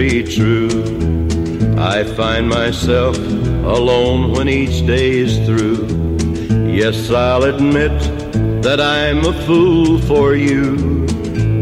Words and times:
Be 0.00 0.22
true. 0.22 0.70
I 1.76 2.04
find 2.04 2.48
myself 2.48 3.18
alone 3.18 4.32
when 4.32 4.48
each 4.48 4.86
day 4.86 5.10
is 5.10 5.36
through. 5.44 5.82
Yes, 6.72 7.10
I'll 7.10 7.42
admit 7.42 7.92
that 8.62 8.80
I'm 8.80 9.22
a 9.26 9.34
fool 9.44 9.98
for 10.10 10.34
you 10.34 11.04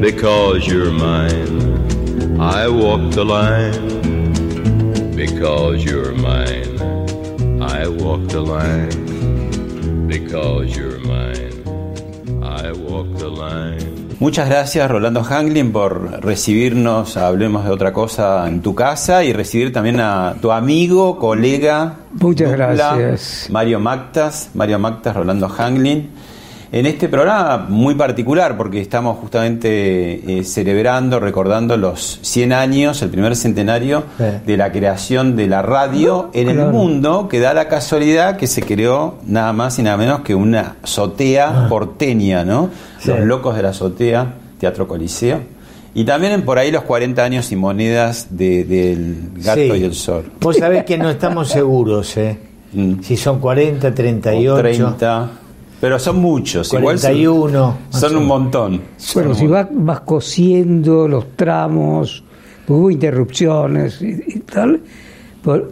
because 0.00 0.68
you're 0.68 0.92
mine. 0.92 2.40
I 2.40 2.68
walk 2.68 3.10
the 3.10 3.24
line 3.24 3.86
because 5.16 5.84
you're 5.84 6.14
mine. 6.14 6.80
I 7.60 7.88
walk 7.88 8.22
the 8.28 8.44
line 8.56 10.06
because 10.06 10.76
you're 10.76 10.87
Muchas 14.20 14.48
gracias 14.48 14.90
Rolando 14.90 15.22
Hanglin 15.22 15.70
por 15.70 16.24
recibirnos, 16.24 17.16
hablemos 17.16 17.64
de 17.64 17.70
otra 17.70 17.92
cosa 17.92 18.48
en 18.48 18.62
tu 18.62 18.74
casa 18.74 19.22
y 19.22 19.32
recibir 19.32 19.72
también 19.72 20.00
a 20.00 20.34
tu 20.42 20.50
amigo, 20.50 21.18
colega, 21.20 21.98
Muchas 22.14 22.50
dupla, 22.50 22.74
gracias. 22.74 23.46
Mario 23.48 23.78
Mactas, 23.78 24.50
Mario 24.54 24.80
Mactas, 24.80 25.14
Rolando 25.14 25.48
Hanglin, 25.48 26.10
en 26.70 26.84
este 26.86 27.08
programa 27.08 27.66
muy 27.68 27.94
particular 27.94 28.56
porque 28.56 28.80
estamos 28.80 29.16
justamente 29.18 30.38
eh, 30.38 30.44
celebrando, 30.44 31.18
recordando 31.18 31.76
los 31.76 32.18
100 32.22 32.52
años, 32.52 33.00
el 33.02 33.08
primer 33.10 33.34
centenario 33.36 34.04
Sí. 34.18 34.24
de 34.46 34.56
la 34.56 34.70
creación 34.70 35.34
de 35.36 35.46
la 35.46 35.62
radio 35.62 36.30
en 36.34 36.48
el 36.50 36.66
mundo, 36.66 37.26
que 37.28 37.40
da 37.40 37.54
la 37.54 37.68
casualidad 37.68 38.36
que 38.36 38.46
se 38.46 38.62
creó 38.62 39.16
nada 39.26 39.52
más 39.52 39.78
y 39.78 39.82
nada 39.82 39.96
menos 39.96 40.20
que 40.20 40.34
una 40.34 40.76
azotea 40.82 41.66
porteña, 41.68 42.44
¿no? 42.44 42.70
Ah. 42.72 42.98
Sí. 43.00 43.08
Los 43.08 43.20
locos 43.20 43.56
de 43.56 43.62
la 43.62 43.70
azotea, 43.70 44.34
Teatro 44.58 44.86
Coliseo. 44.86 45.40
Y 45.94 46.04
también 46.04 46.42
por 46.42 46.58
ahí 46.58 46.70
los 46.70 46.82
40 46.82 47.24
años 47.24 47.50
y 47.50 47.56
monedas 47.56 48.28
de- 48.30 48.64
del 48.64 49.30
gato 49.36 49.60
Sí. 49.60 49.80
y 49.80 49.84
el 49.84 49.94
sol. 49.94 50.30
Vos 50.40 50.56
sabés 50.58 50.84
que 50.84 50.98
no 50.98 51.08
estamos 51.08 51.48
seguros, 51.48 52.16
¿eh? 52.18 52.38
Mm. 52.70 53.00
Si 53.02 53.16
son 53.16 53.40
40, 53.40 53.94
38, 53.94 54.54
O 54.54 54.58
30. 54.58 55.30
Pero 55.80 55.98
son 55.98 56.18
muchos. 56.20 56.72
igual 56.74 56.98
son- 56.98 57.12
41. 57.12 57.78
Son, 57.90 58.16
un 58.16 58.26
montón. 58.26 58.80
Bueno, 59.14 59.34
si 59.34 59.46
vas, 59.46 59.68
vas 59.70 60.00
cosiendo 60.00 61.06
los 61.06 61.36
tramos, 61.36 62.22
porque 62.66 62.80
hubo 62.80 62.90
interrupciones 62.90 64.02
y, 64.02 64.22
y 64.26 64.38
tal, 64.40 64.80
pues 65.42 65.62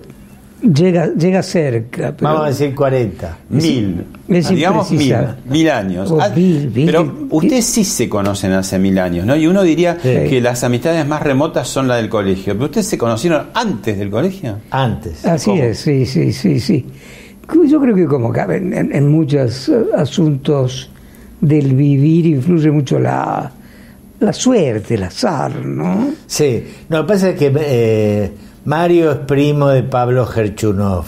llega, 0.63 1.09
llega 1.15 1.43
cerca. 1.43 2.15
Pero 2.17 2.29
Vamos 2.31 2.45
a 2.45 2.49
decir 2.49 2.75
40. 2.75 3.39
Mil. 3.51 4.05
Es 4.29 4.47
Ah, 4.47 4.51
digamos 4.51 4.91
mil. 4.93 5.15
Mil 5.49 5.71
años. 5.71 6.11
Oh, 6.11 6.19
Ah, 6.21 6.29
mil, 6.35 6.71
mil. 6.73 6.87
pero 6.87 7.13
ustedes 7.31 7.65
sí 7.65 7.85
se 7.85 8.09
conocen 8.09 8.53
hace 8.53 8.79
mil 8.79 8.99
años, 8.99 9.27
¿no? 9.27 9.37
Y 9.37 9.47
uno 9.47 9.63
diría 9.63 9.99
Sí. 10.01 10.09
que 10.29 10.41
las 10.41 10.63
amistades 10.65 11.07
más 11.07 11.23
remotas 11.23 11.69
son 11.69 11.89
las 11.89 11.99
del 11.99 12.09
colegio. 12.09 12.55
Pero 12.55 12.67
ustedes 12.67 12.87
se 12.87 12.99
conocieron 12.99 13.49
antes 13.55 13.99
del 13.99 14.11
colegio. 14.11 14.59
Antes. 14.71 15.25
Así 15.27 15.51
¿Cómo? 15.51 15.63
es, 15.63 15.79
sí, 15.79 16.07
sí, 16.07 16.33
sí, 16.33 16.59
sí. 16.61 16.87
Yo 17.69 17.81
creo 17.81 17.95
que 17.95 18.07
como 18.07 18.33
cabe 18.33 18.57
en, 18.57 18.73
en- 18.73 18.95
en 18.95 19.09
muchos 19.09 19.69
eh, 19.69 19.85
asuntos 19.97 20.91
del 21.41 21.75
vivir 21.75 22.27
influye 22.27 22.71
mucho 22.71 22.99
la, 22.99 23.51
la 24.21 24.33
suerte, 24.33 24.95
el 24.95 25.05
azar, 25.05 25.65
¿no? 25.65 26.09
Sí. 26.27 26.65
No, 26.89 26.99
lo 26.99 27.07
que 27.07 27.13
pasa 27.13 27.31
es 27.31 27.39
que 27.39 27.53
eh, 27.59 28.33
Mario 28.65 29.13
es 29.13 29.19
primo 29.19 29.69
de 29.69 29.83
Pablo 29.85 30.27
Gerchunov, 30.27 31.05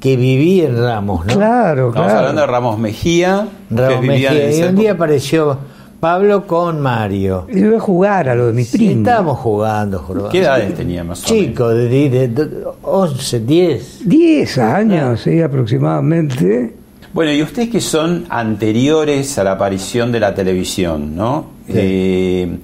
que 0.00 0.16
vivía 0.16 0.66
en 0.66 0.78
Ramos, 0.78 1.26
¿no? 1.26 1.34
Claro, 1.34 1.88
Estamos 1.88 2.06
claro. 2.10 2.18
hablando 2.20 2.40
de 2.42 2.46
Ramos 2.48 2.78
Mejía. 2.78 3.48
Ramos 3.70 3.94
que 3.94 4.00
vivían 4.08 4.36
en 4.36 4.46
Mejía. 4.48 4.66
Y 4.66 4.68
un 4.68 4.76
día 4.76 4.92
apareció 4.92 5.58
Pablo 6.00 6.46
con 6.46 6.80
Mario. 6.80 7.46
Yo 7.52 7.66
iba 7.66 7.76
a 7.78 7.80
jugar 7.80 8.28
a 8.28 8.34
lo 8.34 8.48
de 8.48 8.52
mi 8.52 8.64
Sí, 8.64 8.76
primo. 8.78 8.98
estábamos 9.00 9.38
jugando, 9.38 9.98
jugando. 10.00 10.28
¿Qué 10.28 10.40
edades 10.40 10.74
tenía 10.74 11.02
más 11.04 11.24
o 11.28 11.32
menos? 11.34 11.46
Chico, 11.48 11.68
de, 11.70 11.88
de- 12.10 12.28
de 12.28 12.48
11, 12.82 13.40
10. 13.40 14.00
Diez 14.08 14.58
años, 14.58 15.20
sí, 15.22 15.40
aproximadamente. 15.40 16.74
Bueno, 17.12 17.32
y 17.32 17.42
ustedes 17.42 17.70
que 17.70 17.80
son 17.80 18.26
anteriores 18.28 19.38
a 19.38 19.44
la 19.44 19.52
aparición 19.52 20.12
de 20.12 20.20
la 20.20 20.34
televisión, 20.34 21.16
¿no? 21.16 21.46
Sí. 21.66 21.72
Eh, 21.76 22.58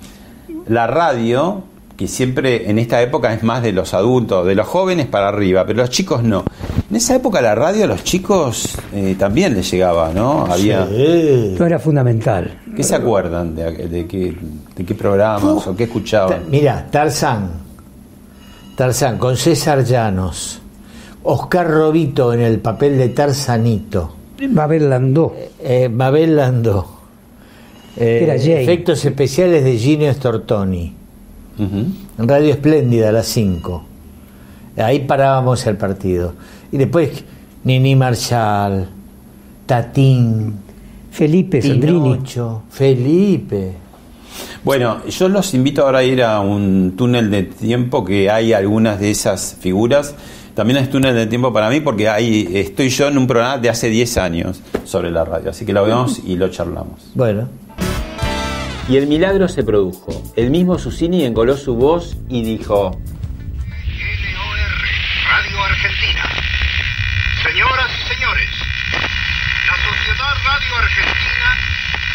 la 0.69 0.87
radio, 0.87 1.63
que 1.97 2.09
siempre 2.09 2.69
en 2.71 2.79
esta 2.79 3.01
época 3.03 3.33
es 3.33 3.43
más 3.43 3.63
de 3.63 3.73
los 3.73 3.95
adultos, 3.95 4.47
de 4.47 4.55
los 4.55 4.67
jóvenes 4.67 5.07
para 5.07 5.29
arriba, 5.29 5.65
pero 5.67 5.79
los 5.81 5.91
chicos 5.91 6.23
no. 6.23 6.45
En 6.91 6.97
esa 6.97 7.15
época 7.17 7.41
la 7.41 7.55
radio 7.55 7.85
a 7.85 7.87
los 7.87 8.03
chicos 8.05 8.77
eh, 8.93 9.15
también 9.19 9.55
les 9.55 9.71
llegaba, 9.71 10.11
¿no? 10.13 10.47
Había... 10.47 10.87
Sí. 10.87 11.55
No 11.59 11.67
era 11.67 11.79
fundamental. 11.79 12.59
¿Qué 12.77 12.83
se 12.83 12.95
acuerdan 12.95 13.55
de, 13.55 13.71
de 13.89 14.07
qué, 14.07 14.35
de 14.77 14.85
qué 14.85 14.95
programas 14.95 15.67
o 15.67 15.73
qué 15.77 15.85
Ta- 15.85 15.85
escuchaban? 15.85 16.43
Mira, 16.51 16.87
Tarzán. 16.91 17.51
Tarzán 18.77 19.19
con 19.19 19.37
César 19.37 19.85
Llanos. 19.85 20.61
Oscar 21.25 21.71
Robito 21.71 22.33
en 22.33 22.41
el 22.41 22.59
papel 22.59 22.99
de 22.99 23.11
Tarzanito. 23.11 24.17
Babel 24.51 24.91
Landó. 24.91 25.37
Eh, 25.61 25.89
Mabel 25.89 26.35
Landó. 26.37 26.99
Eh, 27.97 28.21
Era 28.25 28.39
Jane. 28.39 28.63
efectos 28.63 29.05
especiales 29.05 29.63
de 29.65 29.77
Gino 29.77 30.13
Stortoni. 30.13 30.97
En 31.59 32.29
Radio 32.29 32.51
Espléndida 32.51 33.11
a 33.11 33.13
las 33.13 33.27
5. 33.27 33.85
Ahí 34.79 35.01
parábamos 35.01 35.67
el 35.67 35.77
partido. 35.77 36.35
Y 36.71 36.79
después 36.79 37.25
Nini 37.65 37.95
Marshall, 37.95 38.89
Tatín, 39.67 40.55
Felipe 41.11 41.61
Sandrini. 41.61 42.15
Pinocho, 42.15 42.63
Felipe. 42.71 43.73
Bueno, 44.65 45.05
yo 45.07 45.29
los 45.29 45.53
invito 45.55 45.85
ahora 45.85 45.99
a 45.99 46.05
ir 46.05 46.23
a 46.23 46.41
un 46.41 46.95
túnel 46.97 47.31
de 47.31 47.43
tiempo 47.43 48.05
que 48.05 48.31
hay 48.31 48.53
algunas 48.53 48.99
de 48.99 49.11
esas 49.11 49.57
figuras. 49.61 50.15
También 50.55 50.79
es 50.79 50.91
túnel 50.91 51.15
de 51.15 51.27
tiempo 51.27 51.53
para 51.53 51.69
mí 51.71 51.81
porque 51.81 52.09
ahí 52.09 52.49
estoy 52.55 52.89
yo 52.89 53.09
en 53.09 53.19
un 53.19 53.27
programa 53.27 53.59
de 53.59 53.71
hace 53.71 53.89
10 53.89 54.17
años 54.19 54.61
sobre 54.85 55.11
la 55.11 55.25
radio. 55.25 55.51
Así 55.51 55.65
que 55.65 55.73
lo 55.73 55.85
vemos 55.85 56.21
y 56.25 56.37
lo 56.37 56.49
charlamos. 56.49 57.11
Bueno. 57.15 57.49
Y 58.89 58.97
el 58.97 59.07
milagro 59.07 59.49
se 59.49 59.63
produjo. 59.63 60.23
El 60.37 60.51
mismo 60.51 60.79
Susini 60.79 61.25
engoló 61.25 61.57
su 61.57 61.75
voz 61.77 62.17
y 62.29 62.43
dijo... 62.43 62.91
LOR, 62.91 64.59
Radio 65.31 65.63
Argentina. 65.63 66.29
Señoras 67.43 67.91
y 67.97 68.03
señores, 68.15 68.49
la 69.67 69.77
Sociedad 69.77 70.35
Radio 70.45 70.77
Argentina 70.77 71.59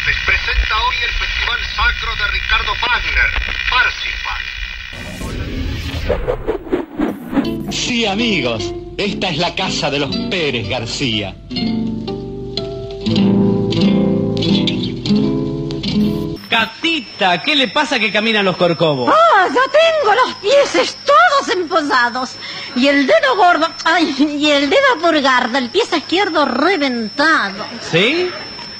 les 0.06 0.16
presenta 0.26 0.74
hoy 0.86 0.96
el 1.04 1.10
Festival 1.10 1.60
Sacro 1.74 2.12
de 2.16 2.26
Ricardo 2.32 2.72
Wagner, 2.82 3.30
Parsifal. 3.70 4.42
Sí, 7.72 8.06
amigos, 8.06 8.74
esta 8.96 9.30
es 9.30 9.38
la 9.38 9.54
casa 9.54 9.90
de 9.90 9.98
los 10.00 10.14
Pérez 10.30 10.68
García. 10.68 11.34
Catita, 16.48 17.42
¿qué 17.42 17.54
le 17.54 17.68
pasa 17.68 17.98
que 17.98 18.10
caminan 18.10 18.44
los 18.44 18.56
corcovos? 18.56 19.14
¡Ah! 19.14 19.46
Ya 19.48 19.62
tengo 19.70 20.14
los 20.14 20.34
pies 20.36 20.96
todos 21.04 21.56
emposados. 21.56 22.36
Y 22.74 22.88
el 22.88 23.06
dedo 23.06 23.36
gordo. 23.36 23.68
¡Ay! 23.84 24.14
Y 24.18 24.50
el 24.50 24.70
dedo 24.70 24.98
pulgar 25.00 25.50
del 25.50 25.68
pie 25.70 25.82
izquierdo 25.92 26.46
reventado. 26.46 27.66
¿Sí? 27.90 28.30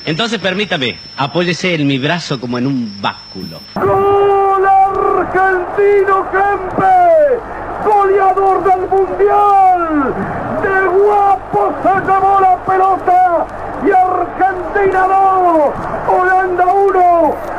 Entonces 0.06 0.38
permítame, 0.38 0.98
apóyese 1.16 1.74
en 1.74 1.86
mi 1.86 1.98
brazo 1.98 2.40
como 2.40 2.56
en 2.56 2.66
un 2.66 3.00
báculo. 3.00 3.60
¡Gol 3.74 4.66
argentino 4.66 6.26
Kempe! 6.30 7.38
¡Goleador 7.84 8.64
del 8.64 8.88
Mundial! 8.88 10.14
¡De 10.62 10.88
guapo 10.88 11.74
se 11.82 11.88
acabó 11.88 12.40
la 12.40 12.64
pelota 12.64 13.46
y 13.86 13.90
Argentina 13.90 15.06
2, 15.06 15.74
Holanda 16.08 16.66
1. 16.66 17.57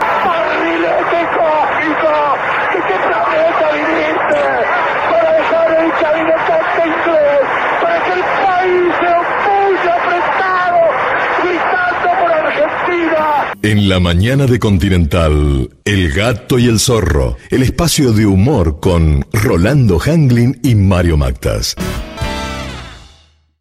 En 13.62 13.90
la 13.90 14.00
mañana 14.00 14.46
de 14.46 14.58
Continental, 14.58 15.70
El 15.86 16.12
Gato 16.12 16.58
y 16.58 16.68
el 16.68 16.80
Zorro, 16.80 17.38
el 17.50 17.62
espacio 17.62 18.14
de 18.14 18.26
humor 18.26 18.80
con 18.80 19.26
Rolando 19.32 20.00
Hanglin 20.00 20.60
y 20.64 20.76
Mario 20.76 21.18
Mactas. 21.18 21.76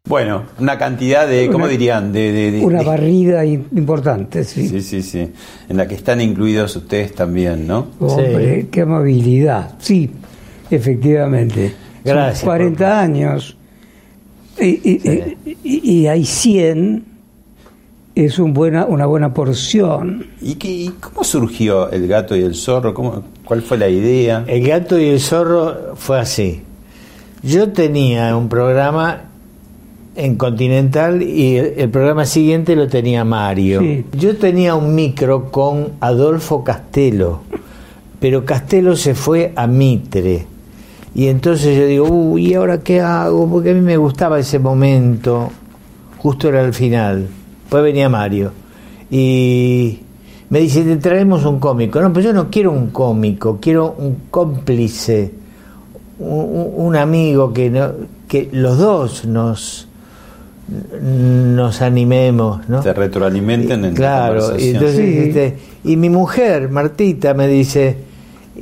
Bueno, 0.09 0.43
una 0.59 0.77
cantidad 0.77 1.27
de, 1.27 1.47
¿cómo 1.51 1.63
Una- 1.65 1.71
dirían? 1.71 2.11
De, 2.11 2.31
de- 2.31 2.51
de- 2.51 2.65
Una 2.65 2.79
de- 2.79 2.85
barrida 2.85 3.45
im- 3.45 3.65
importante, 3.75 4.43
sí. 4.43 4.67
Sí, 4.67 4.81
sí, 4.81 5.01
sí. 5.03 5.29
En 5.69 5.77
la 5.77 5.87
que 5.87 5.93
están 5.95 6.19
incluidos 6.19 6.75
ustedes 6.75 7.13
también, 7.13 7.67
¿no? 7.67 7.87
Hombre, 7.99 8.67
qué 8.71 8.81
amabilidad. 8.81 9.75
Sí, 9.79 10.09
efectivamente. 10.71 11.69
Son 12.03 12.13
Gracias, 12.15 12.43
40 12.43 12.99
años. 13.01 13.55
Y, 14.59 14.65
y- 14.65 15.37
y- 15.63 15.91
y 16.01 16.07
hay 16.07 16.25
100. 16.25 17.05
Es 18.15 18.39
un 18.39 18.53
buena, 18.53 18.85
una 18.85 19.05
buena 19.05 19.33
porción. 19.33 20.25
¿Y, 20.41 20.55
qué, 20.55 20.69
y 20.69 20.87
cómo 20.99 21.23
surgió 21.23 21.89
el 21.91 22.07
gato 22.07 22.35
y 22.35 22.41
el 22.41 22.55
zorro? 22.55 22.93
¿Cómo, 22.93 23.23
¿Cuál 23.45 23.61
fue 23.61 23.77
la 23.77 23.87
idea? 23.87 24.43
El 24.47 24.67
gato 24.67 24.99
y 24.99 25.05
el 25.05 25.19
zorro 25.21 25.95
fue 25.95 26.19
así. 26.19 26.61
Yo 27.43 27.71
tenía 27.71 28.35
un 28.35 28.49
programa 28.49 29.28
en 30.25 30.35
Continental 30.35 31.21
y 31.21 31.57
el, 31.57 31.89
programa 31.89 32.25
siguiente 32.25 32.75
lo 32.75 32.87
tenía 32.87 33.23
Mario. 33.23 33.81
Sí. 33.81 34.05
Yo 34.13 34.37
tenía 34.37 34.75
un 34.75 34.93
micro 34.95 35.51
con 35.51 35.89
Adolfo 35.99 36.63
Castelo, 36.63 37.41
pero 38.19 38.45
Castelo 38.45 38.95
se 38.95 39.15
fue 39.15 39.53
a 39.55 39.67
Mitre. 39.67 40.45
Y 41.15 41.27
entonces 41.27 41.75
yo 41.77 41.85
digo, 41.87 42.07
uy, 42.07 42.47
¿y 42.49 42.53
ahora 42.53 42.79
qué 42.81 43.01
hago? 43.01 43.49
Porque 43.49 43.71
a 43.71 43.73
mí 43.73 43.81
me 43.81 43.97
gustaba 43.97 44.39
ese 44.39 44.59
momento, 44.59 45.49
justo 46.17 46.47
era 46.49 46.61
el 46.63 46.73
final. 46.73 47.27
Después 47.63 47.83
venía 47.83 48.07
Mario. 48.09 48.51
Y 49.09 49.99
me 50.49 50.59
dice, 50.59 50.83
te 50.83 50.97
traemos 50.97 51.45
un 51.45 51.59
cómico. 51.59 51.99
No, 51.99 52.13
pues 52.13 52.23
yo 52.25 52.31
no 52.33 52.49
quiero 52.49 52.71
un 52.71 52.91
cómico, 52.91 53.57
quiero 53.59 53.95
un 53.97 54.17
cómplice, 54.29 55.31
un, 56.19 56.29
un- 56.29 56.73
un 56.75 56.95
amigo 56.95 57.51
que, 57.53 57.69
no, 57.69 57.91
que 58.27 58.49
los 58.51 58.77
dos 58.77 59.25
nos, 59.25 59.87
nos 61.01 61.81
animemos, 61.81 62.67
¿no? 62.69 62.81
Se 62.83 62.93
retroalimenten 62.93 63.85
en 63.85 63.91
la 63.93 63.97
Claro, 63.97 64.59
y, 64.59 64.69
entonces, 64.69 64.95
Sí. 64.97 65.17
este, 65.29 65.57
y 65.83 65.95
mi 65.97 66.09
mujer, 66.09 66.69
Martita, 66.69 67.33
me 67.33 67.47
dice, 67.47 67.97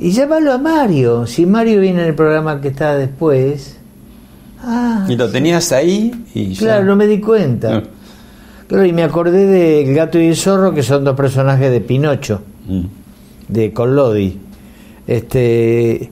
y 0.00 0.10
llámalo 0.12 0.52
a 0.52 0.58
Mario, 0.58 1.26
si 1.26 1.44
Mario 1.46 1.80
viene 1.80 2.02
en 2.02 2.08
el 2.08 2.14
programa 2.14 2.60
que 2.60 2.68
está 2.68 2.94
después. 2.96 3.76
Ah, 4.62 5.06
Y 5.08 5.16
lo 5.16 5.30
tenías 5.30 5.70
ahí 5.72 6.12
y 6.34 6.52
ya. 6.54 6.58
claro, 6.60 6.84
no 6.84 6.96
me 6.96 7.06
di 7.06 7.20
cuenta. 7.20 7.76
Ah. 7.76 7.82
Claro, 8.66 8.84
y 8.84 8.92
me 8.92 9.02
acordé 9.02 9.46
de 9.46 9.82
El 9.82 9.94
gato 9.94 10.18
y 10.20 10.26
el 10.26 10.36
zorro, 10.36 10.74
que 10.74 10.82
son 10.82 11.02
dos 11.04 11.16
personajes 11.16 11.70
de 11.70 11.80
Pinocho, 11.80 12.42
Mm. 12.68 12.82
de 13.48 13.72
Collodi. 13.72 14.38
Este, 15.06 16.10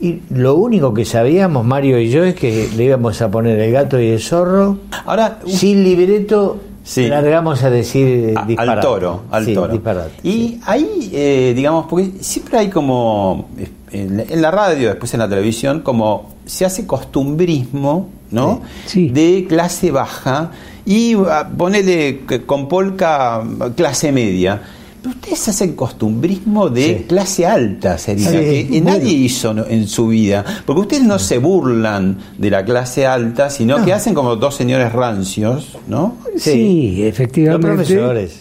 y 0.00 0.20
lo 0.30 0.54
único 0.56 0.94
que 0.94 1.04
sabíamos, 1.04 1.64
Mario 1.64 1.98
y 2.00 2.08
yo, 2.10 2.24
es 2.24 2.34
que 2.34 2.68
le 2.76 2.84
íbamos 2.84 3.20
a 3.22 3.30
poner 3.30 3.58
el 3.60 3.72
gato 3.72 4.00
y 4.00 4.08
el 4.08 4.20
zorro. 4.20 4.78
Ahora, 5.06 5.38
un- 5.44 5.50
Sin 5.52 5.84
libreto, 5.84 6.58
Sí. 6.82 7.06
largamos 7.08 7.62
a 7.62 7.70
decir 7.70 8.34
a- 8.36 8.46
al 8.62 8.80
toro, 8.80 9.22
al 9.30 9.44
Sí, 9.44 9.54
toro. 9.54 9.72
disparate. 9.72 10.12
Y 10.26 10.58
ahí, 10.64 11.10
eh, 11.12 11.52
digamos, 11.54 11.86
porque 11.88 12.10
siempre 12.20 12.58
hay 12.58 12.68
como, 12.70 13.48
en 13.92 14.16
la, 14.16 14.22
en 14.22 14.42
la 14.42 14.50
radio, 14.50 14.88
después 14.88 15.12
en 15.14 15.20
la 15.20 15.28
televisión, 15.28 15.80
como 15.80 16.30
se 16.46 16.64
hace 16.64 16.86
costumbrismo, 16.86 18.08
¿no? 18.30 18.62
De 18.94 19.46
clase 19.48 19.90
baja 19.90 20.50
y 20.86 21.14
ah, 21.28 21.48
ponele 21.56 22.20
con 22.46 22.68
polka 22.68 23.42
clase 23.76 24.10
media. 24.12 24.62
Pero 25.02 25.14
ustedes 25.14 25.48
hacen 25.48 25.72
costumbrismo 25.74 26.68
de 26.68 26.84
Sí. 26.98 27.04
clase 27.08 27.46
alta, 27.46 27.96
sería, 27.96 28.28
Sí, 28.30 28.36
que, 28.36 28.66
bueno. 28.70 28.90
nadie 28.90 29.12
hizo 29.12 29.66
en 29.68 29.86
su 29.88 30.08
vida. 30.08 30.44
Porque 30.66 30.80
ustedes 30.82 31.04
no 31.04 31.18
se 31.18 31.38
burlan 31.38 32.18
de 32.36 32.50
la 32.50 32.64
clase 32.64 33.06
alta, 33.06 33.48
sino 33.50 33.82
que 33.84 33.92
hacen 33.94 34.12
como 34.14 34.36
dos 34.36 34.54
señores 34.56 34.92
rancios, 34.92 35.78
¿no? 35.88 36.16
Sí. 36.36 36.50
Sí, 36.50 36.96
Los 36.98 37.08
efectivamente. 37.08 37.66
profesores. 37.68 38.40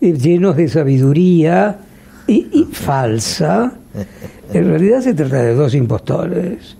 llenos 0.00 0.56
de 0.56 0.68
sabiduría 0.68 1.78
y, 2.26 2.46
y 2.52 2.64
falsa. 2.70 3.72
En 4.52 4.68
realidad 4.68 5.00
se 5.00 5.12
trata 5.12 5.42
de 5.42 5.54
dos 5.54 5.74
impostores. 5.74 6.76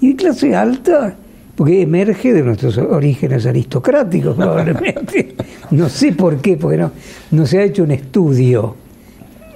Y 0.00 0.08
de 0.08 0.16
clase 0.16 0.56
alta, 0.56 1.14
porque 1.56 1.82
emerge 1.82 2.32
de 2.32 2.42
nuestros 2.42 2.76
orígenes 2.78 3.46
aristocráticos, 3.46 4.36
probablemente. 4.36 5.34
No 5.70 5.88
sé 5.88 6.12
por 6.12 6.36
qué, 6.40 6.56
porque 6.56 6.76
no, 6.76 6.90
no 7.32 7.46
se 7.46 7.58
ha 7.58 7.62
hecho 7.64 7.82
un 7.82 7.90
estudio 7.92 8.76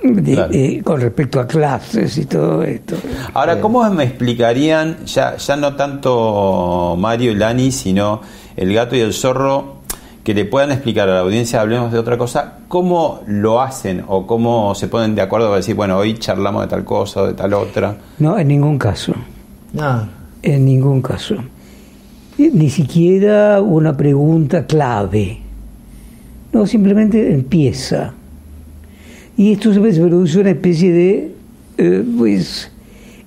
de- 0.03 0.33
Claro. 0.35 0.53
eh, 0.55 0.81
con 0.83 1.01
respecto 1.01 1.39
a 1.41 1.47
clases 1.47 2.17
y 2.17 2.25
todo 2.25 2.63
esto. 2.63 2.97
Ahora, 3.35 3.61
¿cómo 3.61 3.89
me 3.91 4.05
explicarían, 4.05 5.05
ya, 5.05 5.37
ya 5.37 5.57
no 5.57 5.77
tanto 5.77 6.97
Mario 6.99 7.33
y 7.33 7.35
Lani, 7.35 7.71
sino 7.71 8.23
el 8.57 8.73
gato 8.73 8.97
y 8.97 9.01
el 9.01 9.13
zorro, 9.13 9.81
que 10.25 10.33
le 10.35 10.45
puedan 10.45 10.71
explicar 10.73 11.09
a 11.09 11.15
la 11.15 11.21
audiencia, 11.21 11.61
hablemos 11.61 11.93
de 11.93 11.99
otra 11.99 12.17
cosa, 12.19 12.59
cómo 12.69 13.21
lo 13.27 13.61
hacen 13.61 14.05
o 14.07 14.27
cómo 14.27 14.75
se 14.75 14.87
ponen 14.89 15.15
de 15.15 15.23
acuerdo 15.23 15.47
para 15.49 15.57
decir, 15.59 15.75
bueno, 15.75 15.97
hoy 15.97 16.15
charlamos 16.19 16.63
de 16.63 16.69
tal 16.69 16.85
cosa 16.85 17.23
o 17.23 17.27
de 17.27 17.35
tal 17.35 17.53
otra? 17.55 17.97
No, 18.19 18.39
en 18.39 18.49
ningún 18.49 18.79
caso. 18.79 19.15
No, 19.73 20.09
En 20.43 20.65
ningún 20.65 21.01
caso. 21.03 21.37
Ni 22.49 22.71
siquiera 22.71 23.61
una 23.61 23.97
pregunta 23.97 24.67
clave. 24.67 25.39
No, 26.53 26.67
simplemente 26.67 27.33
empieza. 27.35 28.15
Y 29.37 29.53
esto 29.53 29.73
se 29.75 29.81
produce 29.81 30.39
una 30.41 30.51
especie 30.51 30.93
de, 30.93 31.35
eh, 31.79 32.05
pues, 32.17 32.71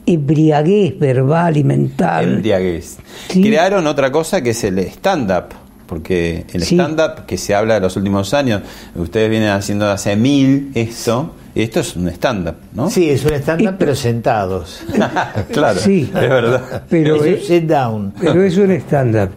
embriaguez 0.05 0.97
verbal 0.99 1.57
y 1.57 1.63
mental. 1.63 2.35
Embriaguez. 2.35 2.97
Sí. 3.29 3.41
Crearon 3.41 3.87
otra 3.87 4.11
cosa 4.11 4.41
que 4.41 4.49
es 4.51 4.63
el 4.63 4.79
stand-up. 4.79 5.55
Porque 5.87 6.45
el 6.53 6.63
Sí. 6.63 6.75
stand-up 6.75 7.25
que 7.27 7.37
se 7.37 7.53
habla 7.53 7.75
de 7.75 7.81
los 7.81 7.95
últimos 7.97 8.33
años, 8.33 8.61
ustedes 8.95 9.29
vienen 9.29 9.49
haciendo 9.49 9.89
hace 9.91 10.15
mil 10.15 10.71
esto, 10.73 11.35
esto 11.55 11.81
es 11.81 11.95
un 11.95 12.07
stand-up, 12.09 12.55
¿no? 12.73 12.89
sí, 12.89 13.09
es 13.09 13.23
un 13.25 13.33
stand-up, 13.33 13.75
pero 13.77 13.93
sentados. 13.95 14.83
claro, 15.51 15.79
Sí. 15.79 16.01
es 16.13 16.13
verdad. 16.29 16.83
Pero, 16.89 17.23
es 17.23 17.41
un 17.41 17.47
sit 17.47 17.63
down. 17.63 18.13
pero 18.19 18.43
es 18.43 18.57
un 18.57 18.71
stand-up. 18.71 19.29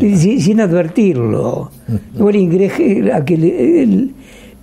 Sin, 0.00 0.40
sin 0.40 0.60
advertirlo. 0.60 1.70
O 2.18 2.30
el 2.30 2.36
inglés, 2.36 2.72
aquel, 3.14 3.44
el, 3.44 4.14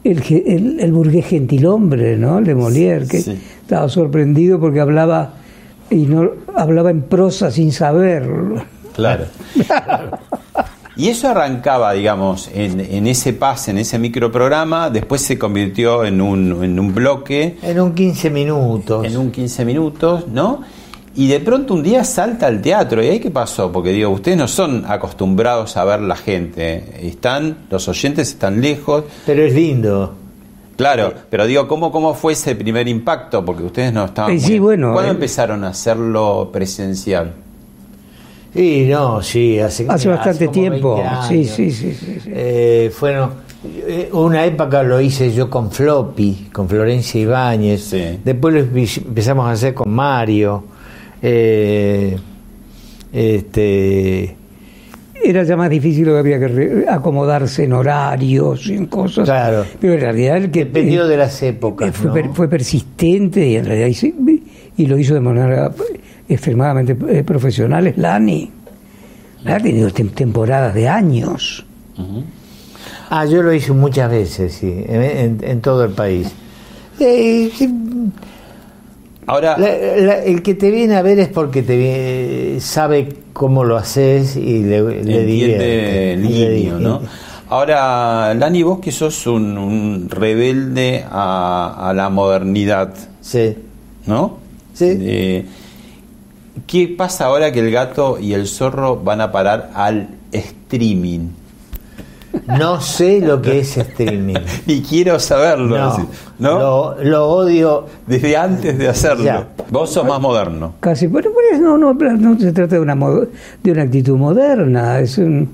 el, 0.04 0.24
el- 0.48 0.80
el 0.80 0.92
burgués 0.92 1.26
gentilhombre, 1.28 2.18
¿no? 2.18 2.40
El 2.40 2.46
de 2.46 2.56
Molière, 2.56 3.08
que 3.08 3.22
Sí. 3.22 3.38
estaba 3.62 3.88
sorprendido 3.90 4.60
porque 4.60 4.80
hablaba 4.80 5.34
y 5.92 6.06
no 6.08 6.32
hablaba 6.56 6.90
en 6.92 7.04
prosa 7.04 7.52
sin 7.52 7.72
saberlo. 7.72 8.64
Claro. 8.96 9.26
Y 10.98 11.10
eso 11.10 11.28
arrancaba, 11.30 11.92
digamos, 11.94 12.50
en, 12.54 12.80
en 12.80 13.08
ese 13.08 13.34
pase, 13.34 13.72
en 13.72 13.80
ese 13.80 14.00
microprograma, 14.00 14.90
después 14.90 15.22
se 15.22 15.38
convirtió 15.38 16.06
en 16.06 16.22
un, 16.22 16.64
en 16.64 16.80
un 16.80 16.94
bloque, 16.94 17.58
En 17.62 17.80
un 17.82 17.94
15 17.94 18.30
minutos. 18.30 19.06
en 19.06 19.18
un 19.18 19.32
15 19.32 19.66
minutos, 19.66 20.28
¿no? 20.28 20.62
Y 21.18 21.28
de 21.28 21.40
pronto 21.40 21.74
un 21.74 21.84
día 21.84 22.04
salta 22.04 22.48
al 22.48 22.62
teatro. 22.62 23.02
¿Y 23.04 23.08
ahí 23.08 23.20
qué 23.20 23.32
pasó? 23.32 23.72
Porque 23.72 23.90
digo, 23.92 24.10
ustedes 24.10 24.38
no 24.38 24.48
son 24.50 24.84
acostumbrados 24.88 25.78
a 25.78 25.86
ver 25.86 26.02
la 26.02 26.16
gente. 26.18 26.84
Están, 27.08 27.58
los 27.70 27.88
oyentes 27.88 28.30
están 28.30 28.60
lejos. 28.62 29.06
Pero 29.26 29.44
es 29.44 29.54
lindo. 29.54 30.14
Claro, 30.76 31.14
pero 31.30 31.46
digo, 31.46 31.70
¿cómo, 31.70 31.90
cómo 31.90 32.14
fue 32.16 32.34
ese 32.34 32.54
primer 32.56 32.90
impacto? 32.90 33.46
Porque 33.46 33.64
ustedes 33.64 33.94
no 33.94 34.04
estaban. 34.06 34.32
Eh, 34.32 34.40
sí, 34.42 34.52
muy- 34.52 34.60
bueno, 34.60 34.92
¿Cuándo 34.92 35.12
eh. 35.12 35.16
empezaron 35.16 35.64
a 35.64 35.70
hacerlo 35.70 36.50
presencial? 36.52 37.34
Y 38.56 38.86
no, 38.86 39.22
sí, 39.22 39.60
hace, 39.60 39.86
Hace 39.90 40.08
bastante 40.10 40.48
tiempo. 40.48 40.96
20 40.96 41.28
Sí, 41.28 41.44
sí, 41.46 41.72
sí, 41.72 41.94
sí, 41.94 42.18
sí. 42.24 42.30
Eh, 42.34 42.90
fueron, 42.94 43.32
eh, 43.88 44.10
una 44.14 44.46
época 44.46 44.82
lo 44.82 45.02
hice 45.02 45.34
yo 45.34 45.50
con 45.50 45.72
Floppy, 45.72 46.48
con 46.54 46.70
Florencia 46.70 47.20
Ibáñez. 47.20 47.82
Sí. 47.84 48.20
Después 48.24 48.54
lo 48.54 48.62
empe- 48.62 49.04
empezamos 49.06 49.46
a 49.48 49.52
hacer 49.52 49.74
con 49.74 49.92
Mario. 49.92 50.64
Eh, 51.22 52.16
este, 53.12 54.36
Era 55.24 55.44
ya 55.44 55.56
más 55.58 55.70
difícil 55.70 56.06
lo 56.06 56.14
que 56.14 56.20
había 56.20 56.40
que 56.40 56.86
acomodarse 56.88 57.64
en 57.64 57.74
horarios 57.74 58.68
y 58.68 58.76
en 58.76 58.86
cosas. 58.86 59.26
Claro. 59.26 59.66
Pero 59.80 59.94
en 59.94 60.00
realidad 60.02 60.38
el 60.38 60.52
que 60.52 60.66
dependió 60.66 61.06
eh, 61.06 61.10
de 61.10 61.18
las 61.18 61.42
épocas. 61.42 61.92
fue, 61.96 62.08
¿no? 62.08 62.14
per- 62.14 62.30
fue 62.34 62.48
persistente 62.48 63.48
y 63.48 63.56
en 63.56 63.66
realidad 63.66 64.10
y 64.78 64.86
lo 64.88 64.98
hizo 64.98 65.14
de 65.14 65.22
manera 65.22 65.72
extremadamente 66.28 66.96
eh, 67.10 67.24
profesional 67.24 67.88
es 67.88 67.98
Lani. 67.98 68.52
Ha 69.46 69.58
tenido 69.60 69.90
tem- 69.92 70.12
temporadas 70.12 70.74
de 70.74 70.88
años. 70.90 71.66
Ah, 73.10 73.26
yo 73.26 73.44
lo 73.44 73.54
hice 73.54 73.72
muchas 73.74 74.10
veces, 74.10 74.54
sí, 74.54 74.74
en, 74.88 75.02
en- 75.04 75.40
en 75.44 75.62
todo 75.62 75.84
el 75.84 75.92
país. 75.92 76.28
Eh, 77.00 77.52
Ahora, 79.28 79.58
la- 79.58 79.76
la- 80.06 80.24
el 80.24 80.44
que 80.44 80.54
te 80.54 80.70
viene 80.70 80.96
a 80.96 81.02
ver 81.02 81.18
es 81.20 81.30
porque 81.30 81.64
te 81.64 81.76
vie- 81.76 82.60
sabe 82.60 83.10
cómo 83.34 83.64
lo 83.64 83.76
haces 83.76 84.36
y 84.36 84.62
le, 84.64 84.82
le 84.84 84.98
entiende 85.00 85.26
divierte. 85.26 86.14
el 86.14 86.22
Le 86.24 86.56
guiño, 86.56 86.80
¿no? 86.80 87.02
Ahora, 87.50 88.34
Lani, 88.36 88.62
vos 88.64 88.80
que 88.80 88.92
sos 88.92 89.26
un, 89.28 89.58
un 89.58 90.10
rebelde 90.10 91.04
a, 91.10 91.90
a 91.90 91.94
la 91.94 92.10
modernidad, 92.10 92.94
Sí. 93.22 93.56
¿no? 94.06 94.38
Sí. 94.74 94.96
Eh, 95.00 95.46
¿Qué 96.68 96.88
pasa 96.98 97.26
ahora 97.26 97.52
que 97.52 97.60
el 97.60 97.72
gato 97.72 98.18
y 98.20 98.34
el 98.34 98.48
zorro 98.48 98.98
van 98.98 99.22
a 99.22 99.32
parar 99.32 99.72
al 99.76 100.08
streaming? 100.32 101.28
No 102.48 102.82
sé 102.82 103.22
lo 103.22 103.42
que 103.42 103.60
es 103.60 103.78
streaming. 103.78 104.36
Y 104.68 104.82
quiero 104.82 105.20
saberlo, 105.20 105.78
No, 105.78 106.10
¿no? 106.40 106.60
Lo, 106.60 107.04
lo 107.04 107.28
odio. 107.30 107.86
Desde 108.06 108.36
antes 108.36 108.78
de 108.78 108.88
hacerlo. 108.90 109.24
Ya. 109.24 109.48
Vos 109.70 109.92
sos 109.92 110.06
más 110.06 110.20
moderno. 110.20 110.74
Casi, 110.82 111.08
pero, 111.08 111.32
pero 111.34 111.62
no, 111.62 111.78
no, 111.78 111.94
no 111.94 112.40
se 112.40 112.52
trata 112.52 112.76
de 112.76 112.82
una, 112.82 112.96
de 113.64 113.72
una 113.72 113.82
actitud 113.84 114.18
moderna, 114.18 115.00
es 115.00 115.18
un- 115.18 115.50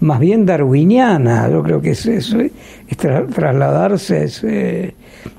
más 0.00 0.18
bien 0.20 0.44
darwiniana. 0.44 1.48
Yo 1.50 1.62
creo 1.62 1.80
que 1.80 1.92
es 1.92 2.04
eso, 2.06 2.38
es 2.40 2.52
tra- 2.98 3.26
trasladarse 3.32 4.16
a 4.18 4.22
ese, 4.24 4.94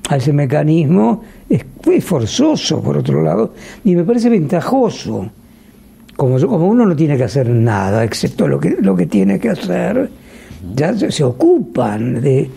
a 0.08 0.16
ese 0.16 0.32
mecanismo 0.32 1.22
es, 1.48 1.64
es 1.92 2.04
forzoso, 2.04 2.82
por 2.82 2.96
otro 2.98 3.22
lado, 3.22 3.52
y 3.84 3.94
me 3.94 4.04
parece 4.04 4.28
ventajoso. 4.28 5.28
Como, 6.16 6.38
como 6.40 6.66
uno 6.68 6.86
no 6.86 6.96
tiene 6.96 7.16
que 7.16 7.24
hacer 7.24 7.48
nada, 7.48 8.02
excepto 8.04 8.48
lo 8.48 8.58
que, 8.58 8.76
lo 8.80 8.96
que 8.96 9.06
tiene 9.06 9.38
que 9.38 9.50
hacer, 9.50 10.08
ya 10.74 10.94
se, 10.96 11.12
se 11.12 11.22
ocupan 11.22 12.20
de 12.22 12.48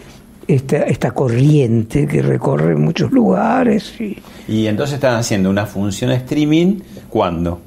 esta, 0.48 0.78
esta 0.84 1.12
corriente 1.12 2.08
que 2.08 2.22
recorre 2.22 2.76
muchos 2.76 3.12
lugares. 3.12 3.94
Y, 4.00 4.18
Y 4.48 4.68
entonces 4.68 4.96
están 4.96 5.16
haciendo 5.16 5.50
una 5.50 5.66
función 5.66 6.12
streaming, 6.12 6.80
¿cuándo? 7.10 7.60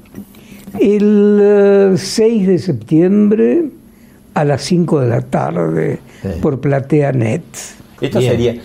El 0.79 1.39
eh, 1.41 1.93
6 1.95 2.47
de 2.47 2.57
septiembre 2.59 3.65
a 4.33 4.43
las 4.43 4.63
5 4.63 4.99
de 5.01 5.07
la 5.07 5.21
tarde 5.21 5.99
Sí. 6.23 6.29
por 6.41 6.59
PlateaNet. 6.59 7.43
Esto 8.01 8.19
Bien. 8.19 8.31
sería 8.31 8.55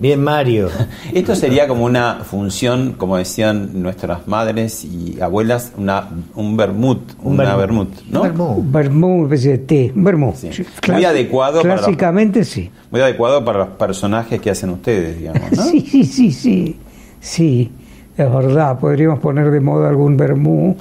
Bien, 0.00 0.22
Mario. 0.22 0.68
esto 1.12 1.34
sería 1.34 1.66
como 1.66 1.84
una 1.84 2.20
función, 2.24 2.94
como 2.96 3.16
decían 3.16 3.82
nuestras 3.82 4.28
madres 4.28 4.84
y 4.84 5.20
abuelas, 5.20 5.72
una 5.76 6.08
un 6.34 6.56
vermut, 6.56 7.00
Un 7.22 7.34
una 7.34 7.56
vermut. 7.56 7.88
vermut, 7.90 8.10
¿no? 8.12 8.22
Vermú. 8.22 8.64
Vermú, 8.70 9.06
una 9.16 9.24
especie 9.24 9.50
de 9.52 9.58
té. 9.58 9.92
Vermú. 9.94 10.34
Sí. 10.36 10.50
Muy 10.92 11.04
adecuado 11.04 11.62
para 11.62 11.74
los- 11.74 11.82
Clásicamente 11.84 12.44
sí. 12.44 12.70
Muy 12.90 13.00
adecuado 13.00 13.44
para 13.44 13.58
los 13.60 13.68
personajes 13.70 14.40
que 14.40 14.50
hacen 14.50 14.70
ustedes, 14.70 15.18
digamos, 15.18 15.50
¿no? 15.52 15.62
Sí, 15.70 15.80
sí, 15.80 16.04
sí, 16.04 16.32
sí. 16.32 16.76
Sí, 17.20 17.70
es 18.16 18.32
verdad. 18.32 18.78
Podríamos 18.78 19.18
poner 19.18 19.50
de 19.50 19.60
moda 19.60 19.88
algún 19.88 20.16
vermú 20.16 20.76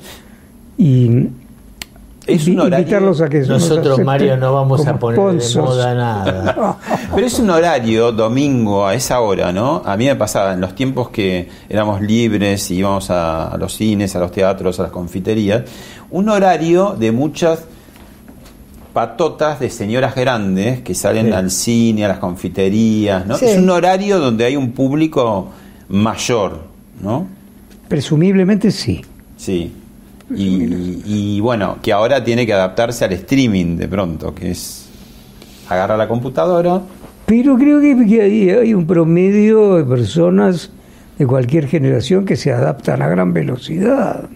y 0.78 1.28
Es 2.28 2.48
un 2.48 2.60
horario- 2.60 2.80
invitarlos 2.80 3.22
a 3.22 3.30
que 3.30 3.40
nos 3.40 3.48
Nosotros, 3.50 4.00
Mario, 4.00 4.36
no 4.38 4.54
vamos 4.54 4.86
a 4.86 5.00
poner 5.00 5.20
de 5.42 5.62
moda 5.62 5.96
nada. 5.96 6.78
Pero 7.16 7.26
es 7.26 7.40
un 7.40 7.50
horario 7.50 8.12
domingo 8.12 8.86
a 8.86 8.94
esa 8.96 9.22
hora, 9.22 9.52
¿no? 9.54 9.82
A 9.86 9.96
mí 9.96 10.06
me 10.06 10.16
pasaba 10.16 10.54
en 10.54 10.60
los 10.62 10.76
tiempos 10.76 11.10
que 11.10 11.48
éramos 11.70 12.02
libres 12.02 12.70
y 12.70 12.76
íbamos 12.80 13.10
a, 13.10 13.48
a 13.48 13.58
los 13.58 13.74
cines, 13.74 14.16
a 14.16 14.20
los 14.20 14.32
teatros, 14.32 14.80
a 14.80 14.84
las 14.84 14.92
confiterías, 14.92 15.64
un 16.12 16.28
horario 16.30 16.96
de 17.00 17.12
muchas 17.14 17.64
patotas 18.94 19.60
de 19.60 19.70
señoras 19.70 20.16
grandes 20.16 20.82
que 20.82 20.96
salen 20.96 21.28
Sí. 21.28 21.32
al 21.34 21.52
cine, 21.52 22.06
a 22.06 22.08
las 22.08 22.18
confiterías, 22.20 23.26
¿no? 23.26 23.38
Sí. 23.38 23.46
Es 23.46 23.58
un 23.58 23.70
horario 23.70 24.20
donde 24.20 24.46
hay 24.46 24.56
un 24.56 24.72
público 24.72 25.50
mayor, 25.90 26.60
¿no? 27.02 27.28
Presumiblemente 27.88 28.72
sí. 28.72 29.02
Sí. 29.38 29.72
Y, 30.30 31.02
y 31.06 31.40
bueno, 31.40 31.78
que 31.82 31.94
ahora 31.94 32.24
tiene 32.24 32.46
que 32.46 32.54
adaptarse 32.54 33.06
al 33.06 33.14
streaming 33.14 33.78
de 33.78 33.88
pronto, 33.88 34.36
que 34.36 34.52
es 34.52 34.88
agarra 35.70 35.98
la 35.98 36.08
computadora, 36.08 36.82
Pero 37.26 37.58
creo 37.58 37.82
que, 37.82 38.06
que 38.08 38.22
hay, 38.22 38.50
hay 38.50 38.74
un 38.74 38.88
promedio 38.88 39.76
de 39.76 39.84
personas 39.84 40.72
de 41.18 41.28
cualquier 41.28 41.68
generación 41.68 42.26
que 42.26 42.36
se 42.36 42.54
adaptan 42.54 43.02
a 43.02 43.10
gran 43.10 43.34
velocidad. 43.34 44.30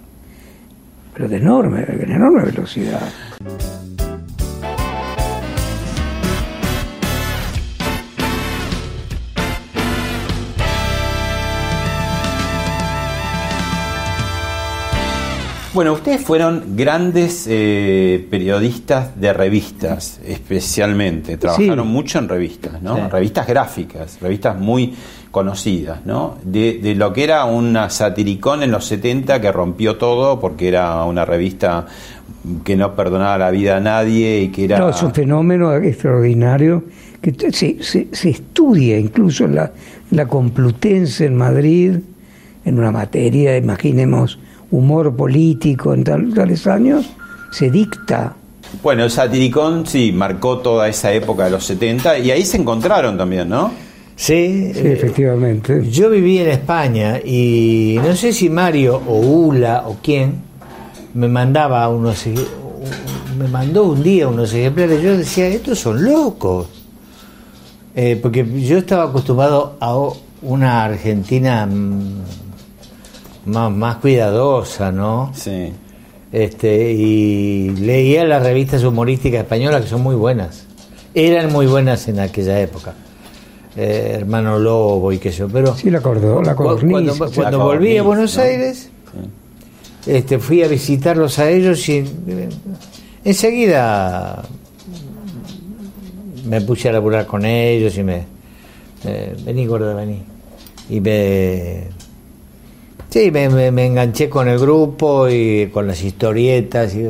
Pero 1.14 1.30
de 1.30 1.38
enorme, 1.38 1.86
de 1.86 2.04
enorme 2.04 2.44
velocidad. 2.44 3.02
Bueno, 15.74 15.94
ustedes 15.94 16.20
fueron 16.22 16.76
grandes 16.76 17.46
eh, 17.50 18.28
periodistas 18.30 19.20
de 19.20 19.32
revistas, 19.32 20.20
especialmente. 20.28 21.38
Trabajaron 21.38 21.86
Sí. 21.88 21.92
mucho 21.94 22.20
en 22.20 22.28
revistas, 22.28 22.82
¿no? 22.82 22.96
Sí. 22.98 23.02
Revistas 23.10 23.48
gráficas, 23.48 24.18
revistas 24.22 24.60
muy 24.60 24.94
conocidas, 25.32 26.06
¿no? 26.06 26.38
De, 26.44 26.80
de 26.84 26.94
lo 26.96 27.14
que 27.14 27.24
era 27.24 27.46
una 27.46 27.90
satiricón 27.90 28.64
en 28.64 28.72
los 28.72 28.84
70 28.86 29.40
que 29.40 29.50
rompió 29.52 29.96
todo 29.96 30.42
porque 30.42 30.68
era 30.68 31.06
una 31.06 31.24
revista 31.24 31.86
que 32.66 32.76
no 32.76 32.94
perdonaba 32.94 33.38
la 33.38 33.50
vida 33.52 33.78
a 33.78 33.80
nadie 33.80 34.42
y 34.42 34.48
que 34.50 34.66
era... 34.66 34.78
No, 34.80 34.90
es 34.90 35.02
un 35.02 35.14
fenómeno 35.14 35.74
extraordinario 35.76 36.84
que 37.22 37.34
se, 37.54 37.82
se- 37.82 38.08
se 38.12 38.30
estudia 38.30 39.00
incluso 39.00 39.46
en 39.46 39.56
la, 39.56 39.72
en 40.12 40.18
la 40.18 40.26
Complutense 40.26 41.28
en 41.28 41.38
Madrid, 41.38 41.96
en 42.66 42.78
una 42.78 42.92
materia, 42.92 43.56
imaginemos, 43.56 44.38
humor 44.72 45.16
político 45.16 45.94
en 45.94 46.04
tal- 46.04 46.34
tales 46.34 46.66
años, 46.68 47.06
se 47.52 47.70
dicta. 47.70 48.36
Bueno, 48.82 49.04
el 49.04 49.12
satiricón 49.12 49.86
sí, 49.86 50.12
marcó 50.12 50.60
toda 50.60 50.88
esa 50.88 51.12
época 51.12 51.46
de 51.46 51.52
los 51.52 51.66
70 51.66 52.20
y 52.20 52.32
ahí 52.32 52.46
se 52.46 52.58
encontraron 52.58 53.18
también, 53.18 53.50
¿no? 53.50 53.72
Sí, 54.16 54.72
Sí, 54.74 54.80
eh, 54.80 54.94
efectivamente. 54.94 55.88
Yo 55.90 56.10
viví 56.10 56.38
en 56.38 56.50
España 56.50 57.20
y 57.24 57.98
no 58.04 58.16
sé 58.16 58.32
si 58.32 58.50
Mario 58.50 59.02
o 59.08 59.18
Ula 59.20 59.84
o 59.88 59.98
quién 60.02 60.36
me 61.14 61.28
mandaba 61.28 61.88
unos 61.90 62.26
me 63.38 63.48
mandó 63.48 63.84
un 63.86 64.04
día 64.04 64.28
unos 64.28 64.54
ejemplares. 64.54 65.02
Yo 65.02 65.18
decía, 65.18 65.48
estos 65.48 65.80
son 65.80 66.04
locos. 66.04 66.68
Eh, 67.96 68.18
porque 68.22 68.46
yo 68.62 68.78
estaba 68.78 69.06
acostumbrado 69.06 69.76
a 69.82 69.98
una 70.44 70.84
Argentina 70.86 71.66
mm, 71.66 72.22
más, 73.46 73.72
más 73.72 73.96
cuidadosa, 73.98 74.92
¿no? 74.92 75.32
Sí. 75.34 75.72
Este, 76.32 76.92
y 76.94 77.70
leía 77.72 78.24
las 78.26 78.42
revistas 78.44 78.84
humorísticas 78.84 79.42
españolas 79.42 79.82
que 79.84 79.88
son 79.90 80.02
muy 80.02 80.16
buenas. 80.16 80.66
Eran 81.14 81.52
muy 81.52 81.66
buenas 81.68 82.08
en 82.08 82.20
aquella 82.20 82.60
época. 82.62 82.94
Eh, 83.76 84.14
Hermano 84.20 84.58
Lobo 84.60 85.12
y 85.12 85.18
qué 85.18 85.32
sé 85.32 85.40
yo, 85.40 85.50
pero 85.50 85.76
Sí, 85.76 85.90
la, 85.90 86.02
cordo, 86.02 86.42
la 86.42 86.56
codorniz. 86.56 86.92
cuando, 86.92 87.14
sí. 87.14 87.36
cuando 87.36 87.58
La 87.58 87.64
volví 87.64 87.98
a 87.98 88.04
Buenos 88.04 88.36
¿no? 88.38 88.44
Aires, 88.44 88.90
este, 90.06 90.40
fui 90.40 90.62
a 90.64 90.68
visitarlos 90.68 91.38
a 91.40 91.50
ellos 91.50 91.88
y 91.90 91.98
eh, 92.00 92.50
enseguida 93.24 94.42
me 96.46 96.62
puse 96.62 96.90
a 96.90 96.92
laburar 96.94 97.26
con 97.26 97.46
ellos 97.46 97.98
y 97.98 98.04
me, 98.04 98.24
me- 99.04 99.34
vení 99.46 99.66
gorda, 99.68 99.94
vení. 99.94 100.22
Y 100.90 101.00
me 101.00 101.84
sí, 103.12 103.30
me, 103.32 103.48
me- 103.50 103.70
me 103.72 103.86
enganché 103.86 104.28
con 104.30 104.48
el 104.48 104.58
grupo 104.58 105.30
y 105.30 105.70
con 105.72 105.86
las 105.86 106.02
historietas 106.02 106.96
y 106.96 107.04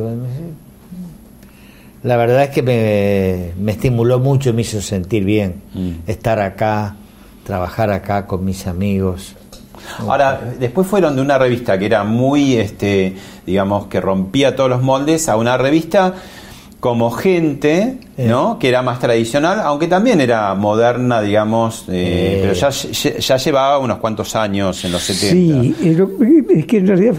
la 2.02 2.16
verdad 2.16 2.44
es 2.44 2.50
que 2.50 2.62
me, 2.62 3.52
me 3.62 3.72
estimuló 3.72 4.18
mucho, 4.18 4.52
me 4.52 4.62
hizo 4.62 4.80
sentir 4.82 5.24
bien 5.24 5.62
Mm. 5.74 5.90
estar 6.08 6.40
acá, 6.40 6.96
trabajar 7.44 7.90
acá 7.90 8.26
con 8.26 8.44
mis 8.44 8.66
amigos. 8.66 9.34
Ahora, 10.00 10.40
después 10.60 10.86
fueron 10.86 11.16
de 11.16 11.22
una 11.22 11.38
revista 11.38 11.78
que 11.78 11.86
era 11.86 12.04
muy, 12.04 12.56
este, 12.56 13.14
digamos, 13.46 13.86
que 13.86 14.00
rompía 14.00 14.54
todos 14.54 14.68
los 14.70 14.82
moldes, 14.82 15.28
a 15.28 15.36
una 15.36 15.56
revista 15.56 16.14
como 16.82 17.12
gente, 17.12 17.96
Eh. 18.16 18.26
¿no? 18.28 18.58
Que 18.58 18.68
era 18.68 18.82
más 18.82 18.98
tradicional, 18.98 19.60
aunque 19.62 19.86
también 19.86 20.20
era 20.20 20.52
moderna, 20.56 21.22
digamos, 21.22 21.84
eh, 21.88 21.92
Eh. 21.92 22.38
pero 22.42 22.54
ya, 22.54 22.70
ya, 23.20 23.36
llevaba 23.36 23.78
unos 23.78 23.98
cuantos 23.98 24.34
años 24.34 24.84
en 24.84 24.90
los 24.90 25.00
70. 25.04 25.62
Sí, 25.62 25.76
es 26.56 26.66
que 26.66 26.78
en 26.78 26.86
realidad 26.88 27.14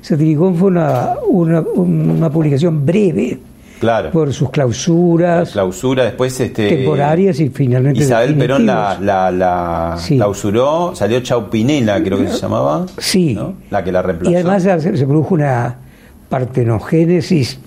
Satiricón 0.00 0.56
fue 0.56 0.66
una, 0.66 1.10
una, 1.28 1.60
una 1.60 2.28
publicación 2.28 2.84
breve 2.84 3.38
Claro. 3.78 4.10
por 4.10 4.32
sus 4.32 4.50
clausuras 4.50 5.50
Clausura, 5.52 6.04
después 6.04 6.40
este 6.40 6.68
temporarias 6.70 7.38
y 7.38 7.50
finalmente 7.50 8.00
Isabel 8.02 8.34
Perón 8.36 8.66
la, 8.66 8.98
la, 9.00 9.30
la 9.30 9.94
Sí. 9.96 10.16
clausuró, 10.16 10.92
salió 10.96 11.20
Chaupinela, 11.20 12.02
creo 12.02 12.18
que 12.18 12.26
se 12.28 12.38
llamaba. 12.40 12.86
Sí. 12.98 13.34
¿no? 13.34 13.54
La 13.70 13.84
que 13.84 13.92
la 13.92 14.02
reemplazó. 14.02 14.32
Y 14.32 14.34
además 14.34 14.64
se, 14.64 14.96
se 14.96 15.06
produjo 15.06 15.34
una 15.34 15.76
partenogénesis 16.28 17.60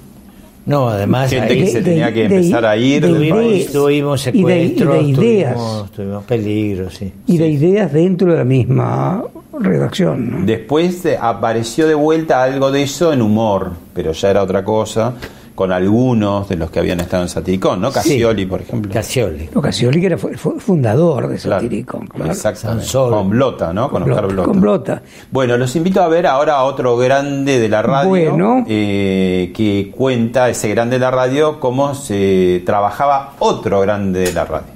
No, 0.67 0.89
además 0.89 1.29
Gente 1.29 1.53
ahí 1.53 1.59
que 1.61 1.67
se 1.67 1.81
tenía 1.81 2.13
que 2.13 2.25
empezar 2.25 2.65
a 2.65 2.75
ir 2.77 3.01
de 3.01 3.07
del 3.13 3.23
ideas. 3.23 3.37
país. 3.37 3.71
tuvimos 3.71 4.27
Y 4.27 4.31
de- 4.31 4.37
y 4.37 4.43
de 4.43 4.67
secuestros, 4.67 5.03
ideas. 5.07 5.53
tuvimos, 5.55 5.91
tuvimos 5.91 6.23
peligros, 6.25 6.93
sí. 6.93 7.13
Y 7.25 7.37
de 7.37 7.47
ideas 7.47 7.93
dentro 7.93 8.31
de 8.31 8.37
la 8.37 8.43
misma 8.43 9.23
redacción. 9.59 10.29
¿no? 10.41 10.45
Después 10.45 11.03
eh, 11.05 11.17
apareció 11.19 11.87
de 11.87 11.95
vuelta 11.95 12.43
algo 12.43 12.71
de 12.71 12.83
eso 12.83 13.11
en 13.13 13.21
humor, 13.21 13.71
pero 13.93 14.11
ya 14.11 14.29
era 14.29 14.43
otra 14.43 14.63
cosa, 14.63 15.13
con 15.57 15.71
algunos 15.71 16.47
de 16.47 16.55
los 16.55 16.69
que 16.69 16.77
habían 16.77 16.99
estado 16.99 17.23
en 17.23 17.29
Satiricón, 17.29 17.81
¿no? 17.81 17.91
Casioli, 17.91 18.45
por 18.45 18.61
ejemplo. 18.61 18.93
Casioli. 18.93 19.49
Lo 19.51 19.59
Casioli, 19.59 19.99
que 19.99 20.05
era 20.05 20.17
fu- 20.19 20.29
fu- 20.35 20.59
fundador 20.59 21.27
de 21.27 21.37
Claro, 21.39 21.63
Satiricón. 21.63 22.05
claro. 22.05 22.31
Exactamente. 22.31 22.91
Con 22.93 23.29
Blota, 23.31 23.73
¿no? 23.73 23.89
Con 23.89 24.03
Oscar 24.03 24.27
Blota, 24.27 24.33
Blota. 24.33 24.47
con 24.51 24.61
Blota. 24.61 25.01
Bueno, 25.31 25.57
los 25.57 25.75
invito 25.75 26.03
a 26.03 26.07
ver 26.09 26.27
ahora 26.27 26.57
a 26.57 26.63
otro 26.65 26.95
grande 26.95 27.57
de 27.57 27.69
la 27.69 27.81
radio 27.81 28.07
Bueno. 28.09 28.65
eh, 28.67 29.51
que 29.55 29.91
cuenta 29.97 30.47
ese 30.47 30.69
grande 30.69 30.97
de 30.97 30.99
la 30.99 31.09
radio 31.09 31.59
cómo 31.59 31.95
se 31.95 32.61
trabajaba 32.63 33.33
otro 33.39 33.79
grande 33.81 34.19
de 34.19 34.33
la 34.33 34.45
radio. 34.45 34.67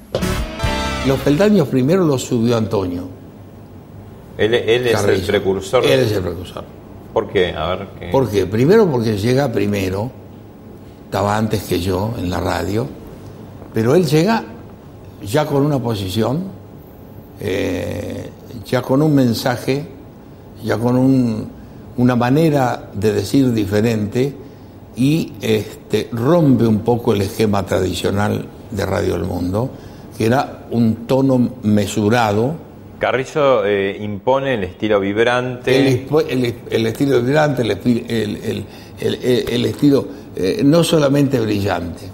Los 1.07 1.19
peldaños 1.19 1.67
primero 1.67 2.03
los 2.03 2.23
subió 2.23 2.57
Antonio. 2.57 3.03
Él, 4.38 4.53
él 4.55 4.88
es 4.88 5.03
el 5.03 5.21
precursor. 5.21 5.85
Él 5.85 6.00
es 6.00 6.11
el 6.11 6.23
precursor. 6.23 6.63
¿Por 7.13 7.29
qué? 7.29 7.53
A 7.55 7.67
ver. 7.75 7.88
¿qué? 8.00 8.07
¿Por 8.09 8.27
qué? 8.29 8.45
Primero 8.47 8.89
porque 8.89 9.15
llega 9.17 9.51
primero, 9.51 10.09
estaba 11.11 11.35
antes 11.35 11.63
que 11.63 11.81
yo 11.81 12.13
en 12.17 12.29
la 12.29 12.39
radio, 12.39 12.87
pero 13.73 13.95
él 13.95 14.05
llega 14.05 14.45
ya 15.21 15.45
con 15.45 15.65
una 15.65 15.77
posición, 15.77 16.43
eh, 17.41 18.29
ya 18.65 18.81
con 18.81 19.01
un 19.01 19.13
mensaje, 19.13 19.83
ya 20.63 20.77
con 20.77 20.95
un- 20.95 21.49
una 21.97 22.15
manera 22.15 22.91
de 22.93 23.11
decir 23.11 23.51
diferente 23.51 24.33
y 24.95 25.33
este, 25.41 26.07
rompe 26.13 26.65
un 26.65 26.79
poco 26.79 27.11
el 27.13 27.19
esquema 27.23 27.65
tradicional 27.65 28.45
de 28.71 28.85
Radio 28.85 29.15
El 29.17 29.25
Mundo, 29.25 29.69
que 30.17 30.27
era 30.27 30.65
un 30.71 31.07
tono 31.07 31.55
mesurado, 31.63 32.71
Carrizo 32.99 33.65
eh, 33.65 33.97
impone 33.99 34.53
el 34.53 34.63
estilo 34.63 34.99
vibrante. 35.01 35.75
el, 36.29 36.45
el- 36.45 36.55
el 36.69 36.85
estilo 36.87 37.17
el- 38.07 38.65
el- 39.23 39.49
el 39.49 39.65
estilo 39.65 40.20
eh, 40.35 40.61
no 40.63 40.83
solamente 40.83 41.39
brillante. 41.39 42.09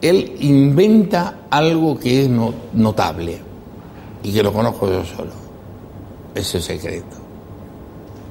Él 0.00 0.34
inventa 0.40 1.40
algo 1.50 1.98
que 1.98 2.22
es 2.22 2.28
no- 2.28 2.54
notable 2.72 3.38
y 4.22 4.32
que 4.32 4.42
lo 4.42 4.52
conozco 4.52 4.90
yo 4.90 5.04
solo. 5.04 5.32
Ese 6.34 6.60
secreto 6.60 7.16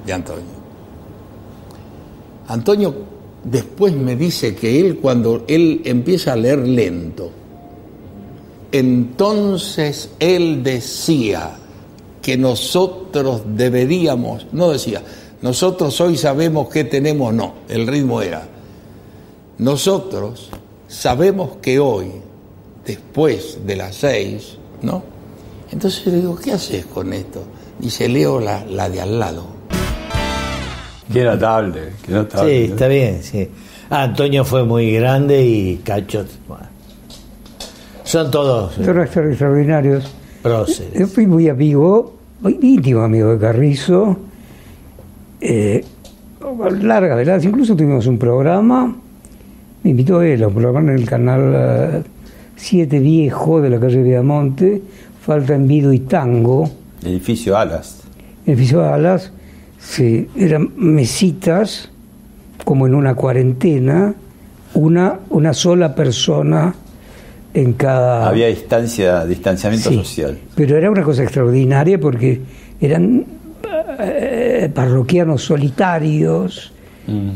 de 0.06 0.12
Antonio. 0.12 0.60
Antonio 2.48 2.94
después 3.44 3.94
me 3.94 4.16
dice 4.16 4.54
que 4.54 4.80
él 4.80 4.98
cuando 4.98 5.44
él 5.46 5.82
empieza 5.84 6.32
a 6.32 6.36
leer 6.36 6.66
lento, 6.66 7.30
entonces 8.72 10.10
él 10.18 10.62
decía 10.62 11.56
que 12.22 12.36
nosotros 12.36 13.42
deberíamos, 13.46 14.46
no 14.52 14.70
decía, 14.70 15.02
nosotros 15.42 16.00
hoy 16.00 16.16
sabemos 16.16 16.68
qué 16.68 16.84
tenemos, 16.84 17.32
no, 17.32 17.54
el 17.68 17.86
ritmo 17.86 18.20
era, 18.20 18.46
nosotros 19.60 20.50
sabemos 20.88 21.58
que 21.60 21.78
hoy, 21.78 22.06
después 22.84 23.58
de 23.66 23.76
las 23.76 23.94
seis, 23.94 24.56
¿no? 24.82 25.02
Entonces 25.70 26.06
le 26.06 26.16
digo, 26.16 26.34
¿qué 26.36 26.52
haces 26.52 26.86
con 26.86 27.12
esto? 27.12 27.42
Dice, 27.78 28.08
leo 28.08 28.40
la, 28.40 28.64
la 28.64 28.88
de 28.88 29.00
al 29.00 29.18
lado. 29.18 29.46
Qué 31.12 31.24
notable, 31.24 31.90
qué 32.06 32.12
notable. 32.12 32.66
Sí, 32.66 32.72
está 32.72 32.88
bien, 32.88 33.22
sí. 33.22 33.48
Ah, 33.90 34.04
Antonio 34.04 34.44
fue 34.44 34.64
muy 34.64 34.92
grande 34.92 35.44
y 35.44 35.76
Cacho. 35.84 36.24
bueno. 36.48 36.66
Son 38.04 38.30
todos 38.30 38.78
eh, 38.78 38.82
Todos 38.84 39.04
estos 39.04 39.26
extraordinarios. 39.26 40.04
próceres. 40.42 40.98
Yo 40.98 41.06
fui 41.06 41.26
muy 41.26 41.48
amigo, 41.48 42.16
muy 42.40 42.58
íntimo 42.62 43.02
amigo 43.02 43.32
de 43.32 43.38
Carrizo. 43.38 44.16
Eh, 45.40 45.84
larga, 46.80 47.14
¿verdad? 47.14 47.42
Incluso 47.42 47.76
tuvimos 47.76 48.06
un 48.06 48.18
programa, 48.18 48.96
me 49.82 49.90
invitó 49.90 50.22
él 50.22 50.42
a 50.42 50.48
un 50.48 50.54
programa 50.54 50.92
en 50.92 50.98
el 50.98 51.06
canal 51.06 52.04
7 52.56 52.98
Viejo 52.98 53.60
de 53.60 53.70
la 53.70 53.80
calle 53.80 54.02
Viamonte, 54.02 54.82
Falta 55.22 55.54
en 55.54 55.66
Vido 55.66 55.92
y 55.92 56.00
Tango, 56.00 56.68
Edificio 57.04 57.56
Alas. 57.56 58.02
edificio 58.46 58.82
Alas, 58.84 59.32
sí, 59.78 60.28
eran 60.36 60.70
mesitas, 60.76 61.90
como 62.64 62.86
en 62.86 62.94
una 62.94 63.14
cuarentena, 63.14 64.14
una, 64.74 65.20
una 65.30 65.52
sola 65.54 65.94
persona 65.94 66.74
en 67.54 67.72
cada... 67.72 68.28
Había 68.28 68.46
distancia, 68.48 69.24
distanciamiento 69.24 69.88
Sí, 69.90 69.96
social. 69.96 70.38
Pero 70.54 70.76
era 70.76 70.90
una 70.90 71.02
cosa 71.02 71.22
extraordinaria 71.22 71.98
porque 71.98 72.40
eran 72.80 73.24
eh, 73.98 74.70
parroquianos 74.74 75.42
solitarios 75.42 76.72
Mm. 77.06 77.30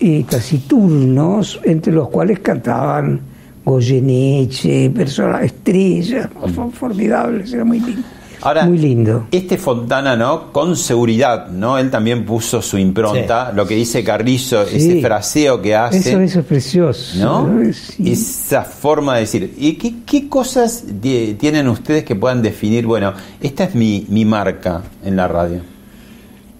Y 0.00 0.22
taciturnos, 0.24 1.60
entre 1.64 1.92
los 1.92 2.08
cuales 2.08 2.38
cantaban 2.40 3.20
Goyeneche, 3.64 4.90
personas 4.90 5.42
estrellas, 5.44 6.28
for- 6.54 6.72
formidables, 6.72 7.52
era 7.52 7.64
muy 7.64 7.80
lindo. 7.80 8.02
Ahora, 8.40 8.64
muy 8.66 8.78
lindo. 8.78 9.26
Este 9.32 9.58
Fontana, 9.58 10.16
¿no? 10.16 10.52
Con 10.52 10.76
seguridad, 10.76 11.48
¿no? 11.48 11.76
Él 11.76 11.90
también 11.90 12.24
puso 12.24 12.62
su 12.62 12.78
impronta, 12.78 13.50
lo 13.52 13.66
que 13.66 13.74
dice 13.74 14.04
Carrizo, 14.04 14.64
Sí. 14.64 14.76
ese 14.76 15.00
fraseo 15.02 15.60
que 15.60 15.74
hace. 15.74 15.98
Eso, 16.10 16.20
eso 16.20 16.40
es 16.40 16.46
precioso. 16.46 17.18
¿no? 17.18 17.50
Sí. 17.72 18.12
Esa 18.12 18.62
forma 18.62 19.14
de 19.16 19.20
decir. 19.22 19.54
¿Y 19.58 19.72
qué, 19.72 19.94
qué 20.06 20.28
cosas 20.28 20.84
tienen 21.02 21.66
ustedes 21.66 22.04
que 22.04 22.14
puedan 22.14 22.40
definir? 22.40 22.86
Bueno, 22.86 23.12
esta 23.40 23.64
es 23.64 23.74
mi, 23.74 24.06
mi 24.08 24.24
marca 24.24 24.82
en 25.04 25.16
la 25.16 25.26
radio. 25.26 25.60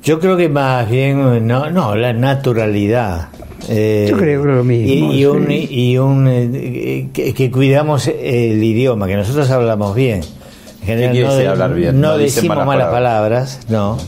Yo 0.03 0.21
creo 0.21 0.37
que 0.37 0.49
más 0.49 0.89
bien, 0.89 1.47
no, 1.47 1.71
no, 1.71 1.95
la 1.97 2.13
naturalidad. 2.13 3.29
Eh, 3.69 4.07
Yo 4.09 4.17
creo 4.17 4.43
que 4.43 4.49
lo 4.49 4.65
mismo, 4.65 5.13
Y, 5.13 5.21
y 5.21 5.25
un, 5.27 5.47
sí. 5.49 5.69
y 5.71 5.99
un, 5.99 6.29
eh, 6.29 7.09
que, 7.13 7.35
que 7.35 7.51
cuidamos 7.51 8.07
el 8.07 8.63
idioma, 8.63 9.07
que 9.07 9.17
nosotros 9.17 9.51
hablamos 9.51 9.95
bien. 9.95 10.21
En 10.83 10.87
general, 10.87 11.11
quiere 11.13 11.27
no, 11.27 11.35
decir 11.35 11.49
hablar 11.49 11.75
bien? 11.75 12.01
no 12.01 12.17
decimos 12.17 12.57
malas 12.57 12.67
malas 12.67 12.89
palabras, 12.91 13.61
no. 13.69 13.99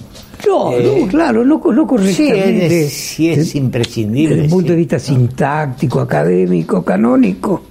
No, 0.46 0.72
Eh, 0.72 1.00
no, 1.02 1.08
claro, 1.08 1.44
no, 1.44 1.60
no 1.62 1.82
Sí, 1.82 1.86
correctamente. 1.86 2.84
es, 2.84 2.92
sí 2.92 3.28
es 3.30 3.38
Desde 3.38 3.58
imprescindible. 3.58 4.44
el 4.44 4.48
punto 4.48 4.68
sí. 4.68 4.70
de 4.70 4.76
vista 4.76 4.98
sintáctico, 4.98 6.00
académico, 6.00 6.82
canónico. 6.82 7.62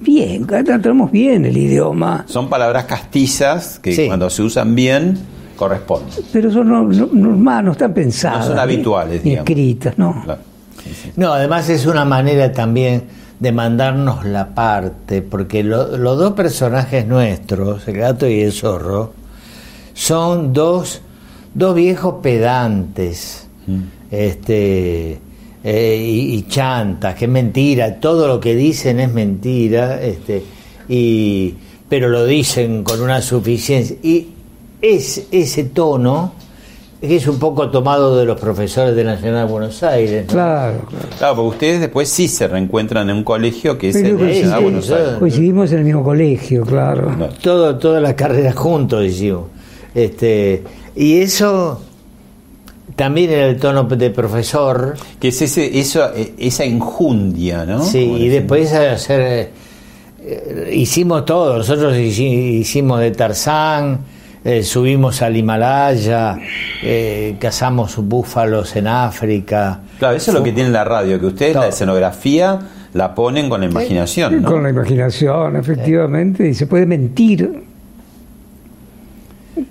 Bien, 0.00 0.46
tratamos 0.46 1.10
bien 1.10 1.46
el 1.46 1.56
idioma, 1.56 2.24
Son 2.28 2.48
palabras 2.50 2.84
castizas 2.84 3.78
que 3.80 3.94
Sí. 3.94 4.06
cuando 4.06 4.28
se 4.30 4.42
usan 4.42 4.74
bien 4.74 5.18
corresponden. 5.54 6.10
pero 6.32 6.50
son 6.50 6.68
no, 6.68 6.82
no, 6.84 7.06
normal, 7.12 7.64
no 7.66 7.72
están 7.72 7.92
pensadas. 7.94 8.40
No 8.40 8.44
son 8.46 8.54
ni- 8.56 8.60
habituales, 8.62 9.24
Ni 9.24 9.30
digamos. 9.30 9.50
escritas, 9.50 9.98
no. 9.98 10.22
Claro. 10.24 10.40
Sí, 10.82 10.90
sí. 11.02 11.12
No, 11.16 11.32
además 11.32 11.68
es 11.70 11.86
una 11.86 12.04
manera 12.04 12.52
también 12.52 13.04
de 13.40 13.52
mandarnos 13.52 14.24
la 14.24 14.54
parte, 14.54 15.22
porque 15.22 15.62
lo- 15.64 15.96
los 15.96 16.18
dos 16.18 16.32
personajes 16.34 17.06
nuestros, 17.06 17.86
el 17.88 17.96
gato 17.96 18.28
y 18.28 18.40
el 18.40 18.52
zorro, 18.52 19.12
son 19.94 20.52
dos, 20.52 21.00
dos 21.54 21.74
viejos 21.74 22.16
pedantes, 22.22 23.48
este, 24.10 25.18
eh, 25.64 25.96
y, 26.06 26.34
y 26.36 26.42
chantas, 26.48 27.14
que 27.14 27.24
es 27.24 27.30
mentira, 27.30 27.98
todo 28.00 28.26
lo 28.28 28.40
que 28.40 28.54
dicen 28.54 29.00
es 29.00 29.12
mentira, 29.12 30.00
este, 30.02 30.42
y, 30.88 31.54
pero 31.88 32.08
lo 32.08 32.24
dicen 32.26 32.82
con 32.84 33.00
una 33.00 33.20
suficiencia. 33.22 33.96
Y 34.02 34.28
es 34.92 35.26
ese 35.30 35.64
tono, 35.64 36.32
que 37.00 37.16
es 37.16 37.26
un 37.26 37.38
poco 37.38 37.70
tomado 37.70 38.16
de 38.16 38.24
los 38.24 38.40
profesores 38.40 38.96
de 38.96 39.04
Nacional 39.04 39.46
de 39.46 39.52
Buenos 39.52 39.82
Aires, 39.82 40.24
¿no? 40.26 40.32
Claro, 40.32 40.78
claro. 40.88 41.08
Claro, 41.18 41.34
porque 41.36 41.48
ustedes 41.50 41.80
después 41.80 42.08
sí 42.08 42.28
se 42.28 42.48
reencuentran 42.48 43.10
en 43.10 43.16
un 43.16 43.24
colegio 43.24 43.76
que 43.76 43.90
es 43.90 43.96
Pero 43.96 44.08
el 44.08 44.26
de 44.26 44.34
Ciudad 44.34 44.56
de 44.58 44.62
Buenos 44.62 44.90
Aires. 44.90 45.08
Coincidimos 45.18 45.72
en 45.72 45.78
el 45.78 45.84
mismo 45.84 46.02
colegio, 46.02 46.62
claro. 46.62 47.12
No. 47.14 47.28
todo, 47.28 47.76
todas 47.78 48.02
las 48.02 48.14
carreras 48.14 48.54
juntos 48.54 49.04
hicimos. 49.04 49.44
Este, 49.94 50.62
y 50.96 51.18
eso 51.18 51.80
también 52.96 53.30
era 53.30 53.46
el 53.48 53.58
tono 53.58 53.84
de 53.84 54.10
profesor, 54.10 54.94
Que 55.20 55.28
es 55.28 55.42
ese, 55.42 55.78
eso, 55.78 56.08
eh, 56.14 56.34
esa 56.38 56.64
enjundia, 56.64 57.64
¿no? 57.64 57.82
sí, 57.84 58.04
Como 58.06 58.18
y 58.18 58.28
después 58.28 58.72
hacer, 58.72 59.50
eh, 60.22 60.70
hicimos 60.72 61.24
todo, 61.24 61.58
nosotros 61.58 61.94
hici- 61.94 62.60
hicimos 62.60 63.00
de 63.00 63.10
Tarzán, 63.10 63.98
eh, 64.44 64.62
subimos 64.62 65.22
al 65.22 65.36
Himalaya, 65.36 66.36
eh, 66.82 67.36
cazamos 67.40 67.96
búfalos 67.96 68.76
en 68.76 68.86
África. 68.88 69.80
Claro, 69.98 70.16
eso 70.16 70.30
es 70.30 70.36
lo 70.36 70.42
que 70.42 70.52
tiene 70.52 70.70
la 70.70 70.84
radio, 70.84 71.18
que 71.18 71.26
ustedes 71.26 71.54
la 71.54 71.68
escenografía 71.68 72.58
la 72.92 73.14
ponen 73.14 73.48
con 73.48 73.60
la 73.60 73.66
imaginación, 73.66 74.42
¿no? 74.42 74.50
Con 74.50 74.62
la 74.62 74.70
imaginación, 74.70 75.56
efectivamente, 75.56 76.48
y 76.48 76.54
se 76.54 76.66
puede 76.66 76.86
mentir. 76.86 77.64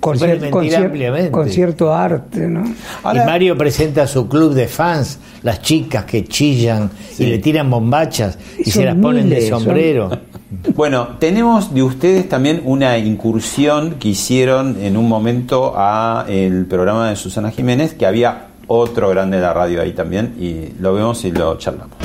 Con, 0.00 0.16
cier- 0.18 0.50
con 0.50 0.62
mentir 0.62 0.78
cier- 0.78 0.86
ampliamente. 0.86 1.30
con 1.30 1.48
cierto 1.48 1.92
arte, 1.92 2.46
¿no? 2.48 2.64
y 2.64 3.16
Mario 3.18 3.56
presenta 3.56 4.06
su 4.06 4.28
club 4.28 4.54
de 4.54 4.66
fans, 4.68 5.18
las 5.42 5.60
chicas 5.62 6.04
que 6.04 6.24
chillan 6.24 6.90
y 7.18 7.26
le 7.26 7.38
tiran 7.38 7.70
bombachas 7.70 8.38
y, 8.58 8.68
Y 8.68 8.72
se 8.72 8.84
las 8.84 8.96
ponen 8.96 9.28
de 9.28 9.48
son- 9.48 9.62
sombrero. 9.62 10.10
Bueno, 10.76 11.08
tenemos 11.18 11.74
de 11.74 11.82
ustedes 11.82 12.28
también 12.28 12.62
una 12.64 12.96
incursión 12.96 13.96
que 13.98 14.08
hicieron 14.10 14.76
en 14.80 14.96
un 14.96 15.08
momento 15.08 15.72
a 15.76 16.26
el 16.28 16.66
programa 16.66 17.10
de 17.10 17.16
Susana 17.16 17.50
Jiménez, 17.50 17.92
que 17.94 18.06
había 18.06 18.46
otro 18.68 19.08
grande 19.08 19.38
de 19.38 19.42
la 19.42 19.52
radio 19.52 19.82
ahí 19.82 19.92
también, 19.92 20.34
y 20.38 20.80
lo 20.80 20.94
vemos 20.94 21.24
y 21.24 21.32
lo 21.32 21.58
charlamos. 21.58 21.96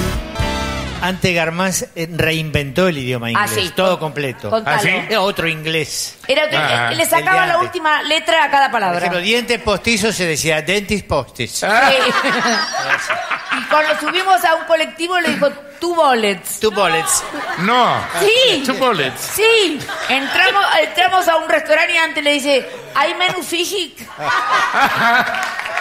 Ante 1.01 1.33
Garmaz 1.33 1.83
eh, 1.95 2.07
reinventó 2.11 2.87
el 2.87 2.97
idioma 2.97 3.27
Ah, 3.27 3.45
inglés, 3.47 3.51
sí. 3.67 3.73
todo 3.75 3.97
completo. 3.99 4.49
Contalo. 4.49 4.77
¿Ah, 4.77 4.79
sí? 4.81 4.89
Era 4.89 5.21
otro 5.21 5.47
inglés. 5.47 6.17
Era 6.27 6.45
otro- 6.45 6.59
Ah, 6.61 6.91
le 6.91 7.05
sacaba 7.05 7.19
el 7.37 7.41
de 7.41 7.47
la 7.47 7.53
antes. 7.53 7.61
última 7.67 8.03
letra 8.03 8.43
a 8.43 8.49
cada 8.51 8.65
Por 8.69 8.79
palabra. 8.79 8.97
ejemplo, 8.99 9.19
dientes 9.21 9.59
postizos 9.61 10.15
se 10.15 10.25
decía 10.25 10.61
dentist 10.61 11.07
postis. 11.07 11.51
Sí. 11.51 11.65
y 13.57 13.63
cuando 13.69 13.99
subimos 13.99 14.43
a 14.43 14.55
un 14.55 14.65
colectivo 14.65 15.19
le 15.19 15.29
dijo 15.29 15.49
two 15.79 15.95
bullets. 15.95 16.59
Two 16.59 16.71
bullets. 16.71 17.23
No. 17.59 17.95
Sí. 18.19 18.63
Two 18.65 18.73
bullets. 18.75 19.21
Sí. 19.21 19.79
Entramos, 20.09 20.65
entramos 20.81 21.27
a 21.27 21.37
un 21.37 21.47
restaurante 21.49 21.93
y 21.93 21.97
antes 21.97 22.23
le 22.23 22.31
dice, 22.33 22.69
¿hay 22.95 23.13
menú 23.15 23.41
físico? 23.43 24.03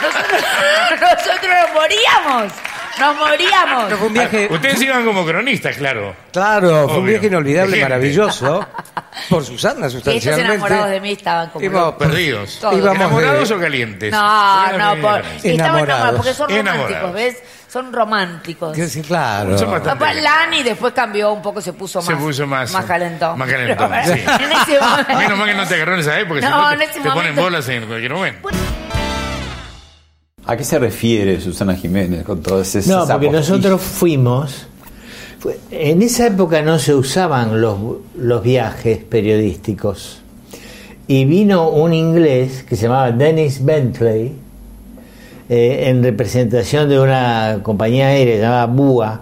nosotros, 0.00 0.42
nosotros 1.00 1.52
nos 1.64 1.74
moríamos. 1.74 2.52
Nos 2.98 3.16
moríamos. 3.16 3.92
fue 3.94 4.06
un 4.08 4.12
viaje- 4.14 4.48
Ustedes 4.50 4.82
iban 4.82 5.04
como 5.04 5.24
cronistas, 5.24 5.76
claro. 5.76 6.14
Claro, 6.32 6.68
fue 6.88 6.98
un 6.98 7.02
Obvio. 7.04 7.12
viaje 7.12 7.26
inolvidable, 7.26 7.76
gente. 7.76 7.84
maravilloso. 7.88 8.66
Por 9.28 9.44
Susana, 9.44 9.87
estos 9.88 10.06
enamorados 10.26 10.90
de 10.90 11.00
mí 11.00 11.12
estaban 11.12 11.50
como... 11.50 11.64
Íbamos 11.64 11.87
locos. 11.92 12.06
Perdidos. 12.06 12.58
Todos. 12.61 12.76
Íbamos 12.78 12.96
¿Enamorados 12.96 13.48
de- 13.48 13.54
o 13.54 13.61
calientes? 13.61 14.12
No, 14.12 14.72
no, 14.78 15.02
por, 15.02 15.20
cronistas. 15.20 15.44
estaban 15.44 15.70
enamorados 15.84 16.16
porque 16.16 16.34
son 16.34 16.48
románticos. 16.50 17.12
¿ves? 17.14 17.42
Son 17.68 17.92
románticos. 17.92 18.76
Que 18.76 18.87
sí, 18.88 19.02
claro. 19.02 19.58
Son 19.58 19.70
bastante- 19.70 19.98
Papá 20.04 20.14
Lani 20.14 20.62
después 20.62 20.92
cambió 20.94 21.32
un 21.32 21.42
poco, 21.42 21.61
se 21.61 21.72
puso 21.72 21.98
más, 21.98 22.06
Se 22.06 22.14
puso 22.16 22.46
más- 22.46 22.72
calentón. 22.87 23.37
más 23.38 23.50
calentón, 23.50 23.90
Pero, 23.90 24.14
sí. 24.14 24.22
En 24.44 24.52
ese 24.52 24.80
momento. 24.80 25.16
Menos 25.16 25.38
mal 25.38 25.48
que 25.48 25.54
no 25.54 25.66
te 25.66 25.74
agarró 25.74 25.94
en 25.94 26.00
esa 26.00 26.20
época, 26.20 26.40
No, 26.48 26.68
si 26.68 26.72
en 26.74 26.78
te, 26.78 26.84
ese 26.84 26.92
te 26.94 27.00
ponen 27.00 27.14
momento- 27.16 27.42
bolas 27.42 27.68
en 27.68 27.87
cualquier 27.87 28.12
momento. 28.14 28.48
¿A 30.48 30.56
qué 30.56 30.64
se 30.64 30.78
refiere 30.78 31.40
Susana 31.42 31.74
Jiménez 31.76 32.24
con 32.24 32.40
todas 32.42 32.74
esas 32.74 32.87
No, 32.88 33.00
porque 33.06 33.12
apostillas? 33.28 33.48
nosotros 33.50 33.80
fuimos. 33.82 34.66
en 35.70 36.00
esa 36.02 36.26
época 36.28 36.62
no 36.62 36.78
se 36.78 36.94
usaban 36.94 37.61
los, 37.61 37.76
los 38.16 38.42
viajes 38.42 38.98
periodísticos. 39.04 40.22
Y 41.06 41.26
vino 41.26 41.68
un 41.68 41.92
inglés 41.92 42.64
que 42.66 42.76
se 42.76 42.84
llamaba 42.84 43.12
Dennis 43.12 43.62
Bentley, 43.64 44.32
eh, 45.50 45.84
en 45.88 46.02
representación 46.02 46.88
de 46.88 46.98
una 46.98 47.61
compañía 47.62 48.06
aérea 48.08 48.40
llamada 48.40 48.66
BUA, 48.66 49.20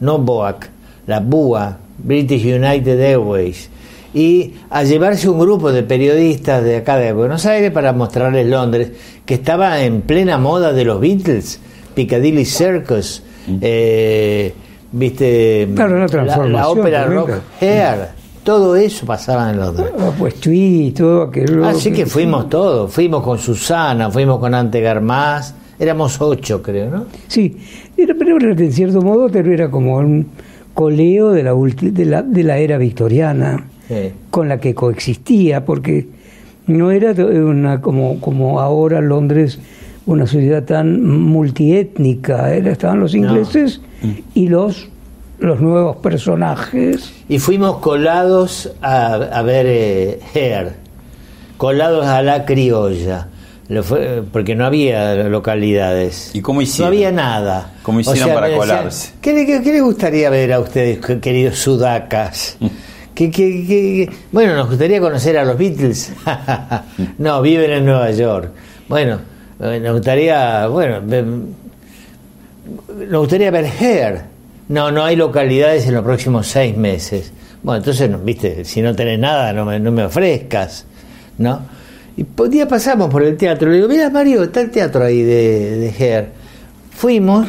no 0.00 0.18
BOAC, 0.18 0.68
la 1.06 1.20
BUA, 1.20 1.78
British 1.98 2.44
United 2.44 3.00
Airways, 3.00 3.70
y 4.14 4.54
a 4.70 4.82
llevarse 4.84 5.28
un 5.28 5.38
grupo 5.38 5.72
de 5.72 5.82
periodistas 5.82 6.62
de 6.62 6.76
acá 6.76 6.96
de 6.96 7.12
Buenos 7.12 7.46
Aires 7.46 7.70
para 7.70 7.92
mostrarles 7.92 8.46
Londres, 8.46 8.90
que 9.24 9.34
estaba 9.34 9.82
en 9.82 10.02
plena 10.02 10.38
moda 10.38 10.72
de 10.72 10.84
los 10.84 11.00
Beatles, 11.00 11.60
Piccadilly 11.94 12.44
Circus, 12.44 13.22
eh, 13.60 14.52
viste, 14.92 15.68
Claro, 15.74 16.06
la 16.48 16.68
ópera 16.68 17.04
rock 17.06 17.30
Hair, 17.60 18.08
todo 18.42 18.76
eso 18.76 19.06
pasaba 19.06 19.50
en 19.50 19.58
Londres. 19.58 19.88
Ah, 19.98 20.10
Pues 20.18 20.34
Tweet, 20.36 20.92
todo 20.92 21.22
aquello. 21.22 21.64
Así 21.64 21.90
que 21.92 22.06
fuimos 22.06 22.48
todos, 22.48 22.92
fuimos 22.92 23.22
con 23.22 23.38
Susana, 23.38 24.10
fuimos 24.10 24.38
con 24.38 24.54
Ante 24.54 24.80
Garmaz, 24.80 25.54
éramos 25.78 26.20
ocho 26.20 26.60
creo, 26.62 26.90
¿no? 26.90 27.06
Sí, 27.28 27.56
era, 27.96 28.14
pero 28.18 28.36
en 28.38 28.72
cierto 28.72 29.00
modo 29.00 29.28
pero 29.30 29.52
era 29.52 29.70
como 29.70 29.96
un 29.96 30.26
coleo 30.74 31.30
de 31.32 31.42
la, 31.42 31.54
ulti- 31.54 31.92
de 31.92 32.04
la, 32.04 32.22
de 32.22 32.42
la 32.42 32.58
era 32.58 32.78
victoriana 32.78 33.66
Sí. 33.92 34.12
con 34.30 34.48
la 34.48 34.58
que 34.58 34.74
coexistía, 34.74 35.64
porque 35.64 36.06
no 36.66 36.90
era 36.90 37.12
una 37.12 37.80
como, 37.80 38.20
como 38.20 38.60
ahora 38.60 39.00
Londres 39.00 39.58
una 40.06 40.26
sociedad 40.26 40.64
tan 40.64 41.04
multiétnica, 41.04 42.52
era, 42.54 42.72
estaban 42.72 42.98
los 43.00 43.14
ingleses 43.14 43.80
y 44.34 44.48
los, 44.48 44.88
los 45.38 45.60
nuevos 45.60 45.96
personajes. 45.96 47.12
Y 47.28 47.38
fuimos 47.38 47.78
colados 47.78 48.72
a, 48.82 49.14
a 49.14 49.42
ver 49.42 49.66
eh, 49.68 50.20
Hair, 50.34 50.72
colados 51.56 52.06
a 52.06 52.22
la 52.22 52.44
criolla, 52.44 53.28
Lo 53.68 53.82
fue- 53.84 54.22
porque 54.32 54.54
no 54.56 54.64
había 54.66 55.14
localidades. 55.28 56.30
¿Y 56.34 56.40
cómo 56.40 56.62
hicieron? 56.62 56.90
No 56.92 56.96
había 56.96 57.12
nada. 57.12 57.72
¿Cómo 57.84 58.00
hicieron 58.00 58.34
para 58.34 58.48
decían, 58.48 58.60
colarse? 58.60 59.12
¿qué, 59.20 59.32
le- 59.34 59.46
qué- 59.46 59.62
qué 59.62 59.72
les 59.72 59.82
gustaría 59.82 60.30
ver 60.30 60.52
a 60.52 60.58
ustedes, 60.60 60.98
que- 60.98 61.20
queridos 61.20 61.58
sudacas? 61.58 62.56
¿Qué- 63.14 63.30
qué- 63.30 63.64
qué-? 63.66 64.10
Bueno, 64.32 64.54
nos 64.56 64.68
gustaría 64.68 65.00
conocer 65.00 65.36
a 65.38 65.44
los 65.44 65.56
Beatles. 65.58 66.12
no, 67.18 67.42
viven 67.42 67.70
en 67.70 67.84
Nueva 67.84 68.10
York. 68.10 68.50
Bueno, 68.88 69.18
eh, 69.60 69.80
nos 69.82 69.92
gustaría, 69.94 70.66
bueno, 70.68 71.00
nos 73.08 73.20
gustaría 73.20 73.50
ver 73.50 73.66
Hair. 73.66 74.22
No, 74.68 74.90
no 74.90 75.04
hay 75.04 75.16
localidades 75.16 75.86
en 75.86 75.94
los 75.94 76.04
próximos 76.04 76.46
seis 76.46 76.76
meses. 76.76 77.32
Bueno, 77.62 77.78
entonces, 77.78 78.10
viste, 78.24 78.64
si 78.64 78.80
no 78.82 78.94
tenés 78.94 79.18
nada, 79.18 79.52
no 79.52 79.64
me, 79.64 79.78
no 79.78 79.92
me 79.92 80.04
ofrezcas, 80.04 80.86
¿no? 81.38 81.60
Y 82.16 82.24
un 82.36 82.50
día 82.50 82.66
pasamos 82.68 83.08
por 83.10 83.22
el 83.22 83.36
teatro, 83.36 83.68
le 83.70 83.76
digo, 83.76 83.88
mira 83.88 84.10
Mario, 84.10 84.42
está 84.44 84.60
el 84.60 84.70
teatro 84.70 85.04
ahí 85.04 85.22
de, 85.22 85.76
de. 85.78 86.26
Fuimos, 86.90 87.46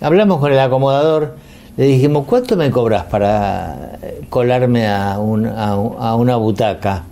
hablamos 0.00 0.40
con 0.40 0.52
el 0.52 0.58
acomodador, 0.58 1.36
le 1.80 1.86
dijimos, 1.86 2.26
¿cuánto 2.26 2.56
me 2.58 2.70
cobras 2.70 3.04
para 3.04 3.98
eh, 4.02 4.20
colarme 4.28 4.86
a, 4.86 5.18
un- 5.18 5.46
a 5.46 5.76
un- 5.78 5.96
a 5.98 6.14
una 6.14 6.36
butaca? 6.36 7.04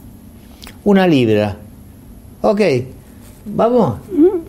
Una 0.84 1.06
libra. 1.06 1.56
Ok, 2.42 2.60
vamos, 3.46 3.94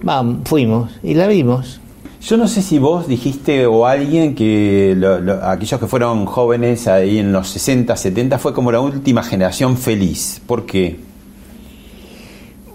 vamos, 0.01 0.39
fuimos 0.43 0.91
y 1.03 1.13
la 1.13 1.25
vimos. 1.27 1.79
Yo 2.21 2.35
no 2.35 2.49
sé 2.49 2.61
si 2.61 2.79
vos 2.79 3.07
dijiste 3.07 3.65
o 3.65 3.85
alguien 3.85 4.35
que 4.35 4.93
lo- 4.97 5.21
lo- 5.21 5.41
aquellos 5.41 5.79
que 5.79 5.87
fueron 5.87 6.25
jóvenes 6.25 6.89
ahí 6.89 7.19
en 7.19 7.31
los 7.31 7.47
60, 7.47 7.95
70 7.95 8.37
fue 8.39 8.53
como 8.53 8.73
la 8.73 8.81
última 8.81 9.23
generación 9.23 9.77
feliz. 9.77 10.41
¿Por 10.45 10.65
qué? 10.65 10.99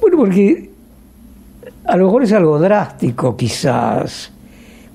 Bueno, 0.00 0.16
porque 0.16 0.70
a 1.84 1.96
lo 1.98 2.06
mejor 2.06 2.22
es 2.22 2.32
algo 2.32 2.58
drástico, 2.58 3.36
quizás, 3.36 4.32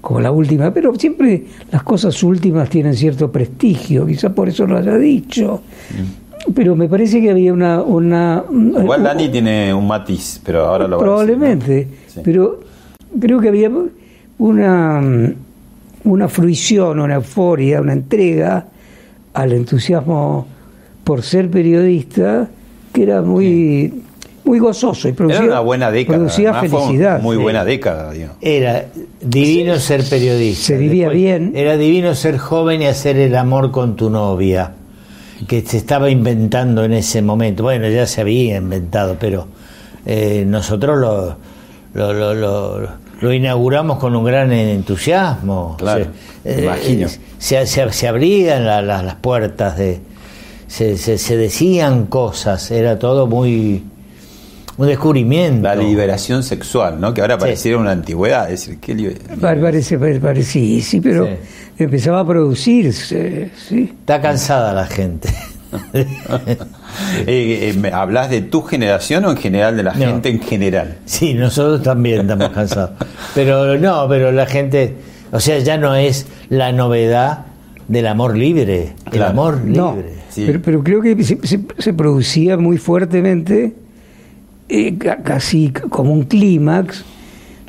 como 0.02 0.20
la 0.22 0.32
última, 0.32 0.74
pero 0.74 0.94
siempre 0.96 1.44
las 1.72 1.84
cosas 1.84 2.22
últimas 2.24 2.70
tienen 2.70 2.94
cierto 2.94 3.32
prestigio, 3.32 4.06
quizás 4.06 4.32
por 4.32 4.48
eso 4.50 4.66
lo 4.66 4.78
haya 4.78 4.98
dicho. 4.98 5.62
Pero 6.54 6.76
me 6.76 6.88
parece 6.88 7.22
que 7.22 7.30
había 7.32 7.54
una... 7.54 7.82
una 7.82 8.44
Igual 8.50 9.04
Dani 9.04 9.30
tiene 9.30 9.74
un 9.74 9.86
matiz, 9.88 10.42
pero 10.44 10.66
ahora 10.66 10.88
lo 10.88 10.98
va 10.98 11.04
a 11.04 11.06
decir, 11.26 11.36
Probablemente, 11.36 11.88
Sí. 12.08 12.22
pero 12.24 12.62
creo 13.20 13.40
que 13.40 13.50
había 13.50 13.70
una, 14.38 15.02
una 16.06 16.28
fruición, 16.28 17.00
una 17.00 17.16
euforia, 17.16 17.82
una 17.82 17.94
entrega 17.94 18.66
al 19.34 19.52
entusiasmo 19.52 20.48
por 21.04 21.22
ser 21.24 21.50
periodista 21.50 22.50
que 22.94 23.04
era 23.04 23.22
muy, 23.22 24.02
muy 24.50 24.60
gozoso 24.60 25.08
y 25.08 25.12
producía, 25.14 25.40
Era 25.40 25.48
una 25.48 25.60
buena 25.60 25.92
década. 25.92 26.18
producía 26.18 26.50
además 26.50 26.72
fue 26.72 26.82
felicidad. 26.82 27.22
Muy 27.22 27.38
Sí. 27.38 27.42
buena 27.44 27.64
década, 27.66 28.12
digo. 28.12 28.30
Era 28.42 28.86
divino 29.22 29.78
ser 29.78 30.04
periodista. 30.04 30.64
Se 30.66 30.78
vivía 30.78 31.10
bien. 31.10 31.54
Era 31.56 31.78
divino 31.78 32.16
ser 32.16 32.38
joven 32.40 32.82
y 32.82 32.88
hacer 32.88 33.18
el 33.18 33.36
amor 33.36 33.70
con 33.72 33.96
tu 33.96 34.10
novia, 34.10 34.72
que 35.48 35.62
se 35.62 35.78
estaba 35.78 36.10
inventando 36.10 36.84
en 36.84 36.94
ese 36.94 37.22
momento. 37.22 37.62
Bueno, 37.64 37.88
ya 37.90 38.08
se 38.08 38.22
había 38.22 38.58
inventado, 38.58 39.18
pero 39.20 39.48
eh, 40.06 40.46
nosotros 40.48 40.98
lo, 40.98 41.36
lo, 41.94 42.14
lo, 42.14 42.34
lo- 42.34 42.88
lo 43.22 43.34
inauguramos 43.34 44.00
con 44.00 44.16
un 44.16 44.24
gran 44.24 44.52
entusiasmo. 44.52 45.76
Claro, 45.78 46.06
Se- 46.44 46.56
me 46.56 46.62
imagino. 46.64 47.08
Se, 47.38 47.68
se- 47.68 47.92
se 47.92 48.08
abrían 48.08 48.66
la- 48.66 48.82
la- 48.82 49.04
las 49.04 49.16
puertas, 49.16 49.78
de, 49.78 50.00
se, 50.68 50.98
se- 50.98 51.18
se 51.18 51.38
decían 51.38 52.06
cosas, 52.08 52.72
era 52.72 52.98
todo 52.98 53.28
muy... 53.28 53.84
Un 54.80 54.88
descubrimiento. 54.88 55.62
La 55.64 55.76
liberación 55.76 56.42
sexual, 56.42 57.00
¿no? 57.02 57.14
Que 57.14 57.20
ahora 57.22 57.38
pareciera 57.38 57.78
una 57.78 57.92
antigüedad. 57.92 58.50
Es 58.50 58.66
decir, 58.66 58.80
¿qué 58.80 59.16
Parece, 59.42 59.98
pare- 60.00 60.20
parece- 60.20 60.50
sí, 60.52 60.82
sí, 60.82 61.02
pero 61.02 61.28
empezaba 61.78 62.22
a 62.22 62.26
producirse, 62.26 63.52
sí. 63.68 63.94
Está 64.00 64.22
cansada 64.22 64.74
la 64.74 64.86
gente. 64.88 65.30
Eh, 67.28 67.70
eh, 67.70 67.74
¿me 67.80 67.90
¿Hablas 67.90 68.30
de 68.30 68.42
tu 68.42 68.62
generación 68.64 69.24
o 69.26 69.32
en 69.32 69.38
general 69.38 69.78
de 69.78 69.84
la 69.84 69.94
No. 69.94 70.00
gente 70.00 70.30
en 70.30 70.42
general? 70.42 70.98
Sí, 71.06 71.34
nosotros 71.36 71.84
también 71.84 72.22
estamos 72.22 72.50
cansados. 72.50 72.92
Pero 73.36 73.78
no, 73.78 74.08
pero 74.10 74.32
la 74.32 74.46
gente, 74.48 74.96
o 75.32 75.40
sea, 75.40 75.60
ya 75.60 75.78
no 75.78 75.96
es 75.96 76.26
la 76.50 76.72
novedad 76.72 77.46
del 77.88 78.08
amor 78.08 78.36
libre. 78.36 78.94
El 79.12 79.24
amor 79.24 79.62
No, 79.64 79.96
libre. 79.96 80.14
pero, 80.48 80.62
pero 80.62 80.84
creo 80.84 81.02
que 81.02 81.24
se, 81.24 81.38
se- 81.46 81.60
se 81.78 81.94
producía 81.94 82.58
muy 82.58 82.78
fuertemente 82.78 83.76
eh, 84.70 84.98
ca- 84.98 85.18
casi 85.24 85.70
como 85.72 86.14
un 86.14 86.24
clímax 86.24 87.04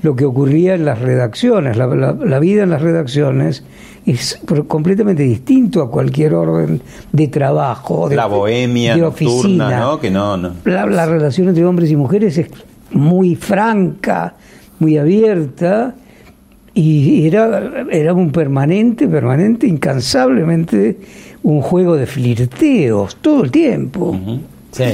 lo 0.02 0.14
que 0.16 0.24
ocurría 0.24 0.74
en 0.74 0.84
las 0.84 0.98
redacciones. 1.00 1.76
La, 1.76 1.86
la- 1.86 2.12
la 2.12 2.38
vida 2.38 2.62
en 2.62 2.70
las 2.70 2.80
redacciones 2.82 3.64
es 4.06 4.38
completamente 4.66 5.22
distinto 5.22 5.82
a 5.82 5.90
cualquier 5.90 6.32
orden 6.34 6.80
de 7.12 7.28
trabajo, 7.28 8.08
de, 8.08 8.16
la 8.16 8.26
bohemia 8.26 8.94
de 8.94 9.00
nocturna, 9.02 9.34
oficina. 9.36 9.80
¿no? 9.80 10.00
Que 10.00 10.10
no, 10.10 10.36
no. 10.38 10.52
La, 10.64 10.86
la 10.86 11.04
relación 11.06 11.48
entre 11.48 11.64
hombres 11.66 11.90
y 11.90 11.96
mujeres 11.96 12.38
es 12.38 12.48
muy 12.92 13.36
franca, 13.36 14.34
muy 14.78 14.96
abierta, 14.96 15.94
y 16.72 17.26
era, 17.26 17.84
era 17.90 18.14
un 18.14 18.30
permanente, 18.32 19.06
permanente, 19.06 19.66
incansablemente 19.66 20.98
un 21.42 21.60
juego 21.60 21.94
de 21.96 22.06
flirteos 22.06 23.16
todo 23.16 23.44
el 23.44 23.50
tiempo. 23.50 24.16
Sí. 24.72 24.84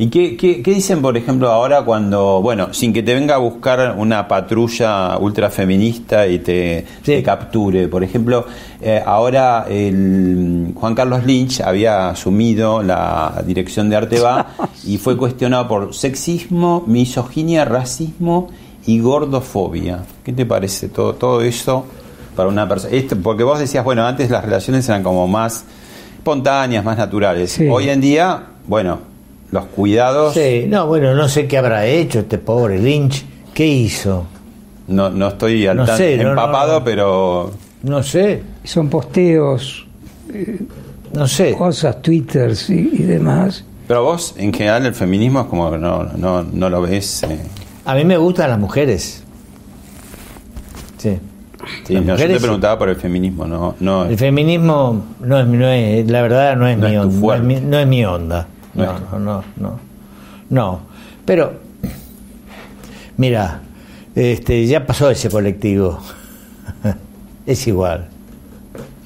¿Y 0.00 0.08
qué, 0.08 0.34
qué, 0.34 0.62
qué 0.62 0.72
dicen, 0.72 1.02
por 1.02 1.14
ejemplo, 1.18 1.50
ahora 1.50 1.82
cuando, 1.82 2.40
bueno, 2.40 2.72
sin 2.72 2.90
que 2.90 3.02
te 3.02 3.12
venga 3.12 3.34
a 3.34 3.36
buscar 3.36 3.96
una 3.98 4.26
patrulla 4.26 5.18
ultrafeminista 5.18 6.26
y 6.26 6.38
te, 6.38 6.86
te 7.04 7.22
capture? 7.22 7.86
Por 7.86 8.02
ejemplo, 8.02 8.46
eh, 8.80 9.02
ahora 9.04 9.66
el 9.68 10.72
Juan 10.74 10.94
Carlos 10.94 11.26
Lynch 11.26 11.60
había 11.60 12.08
asumido 12.08 12.82
la 12.82 13.44
dirección 13.46 13.90
de 13.90 13.96
Arteba 13.96 14.46
y 14.86 14.96
fue 14.96 15.18
cuestionado 15.18 15.68
por 15.68 15.94
sexismo, 15.94 16.82
misoginia, 16.86 17.66
racismo 17.66 18.48
y 18.86 19.00
gordofobia. 19.00 20.04
¿Qué 20.24 20.32
te 20.32 20.46
parece 20.46 20.88
todo, 20.88 21.12
todo 21.16 21.42
eso 21.42 21.84
para 22.34 22.48
una 22.48 22.66
persona? 22.66 22.96
Porque 23.22 23.42
vos 23.42 23.58
decías, 23.58 23.84
bueno, 23.84 24.06
antes 24.06 24.30
las 24.30 24.46
relaciones 24.46 24.88
eran 24.88 25.02
como 25.02 25.28
más 25.28 25.66
espontáneas, 26.16 26.82
más 26.86 26.96
naturales. 26.96 27.52
Sí. 27.52 27.68
Hoy 27.68 27.90
en 27.90 28.00
día, 28.00 28.46
bueno, 28.66 29.09
los 29.52 29.64
cuidados. 29.66 30.34
Sí, 30.34 30.66
no, 30.68 30.86
bueno, 30.86 31.14
no 31.14 31.28
sé 31.28 31.46
qué 31.46 31.58
habrá 31.58 31.86
hecho 31.86 32.20
este 32.20 32.38
pobre 32.38 32.78
Lynch. 32.78 33.24
¿Qué 33.54 33.66
hizo? 33.66 34.26
No, 34.88 35.10
no 35.10 35.28
estoy 35.28 35.66
al 35.66 35.76
No 35.76 35.84
tan- 35.86 35.96
sé, 35.98 36.16
no, 36.16 36.30
empapado, 36.30 36.78
no. 36.80 36.84
pero 36.84 37.50
No 37.82 38.02
sé. 38.02 38.42
Son 38.64 38.88
posteos, 38.88 39.86
eh, 40.32 40.60
no 41.12 41.26
sé. 41.26 41.54
cosas, 41.54 42.00
twitters 42.02 42.70
y, 42.70 42.90
y 42.92 43.02
demás. 43.02 43.64
pero 43.88 44.04
vos 44.04 44.34
en 44.36 44.52
general 44.52 44.86
el 44.86 44.94
feminismo 44.94 45.40
es 45.40 45.46
como 45.46 45.70
que 45.70 45.78
no, 45.78 46.04
no, 46.04 46.42
no 46.42 46.68
lo 46.70 46.82
ves. 46.82 47.22
eh. 47.24 47.38
A 47.84 47.94
mí 47.94 48.04
me 48.04 48.16
gustan 48.16 48.50
las 48.50 48.58
mujeres. 48.58 49.24
Sí. 50.98 51.18
Sí, 51.86 51.94
Las 51.94 52.02
no, 52.02 52.06
yo 52.08 52.12
mujeres, 52.14 52.36
te 52.36 52.40
preguntaba 52.42 52.78
por 52.78 52.88
el 52.88 52.96
feminismo, 52.96 53.46
no, 53.46 53.74
no. 53.80 54.04
El 54.06 54.16
feminismo 54.16 55.04
no 55.20 55.38
es, 55.40 55.46
no 55.46 55.68
es 55.68 56.10
la 56.10 56.22
verdad 56.22 56.56
no 56.56 56.66
es, 56.66 56.78
No 56.78 56.88
mi, 56.88 56.94
es 56.94 57.00
tu 57.02 57.02
onda, 57.02 57.06
no, 57.06 57.14
es 57.14 57.20
fuerte. 57.20 57.46
mi, 57.46 57.60
no 57.60 57.78
es 57.78 57.86
mi 57.86 58.04
onda. 58.04 58.46
No 58.74 58.98
No, 58.98 59.18
no, 59.18 59.44
no, 59.56 59.80
no. 60.48 60.80
Pero, 61.24 61.52
mira, 63.16 63.60
este, 64.14 64.66
ya 64.66 64.86
pasó 64.86 65.10
ese 65.10 65.28
colectivo. 65.30 65.98
es 67.46 67.66
igual. 67.66 68.08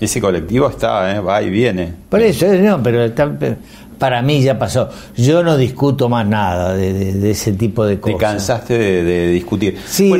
Ese 0.00 0.20
colectivo 0.20 0.68
está, 0.68 1.14
eh, 1.16 1.20
va 1.20 1.40
y 1.42 1.50
viene. 1.50 1.94
Por 2.09 2.20
eso, 2.20 2.46
eh, 2.46 2.61
no, 2.61 2.83
pero 2.83 3.05
está- 3.05 3.31
para 4.05 4.21
mí 4.21 4.43
ya 4.43 4.59
pasó. 4.59 4.90
Yo 5.17 5.43
no 5.43 5.57
discuto 5.57 6.11
más 6.11 6.27
nada 6.27 6.75
de, 6.75 6.93
de- 6.93 7.12
de 7.14 7.31
ese 7.31 7.53
tipo 7.55 7.87
de 7.87 7.95
Te 7.97 8.01
cosas. 8.03 8.19
cansaste 8.21 8.77
de, 8.77 9.03
de 9.03 9.29
discutir. 9.29 9.79
Sí, 9.87 10.12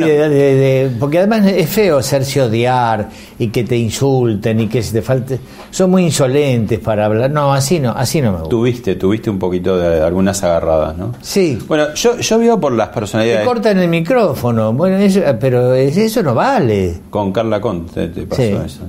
porque 0.99 1.19
además 1.19 1.45
es 1.45 1.69
feo 1.69 1.99
hacerse 1.99 2.41
odiar 2.41 3.09
y 3.37 3.49
que 3.49 3.63
te 3.63 3.77
insulten 3.77 4.59
y 4.61 4.67
que 4.67 4.81
se 4.81 4.91
te 4.93 5.01
falte. 5.03 5.39
Son 5.69 5.91
muy 5.91 6.01
insolentes 6.03 6.79
para 6.79 7.05
hablar. 7.05 7.29
No, 7.29 7.53
así 7.53 7.79
no, 7.79 7.91
así 7.91 8.21
no 8.21 8.31
me 8.31 8.37
gusta. 8.39 8.49
Tuviste, 8.49 8.95
tuviste 8.95 9.29
un 9.29 9.37
poquito 9.37 9.77
de 9.77 10.01
algunas 10.01 10.43
agarradas, 10.43 10.97
¿no? 10.97 11.11
Sí. 11.21 11.59
Bueno, 11.67 11.93
yo, 11.93 12.17
yo 12.17 12.39
veo 12.39 12.59
por 12.59 12.71
las 12.71 12.89
Te 12.89 12.95
personalidades. 12.95 13.45
cortan 13.47 13.77
el 13.77 13.87
micrófono. 13.87 14.73
Bueno, 14.73 14.97
eso, 14.97 15.21
pero 15.39 15.75
es- 15.75 15.95
eso 15.95 16.23
no 16.23 16.33
vale. 16.33 17.01
Con 17.11 17.31
Carla 17.31 17.61
Conte 17.61 18.07
te 18.07 18.25
pasó 18.25 18.41
Sí. 18.41 18.55
eso. 18.65 18.79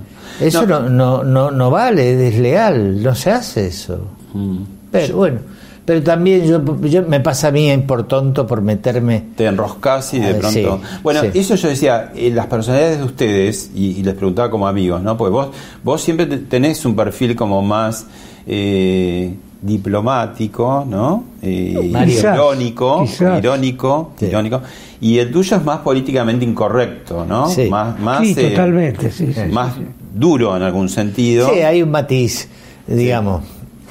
Eso 0.41 0.67
no, 0.67 0.81
no, 0.89 1.23
no, 1.23 1.51
no 1.51 1.71
vale, 1.71 2.13
es 2.13 2.19
desleal. 2.19 3.03
No 3.03 3.15
se 3.15 3.31
hace 3.31 3.67
eso. 3.67 4.01
Mm. 4.33 4.76
Pero 4.91 5.17
bueno, 5.17 5.39
pero 5.85 6.03
también 6.03 6.47
yo, 6.47 6.63
yo 6.83 7.03
me 7.05 7.21
pasa 7.21 7.49
a 7.49 7.51
mí 7.51 7.71
por 7.87 8.05
tonto 8.09 8.47
por 8.47 8.61
meterme. 8.63 9.23
Te 9.37 9.47
enroscas 9.47 10.13
y 10.15 10.21
de 10.21 10.35
pronto. 10.35 10.81
sí, 10.83 10.99
bueno, 11.03 11.21
sí. 11.23 11.39
eso 11.39 11.55
yo 11.55 11.69
decía, 11.69 12.13
eh, 12.17 12.31
las 12.35 12.47
personalidades 12.47 12.99
de 12.99 13.05
ustedes, 13.05 13.71
y, 13.75 13.91
y 13.99 14.03
les 14.03 14.15
preguntaba 14.15 14.51
como 14.51 14.67
amigos, 14.67 15.03
¿no? 15.03 15.17
Porque 15.17 15.31
vos, 15.33 15.49
vos 15.85 16.01
siempre 16.03 16.27
te- 16.27 16.39
tenés 16.39 16.85
un 16.85 16.97
perfil 16.97 17.37
como 17.37 17.63
más 17.63 18.07
eh, 18.47 19.35
diplomático, 19.63 20.85
¿no? 20.89 21.25
Eh, 21.43 21.91
Quizás, 22.05 22.35
irónico, 22.35 23.03
quizás. 23.05 23.39
irónico, 23.39 24.13
irónico. 24.21 24.63
Y 25.01 25.19
el 25.19 25.31
tuyo 25.31 25.57
es 25.57 25.65
más 25.65 25.79
políticamente 25.81 26.45
incorrecto, 26.45 27.25
¿no? 27.27 27.49
Sí. 27.49 27.69
Más, 27.69 27.99
más, 28.01 28.27
eh, 28.27 28.51
totalmente, 28.51 29.11
más 29.51 29.75
duro 30.15 30.57
en 30.57 30.63
algún 30.63 30.89
sentido. 30.89 31.49
Sí, 31.53 31.61
hay 31.61 31.83
un 31.83 31.91
matiz, 31.91 32.49
digamos. 32.87 33.43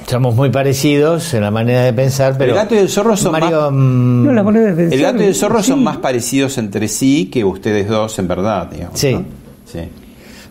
Somos 0.08 0.36
muy 0.36 0.50
parecidos 0.50 1.34
en 1.34 1.40
la 1.42 1.50
manera 1.50 1.82
de 1.82 1.92
pensar, 1.92 2.36
pero. 2.38 2.52
el 2.52 2.56
gato 2.56 2.74
y 2.76 2.78
el 2.78 2.88
zorro 2.88 3.16
son 3.16 3.32
Mario, 3.32 3.62
más, 3.62 3.72
mm, 3.72 4.24
No, 4.26 4.32
la 4.32 4.42
manera 4.44 4.66
de 4.66 4.72
pensar, 4.74 4.94
el 4.94 5.02
gato 5.02 5.22
y 5.22 5.26
el 5.26 5.34
zorro 5.34 5.62
son 5.62 5.82
más 5.82 5.96
parecidos 5.96 6.58
entre 6.58 6.86
sí 6.86 7.26
que 7.26 7.44
ustedes 7.44 7.88
dos 7.88 8.16
en 8.20 8.28
verdad, 8.28 8.70
digamos. 8.70 8.98
Sí. 8.98 9.12
¿no? 9.14 9.24
Sí. 9.64 9.80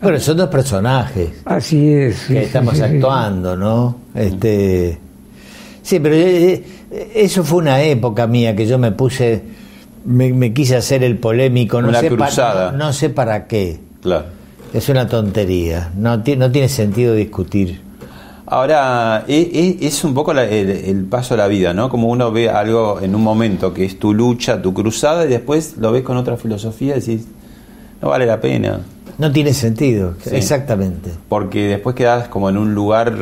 Bueno, 0.02 0.20
son 0.20 0.36
dos 0.36 0.50
personajes 0.50 1.30
Así 1.46 1.90
es. 1.90 2.16
sí, 2.18 2.34
que 2.34 2.40
sí, 2.40 2.44
estamos 2.46 2.74
sí, 2.74 2.80
sí. 2.80 2.84
actuando, 2.84 3.56
¿no? 3.56 3.96
Este. 4.14 4.98
Sí, 5.82 6.00
pero 6.00 6.14
eh, 6.16 6.62
eh, 6.90 7.12
eso 7.14 7.42
fue 7.42 7.58
una 7.58 7.80
época 7.82 8.26
mía 8.26 8.54
que 8.54 8.66
yo 8.66 8.78
me 8.78 8.92
puse, 8.92 9.42
me, 10.04 10.34
me 10.34 10.52
quise 10.52 10.76
hacer 10.76 11.02
el 11.02 11.16
polémico, 11.16 11.80
no 11.80 11.88
Una 11.88 12.00
sé 12.00 12.10
pa- 12.10 12.16
cruzada. 12.26 12.72
no, 12.72 12.78
no 12.78 12.92
sé 12.92 13.08
para 13.08 13.46
qué. 13.46 13.80
Claro. 14.02 14.26
Es 14.74 14.90
una 14.90 15.08
tontería, 15.08 15.92
no, 15.96 16.18
no 16.18 16.50
tiene 16.52 16.68
sentido 16.68 17.14
discutir. 17.14 17.85
Ahora, 18.48 19.24
e- 19.26 19.76
e- 19.80 19.86
es 19.86 20.04
un 20.04 20.14
poco 20.14 20.30
el, 20.32 21.04
paso 21.10 21.34
de 21.34 21.38
la 21.38 21.48
vida, 21.48 21.74
¿no? 21.74 21.88
Como 21.88 22.08
uno 22.08 22.30
ve 22.30 22.48
algo 22.48 23.00
en 23.00 23.14
un 23.14 23.22
momento 23.22 23.74
que 23.74 23.84
es 23.84 23.98
tu 23.98 24.14
lucha, 24.14 24.62
tu 24.62 24.72
cruzada, 24.72 25.24
y 25.24 25.28
después 25.28 25.74
lo 25.78 25.90
ves 25.90 26.02
con 26.04 26.16
otra 26.16 26.36
filosofía 26.36 26.96
y 26.96 27.00
decís, 27.00 27.26
no 28.00 28.08
vale 28.10 28.24
la 28.24 28.40
pena. 28.40 28.80
No 29.18 29.32
tiene 29.32 29.52
sentido, 29.52 30.14
Sí. 30.22 30.30
exactamente. 30.36 31.10
Porque 31.28 31.66
después 31.66 31.96
quedas 31.96 32.28
como 32.28 32.48
en 32.48 32.56
un 32.58 32.72
lugar 32.74 33.14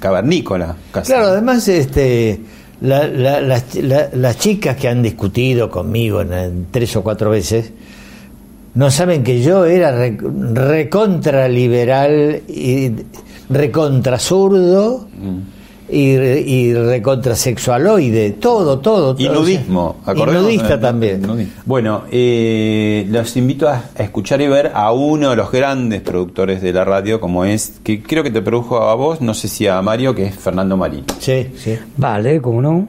cavernícola, 0.00 0.76
casi. 0.92 1.12
Claro, 1.12 1.28
además, 1.28 1.66
este, 1.68 2.40
la- 2.80 3.06
la- 3.08 3.40
las, 3.40 3.74
la- 3.76 4.10
las 4.12 4.38
chicas 4.38 4.76
que 4.76 4.88
han 4.88 5.02
discutido 5.02 5.70
conmigo 5.70 6.20
en, 6.20 6.32
en 6.32 6.66
tres 6.70 6.94
o 6.96 7.02
cuatro 7.02 7.30
veces 7.30 7.72
no 8.74 8.90
saben 8.90 9.22
que 9.24 9.40
yo 9.40 9.64
era 9.64 9.90
re- 9.92 10.18
recontra 10.52 11.48
liberal 11.48 12.42
y 12.46 12.90
recontra 13.48 14.18
zurdo 14.18 15.06
y, 15.88 16.16
re- 16.16 16.40
y 16.40 16.74
recontra 16.74 17.36
sexualoide, 17.36 18.32
todo, 18.32 18.80
todo. 18.80 19.14
Y 19.18 19.26
todo, 19.26 19.40
o 19.40 19.44
sea, 19.46 19.54
nudismo, 19.54 19.96
y 20.06 20.10
acordémonos, 20.10 20.42
nudista 20.42 20.76
¿no? 20.76 20.80
también. 20.80 21.22
Nudismo. 21.22 21.52
Bueno, 21.64 22.02
eh, 22.10 23.06
los 23.08 23.36
invito 23.36 23.68
a, 23.68 23.84
a 23.96 24.02
escuchar 24.02 24.40
y 24.40 24.48
ver 24.48 24.72
a 24.74 24.92
uno 24.92 25.30
de 25.30 25.36
los 25.36 25.52
grandes 25.52 26.00
productores 26.02 26.60
de 26.60 26.72
la 26.72 26.84
radio, 26.84 27.20
como 27.20 27.44
es, 27.44 27.74
que 27.84 28.02
creo 28.02 28.22
que 28.24 28.30
te 28.32 28.42
produjo 28.42 28.82
a 28.82 28.94
vos, 28.96 29.20
no 29.20 29.32
sé 29.34 29.46
si 29.46 29.68
a 29.68 29.80
Mario, 29.80 30.14
que 30.14 30.26
es 30.26 30.34
Fernando 30.34 30.76
Marín. 30.76 31.04
Sí, 31.20 31.48
sí. 31.56 31.78
Vale, 31.96 32.40
cómo 32.40 32.60
no. 32.60 32.88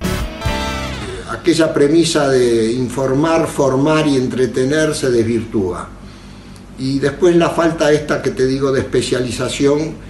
aquella 1.29 1.71
premisa 1.73 2.29
de 2.29 2.71
informar, 2.73 3.45
formar 3.47 4.07
y 4.07 4.15
entretener 4.15 4.95
se 4.95 5.11
desvirtúa. 5.11 5.87
Y 6.79 6.99
después 6.99 7.35
la 7.35 7.49
falta 7.49 7.91
esta 7.91 8.21
que 8.21 8.31
te 8.31 8.45
digo 8.45 8.71
de 8.71 8.79
especialización, 8.81 10.06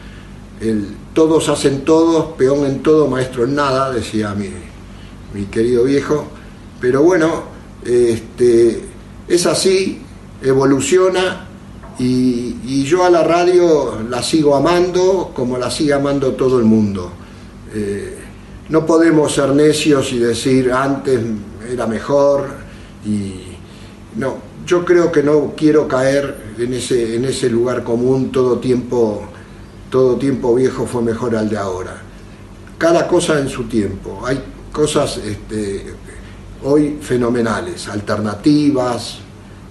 el 0.61 0.87
todos 1.13 1.49
hacen 1.49 1.83
todos, 1.83 2.35
peón 2.37 2.65
en 2.65 2.83
todo, 2.83 3.07
maestro 3.07 3.45
en 3.45 3.55
nada, 3.55 3.91
decía 3.91 4.35
mi, 4.35 4.51
mi 5.33 5.45
querido 5.45 5.83
viejo. 5.83 6.27
Pero 6.79 7.01
bueno, 7.01 7.43
este, 7.83 8.83
es 9.27 9.45
así, 9.47 9.99
evoluciona 10.41 11.47
y, 11.99 12.83
yo 12.83 13.03
a 13.03 13.09
la 13.09 13.23
radio 13.23 13.99
la 14.09 14.21
sigo 14.23 14.55
amando 14.55 15.31
como 15.33 15.57
la 15.57 15.69
sigue 15.71 15.93
amando 15.93 16.33
todo 16.33 16.59
el 16.59 16.65
mundo. 16.65 17.11
Eh, 17.73 18.17
no 18.69 18.85
podemos 18.85 19.33
ser 19.33 19.49
necios 19.49 20.13
y 20.13 20.19
decir 20.19 20.71
antes 20.71 21.19
era 21.69 21.87
mejor 21.87 22.47
y 23.05 23.41
no, 24.15 24.37
yo 24.65 24.85
creo 24.85 25.11
que 25.11 25.23
no 25.23 25.53
quiero 25.57 25.87
caer 25.87 26.53
en 26.57 26.73
ese, 26.73 27.15
en 27.15 27.25
ese 27.25 27.49
lugar 27.49 27.83
común 27.83 28.31
todo 28.31 28.59
tiempo, 28.59 29.27
todo 29.89 30.15
tiempo 30.17 30.55
viejo 30.55 30.85
fue 30.85 31.01
mejor 31.01 31.35
al 31.35 31.49
de 31.49 31.57
ahora. 31.57 32.01
Cada 32.77 33.07
cosa 33.07 33.39
en 33.39 33.49
su 33.49 33.63
tiempo. 33.63 34.21
Hay 34.25 34.39
cosas 34.71 35.17
este, 35.17 35.93
hoy 36.63 36.97
fenomenales, 37.01 37.87
alternativas, 37.87 39.19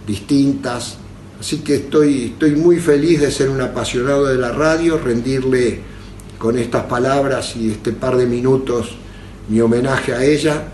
distintas. 0.07 0.99
Así 1.39 1.59
que 1.59 1.77
estoy, 1.77 2.33
estoy 2.33 2.57
muy 2.57 2.79
feliz 2.79 3.21
de 3.21 3.31
ser 3.31 3.51
un 3.51 3.61
apasionado 3.61 4.27
de 4.27 4.37
la 4.37 4.53
radio, 4.53 4.99
rendirle 4.99 5.81
con 6.39 6.59
estas 6.59 6.85
palabras 6.85 7.57
y 7.57 7.71
este 7.71 7.93
par 7.93 8.17
de 8.17 8.27
minutos 8.27 8.97
mi 9.49 9.61
homenaje 9.61 10.13
a 10.13 10.25
ella 10.25 10.73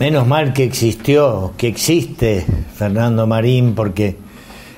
Menos 0.00 0.26
mal 0.26 0.54
que 0.54 0.64
existió, 0.64 1.52
que 1.58 1.68
existe 1.68 2.46
Fernando 2.74 3.26
Marín, 3.26 3.74
porque 3.74 4.16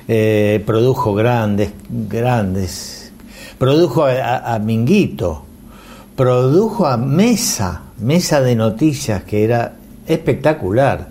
eh, 0.07 0.61
produjo 0.65 1.13
grandes, 1.13 1.71
grandes. 1.89 3.11
Produjo 3.57 4.05
a, 4.05 4.59
Minguito, 4.59 5.45
produjo 6.15 6.85
a 6.85 6.97
Mesa, 6.97 7.83
Mesa 7.99 8.41
de 8.41 8.55
Noticias, 8.55 9.23
que 9.23 9.45
era 9.45 9.75
espectacular, 10.05 11.09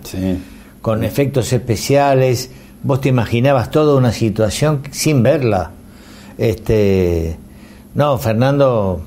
con 0.81 1.03
efectos 1.03 1.51
especiales. 1.51 2.51
Vos 2.83 3.01
te 3.01 3.09
imaginabas 3.09 3.71
toda 3.71 3.95
una 3.95 4.11
situación 4.11 4.83
sin 4.91 5.23
verla. 5.23 5.71
Este, 6.37 7.37
no, 7.95 8.17
Fernando 8.19 9.01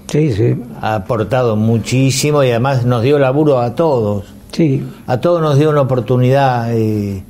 ha 0.80 0.94
aportado 0.96 1.54
muchísimo 1.54 2.42
y 2.42 2.50
además 2.50 2.84
nos 2.84 3.02
dio 3.02 3.18
laburo 3.18 3.60
a 3.60 3.74
todos. 3.76 4.24
Sí. 4.50 4.82
A 5.06 5.20
todos 5.20 5.40
nos 5.40 5.58
dio 5.58 5.70
una 5.70 5.82
oportunidad. 5.82 6.74
y, 6.74 7.22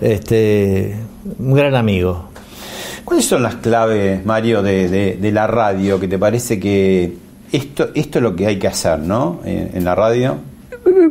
este, 0.00 0.96
un 1.38 1.54
gran 1.54 1.74
amigo. 1.74 2.28
¿Cuáles 3.04 3.24
son 3.24 3.42
las 3.42 3.56
claves, 3.56 4.24
Mario, 4.26 4.62
de, 4.62 4.88
de- 4.88 5.16
de 5.16 5.32
la 5.32 5.46
radio? 5.46 5.98
Que 5.98 6.08
te 6.08 6.18
parece 6.18 6.60
que 6.60 7.14
esto, 7.52 7.88
esto 7.94 8.18
es 8.18 8.22
lo 8.22 8.36
que 8.36 8.46
hay 8.46 8.58
que 8.58 8.68
hacer, 8.68 8.98
¿no? 8.98 9.40
En, 9.44 9.70
en 9.74 9.84
la 9.84 9.94
radio. 9.94 10.36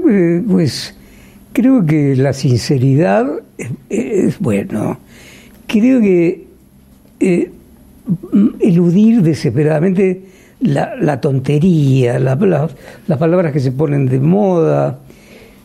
Eh, 0.10 0.43
Pues 0.47 0.95
creo 1.53 1.86
que 1.86 2.15
la 2.15 2.34
sinceridad 2.34 3.25
es, 3.58 3.69
es 3.89 4.39
bueno. 4.39 4.99
Creo 5.65 5.99
que 6.01 6.45
eh, 7.19 7.51
eludir 8.60 9.21
desesperadamente 9.23 10.21
la, 10.60 10.95
la 10.99 11.19
tontería, 11.19 12.19
la- 12.19 12.36
la- 12.36 12.69
las 13.08 13.17
palabras 13.17 13.51
que 13.51 13.60
se 13.60 13.71
ponen 13.71 14.06
de 14.08 14.19
moda, 14.19 14.99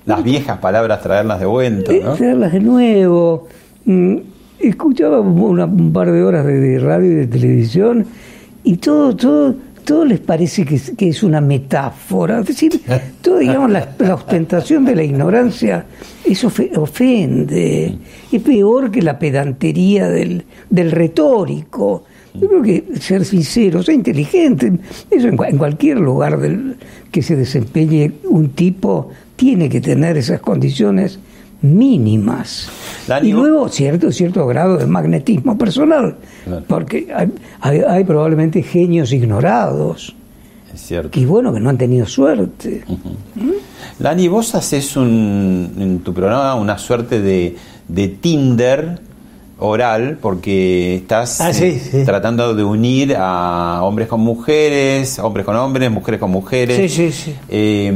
Las 0.06 0.24
viejas 0.24 0.58
palabras, 0.58 1.00
traerlas 1.02 1.38
de 1.40 1.46
vuelta, 1.46 1.92
eh, 1.92 2.00
¿no? 2.02 2.14
traerlas 2.14 2.52
de 2.52 2.60
nuevo. 2.60 3.46
Escuchaba 4.62 5.20
una- 5.20 5.64
un 5.66 5.92
par 5.92 6.10
de 6.12 6.22
horas 6.22 6.46
de, 6.46 6.58
de 6.60 6.78
radio 6.78 7.10
y 7.12 7.14
de 7.14 7.26
televisión 7.26 8.06
y 8.64 8.76
todo, 8.76 9.16
todo, 9.16 9.56
todo 9.84 10.04
les 10.04 10.20
parece 10.20 10.64
que 10.64 10.76
es, 10.76 10.92
que 10.96 11.08
es 11.08 11.22
una 11.24 11.40
metáfora. 11.40 12.40
Es 12.40 12.46
decir, 12.46 12.80
todo, 13.22 13.38
digamos, 13.38 13.70
la, 13.70 13.88
la 13.98 14.14
ostentación 14.14 14.84
de 14.84 14.94
la 14.94 15.02
ignorancia, 15.02 15.84
eso 16.24 16.48
ofe- 16.48 16.70
ofende. 16.76 17.96
Es 18.30 18.40
peor 18.42 18.90
que 18.90 19.02
la 19.02 19.18
pedantería 19.18 20.08
del, 20.08 20.44
del 20.70 20.92
retórico. 20.92 22.04
Yo 22.34 22.48
creo 22.48 22.62
que 22.62 22.84
ser 22.98 23.24
sincero, 23.26 23.82
ser 23.82 23.94
inteligente, 23.96 24.72
eso 25.10 25.28
en, 25.28 25.36
en 25.44 25.58
cualquier 25.58 25.98
lugar 26.00 26.38
del, 26.38 26.76
que 27.10 27.20
se 27.20 27.36
desempeñe 27.36 28.10
un 28.30 28.50
tipo 28.50 29.10
tiene 29.36 29.68
que 29.68 29.82
tener 29.82 30.16
esas 30.16 30.40
condiciones 30.40 31.18
mínimas. 31.62 32.68
y 33.22 33.32
luego 33.32 33.68
cierto, 33.68 34.10
cierto 34.12 34.46
grado 34.46 34.76
de 34.76 34.86
magnetismo 34.86 35.56
personal, 35.56 36.16
porque 36.68 37.08
hay, 37.14 37.32
hay- 37.60 37.82
hay 37.88 38.04
probablemente 38.04 38.62
genios 38.62 39.12
ignorados, 39.12 40.14
Es 40.74 40.80
cierto. 40.80 41.10
que 41.10 41.24
bueno, 41.26 41.52
que 41.52 41.60
no 41.60 41.70
han 41.70 41.78
tenido 41.78 42.06
suerte. 42.06 42.84
Lani, 43.98 44.28
vos 44.28 44.54
haces 44.54 44.96
un, 44.96 45.72
en 45.78 45.98
tu 46.00 46.12
programa 46.12 46.54
una 46.56 46.78
suerte 46.78 47.20
de, 47.20 47.56
de 47.88 48.08
Tinder 48.08 48.98
oral 49.58 50.18
porque 50.20 50.96
estás 50.96 51.40
Ah, 51.40 51.52
sí, 51.52 51.80
eh, 51.92 52.02
tratando 52.04 52.52
de 52.54 52.64
unir 52.64 53.14
a 53.16 53.80
hombres 53.84 54.08
con 54.08 54.20
mujeres, 54.20 55.20
hombres 55.20 55.46
con 55.46 55.54
hombres, 55.54 55.88
mujeres 55.90 56.18
con 56.18 56.30
mujeres. 56.32 56.76
Sí, 56.76 56.88
sí, 56.88 57.12
sí. 57.12 57.34
Eh, 57.48 57.92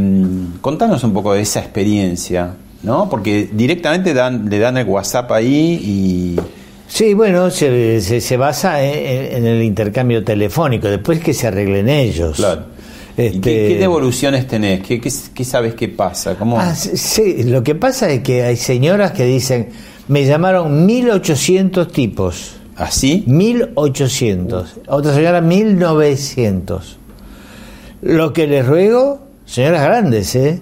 contanos 0.61 1.03
un 1.03 1.13
poco 1.13 1.33
de 1.35 1.41
esa 1.41 1.59
experiencia, 1.61 2.55
¿no? 2.87 3.11
Porque 3.11 3.51
directamente 3.53 4.15
dan, 4.15 4.49
le 4.49 4.59
dan 4.61 4.79
el 4.79 4.87
WhatsApp 4.87 5.31
ahí 5.33 5.81
y... 5.83 6.41
Sí, 6.89 7.15
bueno, 7.15 7.51
se, 7.51 8.01
se, 8.01 8.21
se 8.21 8.37
basa 8.37 8.81
en, 8.83 9.39
en 9.39 9.47
el 9.47 9.63
intercambio 9.65 10.23
telefónico, 10.23 10.87
después 10.87 11.19
que 11.19 11.35
se 11.35 11.49
arreglen 11.49 11.89
ellos. 11.89 12.39
¿Y 12.39 13.23
Este, 13.23 13.41
qué, 13.41 13.69
qué 13.71 13.77
devoluciones 13.79 14.47
tenés? 14.47 14.83
¿Qué, 14.87 15.01
qué, 15.01 15.11
qué 15.35 15.45
sabes 15.45 15.75
que 15.75 15.89
pasa? 15.89 16.37
¿Cómo? 16.37 16.61
Ah, 16.61 16.77
sí, 16.77 16.97
sí, 16.97 17.43
lo 17.43 17.65
que 17.65 17.75
pasa 17.75 18.09
es 18.09 18.23
que 18.23 18.45
hay 18.45 18.57
señoras 18.57 19.11
que 19.11 19.25
dicen, 19.25 19.71
me 20.07 20.25
llamaron 20.25 20.87
1800 20.87 21.91
tipos. 21.91 22.53
¿Así? 22.77 23.25
1800. 23.27 24.77
Otra 24.87 25.13
señora 25.13 25.41
1900. 25.41 26.99
Lo 28.03 28.33
que 28.33 28.47
les 28.47 28.65
ruego, 28.65 29.27
señoras 29.45 29.83
grandes, 29.83 30.37
¿eh? 30.37 30.61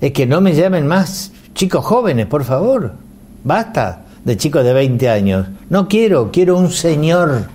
es 0.00 0.12
que 0.12 0.26
no 0.26 0.40
me 0.40 0.54
llamen 0.54 0.86
más 0.86 1.32
chicos 1.56 1.84
jóvenes, 1.84 2.26
por 2.26 2.44
favor. 2.44 2.92
Basta 3.42 4.04
de 4.24 4.36
chicos 4.36 4.62
de 4.64 4.72
20 4.72 5.08
años. 5.08 5.46
No 5.70 5.88
quiero, 5.88 6.30
quiero 6.30 6.56
un 6.56 6.70
señor. 6.70 7.46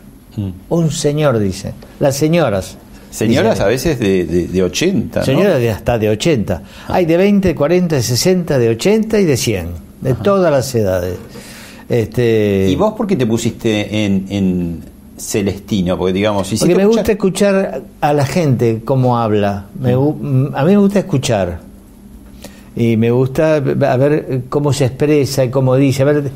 Un 0.69 0.91
señor, 0.91 1.39
dice. 1.39 1.73
Las 2.01 2.15
señoras. 2.17 2.77
Señoras 3.09 3.51
dicen. 3.55 3.65
a 3.65 3.67
veces 3.69 3.99
de, 3.99 4.25
de, 4.25 4.47
de 4.47 4.63
80, 4.63 5.19
¿no? 5.19 5.25
Señoras 5.25 5.59
de 5.59 5.69
hasta 5.71 5.97
de 5.99 6.09
80. 6.09 6.61
Hay 6.87 7.05
de 7.05 7.17
20, 7.17 7.53
40, 7.55 7.95
de 7.97 8.01
60, 8.01 8.57
de 8.57 8.69
80 8.69 9.19
y 9.19 9.25
de 9.25 9.37
100. 9.37 9.67
De 10.01 10.13
todas 10.15 10.51
las 10.51 10.73
edades. 10.75 11.17
Este, 11.89 12.67
¿Y 12.69 12.75
vos 12.75 12.93
por 12.93 13.05
qué 13.05 13.17
te 13.17 13.25
pusiste 13.25 14.05
en, 14.05 14.25
en 14.29 14.79
Celestino? 15.17 15.97
Porque 15.97 16.13
digamos, 16.13 16.47
si 16.47 16.57
Porque 16.57 16.73
me 16.75 16.85
gusta 16.85 17.11
escuchar 17.11 17.81
a 17.99 18.13
la 18.13 18.25
gente 18.25 18.81
cómo 18.85 19.17
habla. 19.19 19.65
Me 19.77 19.95
gu- 19.97 20.15
mm, 20.17 20.55
a 20.55 20.63
mí 20.63 20.71
me 20.71 20.77
gusta 20.77 20.99
escuchar. 20.99 21.59
Y 22.75 22.97
me 22.97 23.11
gusta 23.11 23.55
a 23.55 23.97
ver 23.97 24.43
cómo 24.49 24.71
se 24.71 24.85
expresa 24.85 25.43
y 25.43 25.49
cómo 25.49 25.75
dice. 25.75 26.03
A 26.03 26.05
ver, 26.05 26.31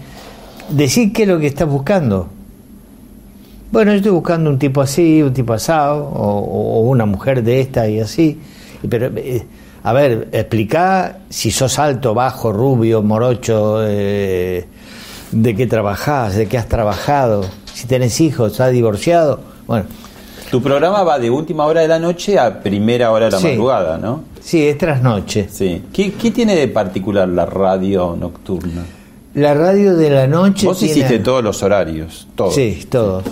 decir 0.69 1.13
qué 1.13 1.23
es 1.23 1.27
lo 1.29 1.39
que 1.39 1.47
estás 1.47 1.67
buscando. 1.67 2.27
Bueno, 3.71 3.91
yo 3.91 3.97
estoy 3.97 4.11
buscando 4.11 4.49
un 4.49 4.59
tipo 4.59 4.81
así, 4.81 5.21
un 5.21 5.33
tipo 5.33 5.53
asado, 5.53 6.05
o, 6.05 6.81
una 6.81 7.05
mujer 7.05 7.43
de 7.43 7.61
esta 7.61 7.87
y 7.89 7.99
así. 7.99 8.39
Pero, 8.89 9.07
eh, 9.15 9.45
a 9.83 9.93
ver, 9.93 10.29
explica 10.31 11.19
si 11.29 11.51
sos 11.51 11.77
alto, 11.79 12.13
bajo, 12.13 12.51
rubio, 12.51 13.01
morocho, 13.01 13.79
eh, 13.83 14.65
de 15.31 15.55
qué 15.55 15.67
trabajás, 15.67 16.35
de 16.35 16.47
qué 16.47 16.57
has 16.57 16.67
trabajado, 16.67 17.45
si 17.73 17.87
tenés 17.87 18.21
hijos, 18.21 18.53
estás 18.53 18.71
divorciado. 18.71 19.41
Bueno, 19.67 19.85
Tu 20.51 20.61
programa 20.61 21.03
va 21.03 21.19
de 21.19 21.29
última 21.29 21.65
hora 21.65 21.81
de 21.81 21.87
la 21.87 21.99
noche 21.99 22.37
a 22.39 22.61
primera 22.61 23.11
hora 23.11 23.25
de 23.25 23.31
la 23.31 23.39
Sí. 23.39 23.47
madrugada, 23.47 23.97
¿no? 23.97 24.23
Sí, 24.41 24.65
es 24.67 24.77
trasnoche. 24.77 25.47
Sí. 25.49 25.83
¿Qué, 25.91 26.13
qué 26.13 26.31
tiene 26.31 26.55
de 26.55 26.67
particular 26.67 27.27
la 27.27 27.45
radio 27.45 28.15
nocturna? 28.19 28.83
la 29.33 29.53
radio 29.53 29.97
de 29.97 30.09
la 30.09 30.27
noche. 30.27 30.65
Vos 30.65 30.77
tiene- 30.79 30.93
hiciste 30.93 31.19
todos 31.19 31.43
los 31.43 31.61
horarios, 31.61 32.25
todos. 32.35 32.55
Sí, 32.55 32.87
todos. 32.89 33.25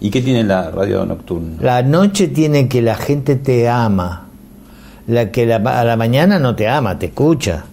¿Y 0.00 0.08
qué 0.08 0.22
tiene 0.22 0.42
la 0.42 0.70
radio 0.70 1.04
nocturna? 1.04 1.56
La 1.60 1.82
noche 1.82 2.28
tiene 2.28 2.66
que 2.66 2.80
la 2.80 2.94
gente 2.96 3.36
te 3.36 3.68
ama. 3.68 4.26
La 5.06 5.30
que 5.30 5.44
la- 5.44 5.56
a 5.56 5.84
la 5.84 5.96
mañana 5.98 6.38
no 6.38 6.54
te 6.56 6.66
ama, 6.66 6.98
te 6.98 7.06
escucha. 7.06 7.64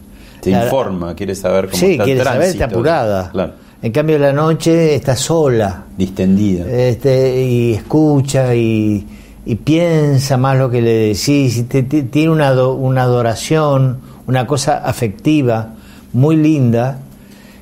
Te 0.41 0.51
La- 0.51 0.65
informa, 0.65 1.15
quiere 1.15 1.33
saber 1.33 1.67
cómo 1.69 1.77
Sí, 1.77 1.91
está 1.91 2.03
el 2.03 2.07
quiere 2.07 2.23
saber, 2.25 2.39
tránsito. 2.41 2.63
está 2.65 2.75
apurada. 2.75 3.29
Claro. 3.31 3.53
En 3.81 3.91
cambio, 3.91 4.17
la 4.17 4.33
noche 4.33 4.95
está 4.95 5.15
sola. 5.15 5.83
Distendida. 5.97 6.65
Este, 6.69 7.43
y 7.43 7.73
escucha 7.73 8.53
y, 8.55 9.05
y 9.45 9.55
piensa 9.55 10.37
más 10.37 10.57
lo 10.57 10.69
que 10.69 10.81
le 10.81 10.91
decís. 11.09 11.57
y 11.57 11.63
te- 11.63 11.83
te- 11.83 12.03
tiene 12.03 12.29
una, 12.31 12.47
ado- 12.49 12.73
una 12.75 13.03
adoración, 13.03 13.99
una 14.25 14.47
cosa 14.47 14.77
afectiva 14.79 15.75
muy 16.13 16.35
linda 16.37 16.99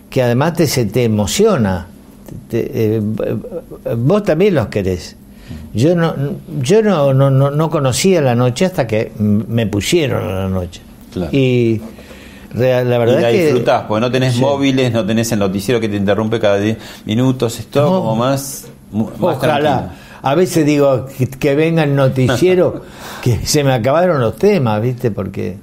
que 0.09 0.23
además 0.23 0.53
te, 0.53 0.67
se 0.67 0.85
te 0.85 1.03
emociona. 1.03 1.87
Te- 2.49 2.95
eh, 2.95 3.01
vos 3.97 4.23
también 4.23 4.55
los 4.55 4.67
querés. 4.67 5.15
Yo 5.73 5.95
no, 5.95 6.15
yo 6.61 6.81
no, 6.81 7.13
no, 7.13 7.29
no, 7.29 7.51
no 7.51 7.69
conocía 7.69 8.21
la 8.21 8.33
noche 8.35 8.65
hasta 8.65 8.87
que 8.87 9.11
me 9.19 9.67
pusieron 9.67 10.23
a 10.23 10.43
la 10.43 10.49
noche. 10.49 10.81
Claro. 11.13 11.29
Y 11.35 11.81
la 12.53 12.97
verdad 12.97 13.19
y 13.19 13.21
la 13.21 13.29
es 13.31 13.35
que 13.35 13.43
disfrutás, 13.45 13.83
porque 13.87 14.01
no 14.01 14.11
tenés 14.11 14.33
Sí. 14.35 14.41
móviles, 14.41 14.91
no 14.93 15.05
tenés 15.05 15.31
el 15.31 15.39
noticiero 15.39 15.79
que 15.79 15.89
te 15.89 15.95
interrumpe 15.97 16.39
cada 16.39 16.57
10 16.57 16.77
minutos, 17.05 17.59
es 17.59 17.67
todo 17.67 17.89
No. 17.91 17.99
como 18.01 18.15
más, 18.15 18.67
Ojalá. 19.19 19.37
tranquilo. 19.39 20.05
A 20.21 20.33
veces 20.35 20.65
digo 20.65 21.05
que, 21.17 21.27
que 21.27 21.55
venga 21.55 21.83
el 21.83 21.95
noticiero, 21.95 22.81
que 23.21 23.45
se 23.45 23.63
me 23.63 23.73
acabaron 23.73 24.19
los 24.19 24.35
temas, 24.37 24.81
¿viste? 24.81 25.11
Porque 25.11 25.57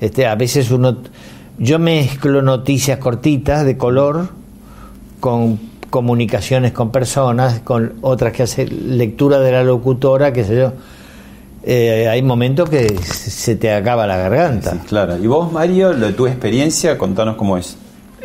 este, 0.00 0.26
a 0.26 0.34
veces 0.34 0.70
uno. 0.70 0.98
Yo 1.58 1.78
mezclo 1.78 2.42
noticias 2.42 2.98
cortitas 2.98 3.64
de 3.64 3.78
color 3.78 4.28
con 5.20 5.58
comunicaciones 5.88 6.72
con 6.72 6.90
personas, 6.90 7.60
con 7.60 7.94
otras 8.02 8.32
que 8.34 8.42
hace 8.42 8.66
lectura 8.66 9.38
de 9.38 9.52
la 9.52 9.64
locutora, 9.64 10.32
qué 10.32 10.44
sé 10.44 10.56
yo. 10.56 10.72
Eh, 11.68 12.06
hay 12.08 12.22
momentos 12.22 12.70
que 12.70 12.86
se 13.02 13.56
te 13.56 13.72
acaba 13.72 14.06
la 14.06 14.16
garganta. 14.16 14.70
Sí, 14.72 14.78
claro. 14.88 15.16
Y 15.20 15.26
vos, 15.26 15.52
Mario, 15.52 15.92
lo 15.92 16.06
de 16.06 16.12
tu 16.12 16.26
experiencia, 16.28 16.96
contanos 16.96 17.34
cómo 17.36 17.58
es. 17.58 17.76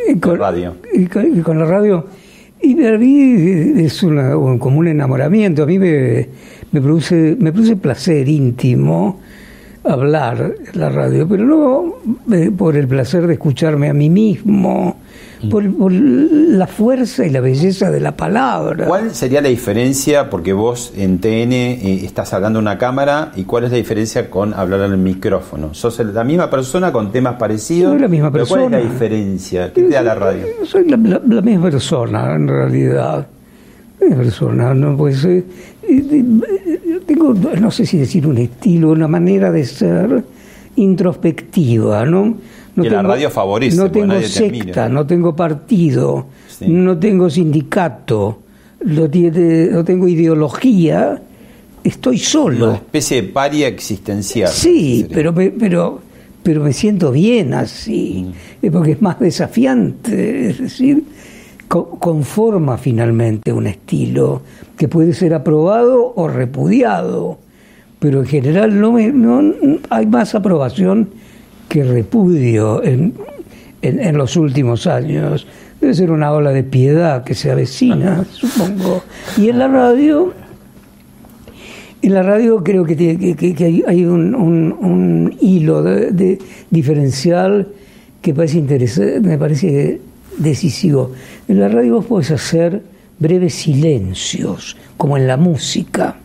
Y 0.08 0.20
con, 0.20 0.38
radio. 0.38 0.76
y 0.94 1.06
con, 1.08 1.38
y 1.40 1.42
con 1.42 1.58
la 1.60 1.66
radio, 1.66 2.06
y 2.62 2.76
para 2.76 2.98
mí 2.98 3.74
es 3.84 4.04
una, 4.04 4.38
un- 4.38 4.60
como 4.60 4.78
un 4.80 4.88
enamoramiento, 4.88 5.64
a 5.64 5.66
mí 5.66 5.80
me, 5.80 6.28
me, 6.72 6.82
produce, 6.82 7.36
me 7.40 7.52
produce 7.52 7.76
placer 7.78 8.28
íntimo 8.30 9.20
hablar 9.84 10.56
en 10.74 10.80
la 10.80 10.90
radio, 10.90 11.28
pero 11.28 11.44
no 11.46 11.96
eh, 12.36 12.52
por 12.56 12.76
el 12.78 12.88
placer 12.88 13.26
de 13.26 13.34
escucharme 13.34 13.90
a 13.90 13.94
mí 13.94 14.10
mismo, 14.12 14.98
por, 15.50 15.74
por 15.76 15.92
la 15.92 16.68
fuerza 16.68 17.26
y 17.26 17.30
la 17.30 17.40
belleza 17.42 17.90
de 17.90 18.00
la 18.00 18.16
palabra. 18.16 18.86
¿Cuál 18.86 19.16
sería 19.16 19.42
la 19.42 19.50
diferencia? 19.50 20.30
Porque 20.30 20.54
vos 20.54 20.94
en 20.96 21.20
TN 21.20 21.52
eh, 21.54 22.02
estás 22.06 22.34
hablando 22.34 22.60
a 22.60 22.62
una 22.62 22.78
cámara 22.78 23.32
y 23.36 23.44
cuál 23.44 23.64
es 23.64 23.72
la 23.72 23.78
diferencia 23.78 24.30
con 24.30 24.54
hablar 24.54 24.82
al 24.82 24.98
micrófono. 24.98 25.74
¿Sos 25.74 26.00
la 26.00 26.24
misma 26.24 26.50
persona 26.50 26.92
con 26.92 27.12
temas 27.12 27.36
parecidos? 27.36 27.92
Soy 27.94 28.02
la 28.02 28.08
misma 28.08 28.32
pero 28.32 28.46
¿Cuál 28.46 28.62
es 28.62 28.72
la 28.72 28.78
persona. 28.78 28.94
diferencia? 28.94 29.74
¿Qué 29.74 29.84
te 29.84 29.90
da 29.90 30.02
la 30.04 30.16
radio? 30.16 30.46
Soy 30.66 30.88
la, 30.90 30.98
la- 30.98 31.22
la 31.28 31.42
misma 31.42 31.70
persona, 31.70 32.36
en 32.36 32.48
realidad. 32.48 33.28
La 34.00 34.08
misma 34.08 34.24
persona, 34.24 34.74
¿no? 34.74 34.98
Pues, 34.98 35.24
eh, 35.26 35.44
eh, 35.84 36.04
eh, 36.12 37.00
tengo, 37.06 37.34
no 37.34 37.72
sé 37.72 37.86
si 37.86 37.98
decir 37.98 38.26
un 38.28 38.38
estilo, 38.38 38.90
una 38.90 39.08
manera 39.08 39.52
de 39.52 39.64
ser 39.66 40.24
introspectiva, 40.76 42.06
¿no? 42.06 42.36
No 42.76 42.84
Que 42.84 42.90
la 42.90 43.02
radio 43.02 43.30
favorece, 43.30 43.76
No 43.78 43.92
tengo 43.92 44.08
nadie 44.08 44.28
secta, 44.28 44.88
no 44.88 45.06
tengo 45.06 45.36
partido, 45.36 46.26
Sí. 46.48 46.66
no 46.70 46.98
tengo 46.98 47.30
sindicato, 47.30 48.40
no, 48.86 49.10
tiene, 49.10 49.66
no 49.72 49.84
tengo 49.84 50.08
ideología, 50.08 51.22
estoy 51.84 52.18
solo. 52.18 52.68
Una 52.70 52.76
especie 52.76 53.22
de 53.24 53.28
paria 53.30 53.68
existencial. 53.68 54.50
Sí, 54.50 55.06
pero, 55.14 55.34
me- 55.34 55.50
pero, 55.52 56.00
pero 56.44 56.64
me 56.64 56.72
siento 56.72 57.12
bien 57.12 57.54
así, 57.54 58.28
Mm. 58.62 58.68
porque 58.72 58.92
es 58.92 59.02
más 59.02 59.20
desafiante, 59.20 60.50
es 60.52 60.60
decir, 60.60 61.04
co- 61.68 61.90
conforma 62.00 62.78
finalmente 62.78 63.52
un 63.52 63.68
estilo 63.68 64.42
que 64.78 64.88
puede 64.88 65.14
ser 65.14 65.34
aprobado 65.34 66.14
o 66.16 66.28
repudiado, 66.30 67.38
pero 68.00 68.22
en 68.22 68.26
general 68.28 68.80
no, 68.80 68.94
me, 68.94 69.12
no 69.12 69.54
hay 69.90 70.06
más 70.06 70.34
aprobación 70.36 71.10
que 71.72 71.86
repudio 71.86 72.84
en, 72.84 73.14
en, 73.82 74.00
en 74.02 74.18
los 74.18 74.36
últimos 74.36 74.88
años. 74.88 75.48
Debe 75.80 75.94
ser 75.94 76.12
una 76.12 76.32
ola 76.34 76.52
de 76.52 76.64
piedad 76.64 77.24
que 77.24 77.34
se 77.34 77.50
avecina, 77.50 78.26
supongo. 78.34 79.04
Y 79.38 79.48
en 79.48 79.58
la 79.60 79.70
radio 79.70 80.34
en 82.02 82.14
la 82.16 82.24
radio 82.24 82.62
creo 82.64 82.84
que, 82.84 82.96
tiene- 82.96 83.18
que- 83.20 83.36
que- 83.36 83.54
que 83.56 83.64
hay, 83.66 83.84
hay 83.88 84.06
un, 84.06 84.34
un- 84.36 84.76
un 84.82 85.38
hilo 85.40 85.82
de, 85.84 86.12
de- 86.12 86.40
diferencial 86.72 87.68
que 88.22 88.34
parece 88.34 88.58
interesa- 88.58 89.22
me 89.22 89.38
parece 89.38 90.02
decisivo. 90.38 91.12
En 91.48 91.60
la 91.60 91.70
radio 91.70 91.96
vos 91.96 92.06
podés 92.06 92.32
hacer 92.32 92.82
breves 93.20 93.54
silencios, 93.54 94.76
como 94.98 95.16
en 95.16 95.28
la 95.28 95.38
música. 95.38 96.16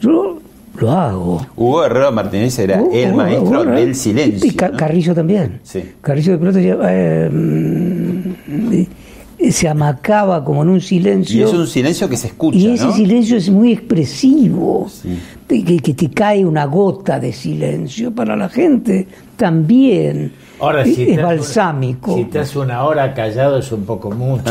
Yo 0.00 0.40
lo 0.76 0.90
hago. 0.90 1.46
Hugo 1.56 1.84
Herrero 1.84 2.12
Martínez 2.12 2.58
era 2.58 2.82
Uh, 2.82 2.90
el 2.92 3.12
uh, 3.12 3.16
maestro 3.16 3.60
uh, 3.62 3.64
del 3.64 3.94
silencio. 3.94 4.50
Y. 4.50 4.54
Carrillo 4.54 5.14
también. 5.14 5.60
Sí. 5.62 5.82
Carrillo 6.00 6.32
de 6.32 6.38
pronto 6.38 6.58
eh, 6.60 7.30
mm, 7.30 9.50
se 9.50 9.68
amacaba 9.68 10.44
como 10.44 10.62
en 10.62 10.70
un 10.70 10.80
silencio. 10.80 11.40
Y 11.40 11.42
es 11.42 11.52
un 11.52 11.66
silencio 11.66 12.08
que 12.08 12.16
se 12.16 12.28
escucha, 12.28 12.58
Y 12.58 12.70
ese 12.74 12.86
¿no? 12.86 12.94
silencio 12.94 13.36
es 13.36 13.50
muy 13.50 13.72
expresivo, 13.72 14.88
Sí. 14.88 15.18
que, 15.48 15.78
que 15.78 15.94
te 15.94 16.10
cae 16.10 16.44
una 16.44 16.64
gota 16.64 17.18
de 17.20 17.32
silencio 17.32 18.12
para 18.12 18.36
la 18.36 18.48
gente 18.48 19.06
también. 19.36 20.32
Ahora, 20.60 20.82
es, 20.82 20.94
si 20.94 21.02
es 21.02 21.08
estás 21.10 21.18
una- 21.18 21.26
balsámico. 21.26 22.14
Si 22.14 22.20
estás 22.22 22.56
una 22.56 22.84
hora 22.84 23.12
callado 23.14 23.58
es 23.58 23.70
un 23.72 23.84
poco 23.84 24.10
mucho. 24.10 24.44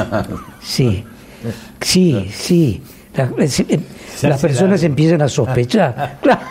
Sí, 0.61 1.03
sí, 1.82 2.28
sí. 2.32 2.82
La- 3.16 3.47
Se 3.47 4.28
las 4.30 4.41
personas 4.41 4.84
empiezan 4.84 5.22
a 5.22 5.28
sospechar. 5.30 6.18
Claro. 6.22 6.41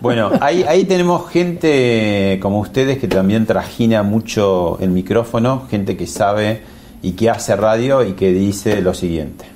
Bueno, 0.00 0.30
ahí, 0.40 0.64
ahí 0.68 0.84
tenemos 0.84 1.28
gente 1.30 2.38
como 2.42 2.60
ustedes 2.60 2.98
que 2.98 3.08
también 3.08 3.46
trajina 3.46 4.02
mucho 4.02 4.78
el 4.80 4.90
micrófono, 4.90 5.66
gente 5.70 5.96
que 5.96 6.06
sabe 6.06 6.62
y 7.02 7.12
que 7.12 7.30
hace 7.30 7.56
radio 7.56 8.04
y 8.04 8.12
que 8.12 8.30
dice 8.32 8.82
lo 8.82 8.92
siguiente. 8.94 9.46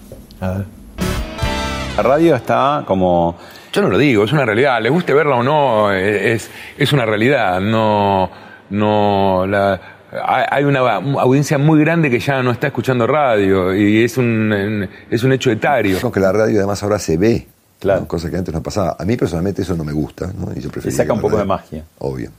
La 0.40 2.02
radio 2.02 2.34
está 2.34 2.84
como... 2.86 3.36
Yo 3.72 3.82
no 3.82 3.88
lo 3.88 3.98
digo, 3.98 4.24
es 4.24 4.32
una 4.32 4.44
realidad. 4.44 4.80
Les 4.80 4.90
guste 4.92 5.12
verla 5.14 5.36
o 5.36 5.42
no, 5.42 5.92
es, 5.92 6.50
es 6.78 6.92
una 6.92 7.04
realidad. 7.04 7.60
No, 7.60 8.30
no, 8.70 9.46
la, 9.46 9.80
hay 10.22 10.64
una 10.64 10.80
audiencia 10.80 11.58
muy 11.58 11.80
grande 11.80 12.10
que 12.10 12.18
ya 12.20 12.42
no 12.42 12.50
está 12.50 12.68
escuchando 12.68 13.06
radio 13.06 13.74
y 13.74 14.04
es 14.04 14.16
un, 14.16 14.88
es 15.10 15.22
un 15.24 15.32
hecho 15.32 15.50
etario. 15.50 15.98
Creo 15.98 16.12
que 16.12 16.20
la 16.20 16.32
radio 16.32 16.58
además 16.58 16.82
ahora 16.82 16.98
se 16.98 17.16
ve, 17.16 17.46
¿no? 17.82 18.06
cosa 18.06 18.30
que 18.30 18.36
antes 18.36 18.54
no 18.54 18.62
pasaba. 18.62 18.96
A 18.98 19.04
mí 19.04 19.16
personalmente 19.16 19.62
eso 19.62 19.76
no 19.76 19.84
me 19.84 19.92
gusta, 19.92 20.26
¿no? 20.38 20.52
Y 20.54 20.60
yo 20.60 20.70
preferiría 20.70 20.96
saca 21.04 21.12
un 21.12 21.20
poco 21.20 21.36
de 21.38 21.44
magia. 21.44 21.84
Obvio. 21.98 22.30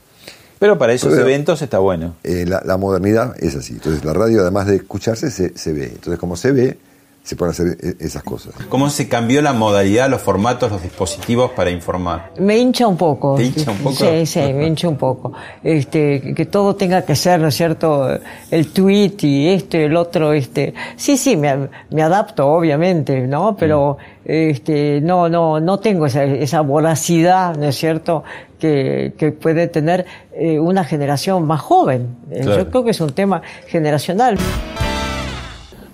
Pero 0.58 0.78
para 0.78 0.94
esos 0.94 1.12
Pero- 1.12 1.22
eventos 1.26 1.60
está 1.60 1.78
bueno. 1.78 2.14
Eh, 2.24 2.44
la, 2.48 2.62
la 2.64 2.76
modernidad 2.78 3.34
es 3.38 3.54
así. 3.56 3.74
Entonces 3.74 4.04
la 4.04 4.14
radio 4.14 4.40
además 4.40 4.66
de 4.66 4.76
escucharse 4.76 5.30
se, 5.30 5.56
se 5.56 5.72
ve. 5.72 5.84
Entonces 5.94 6.18
como 6.18 6.36
se 6.36 6.52
ve, 6.52 6.78
se 7.26 7.34
pueden 7.34 7.50
hacer 7.50 7.66
e- 7.82 7.96
esas 8.04 8.22
cosas. 8.22 8.54
¿Cómo 8.68 8.88
se 8.88 9.08
cambió 9.08 9.42
la 9.42 9.52
modalidad, 9.52 10.08
los 10.08 10.22
formatos, 10.22 10.70
los 10.70 10.80
dispositivos 10.80 11.50
para 11.50 11.70
informar? 11.70 12.30
Me 12.38 12.56
hincha 12.56 12.86
un 12.86 12.96
poco. 12.96 13.34
¿Te 13.34 13.46
hincha 13.46 13.72
un 13.72 13.78
poco? 13.78 13.96
Sí, 13.96 14.24
sí, 14.26 14.38
me 14.52 14.64
hincha 14.68 14.88
un 14.88 14.96
poco. 14.96 15.32
Este, 15.64 16.32
que 16.34 16.46
todo 16.46 16.76
tenga 16.76 17.02
que 17.02 17.16
ser, 17.16 17.40
¿no 17.40 17.48
es 17.48 17.56
cierto? 17.56 18.08
El 18.48 18.68
tweet 18.72 19.14
y 19.22 19.48
esto 19.48 19.76
y 19.76 19.80
el 19.80 19.96
otro, 19.96 20.32
este. 20.32 20.72
Sí, 20.94 21.16
sí, 21.16 21.36
me, 21.36 21.68
me 21.90 22.02
adapto, 22.02 22.46
obviamente, 22.46 23.26
¿no? 23.26 23.56
Pero, 23.56 23.96
este, 24.24 25.00
no, 25.00 25.28
no, 25.28 25.58
no 25.58 25.80
tengo 25.80 26.06
esa, 26.06 26.22
esa 26.22 26.60
voracidad, 26.60 27.56
¿no 27.56 27.66
es 27.66 27.76
cierto? 27.76 28.22
Que, 28.60 29.14
que 29.18 29.32
puede 29.32 29.66
tener 29.66 30.06
eh, 30.32 30.60
una 30.60 30.84
generación 30.84 31.44
más 31.44 31.60
joven. 31.60 32.16
Eh, 32.30 32.42
Claro. 32.42 32.62
Yo 32.64 32.70
creo 32.70 32.84
que 32.84 32.90
es 32.92 33.00
un 33.00 33.10
tema 33.12 33.42
generacional. 33.66 34.38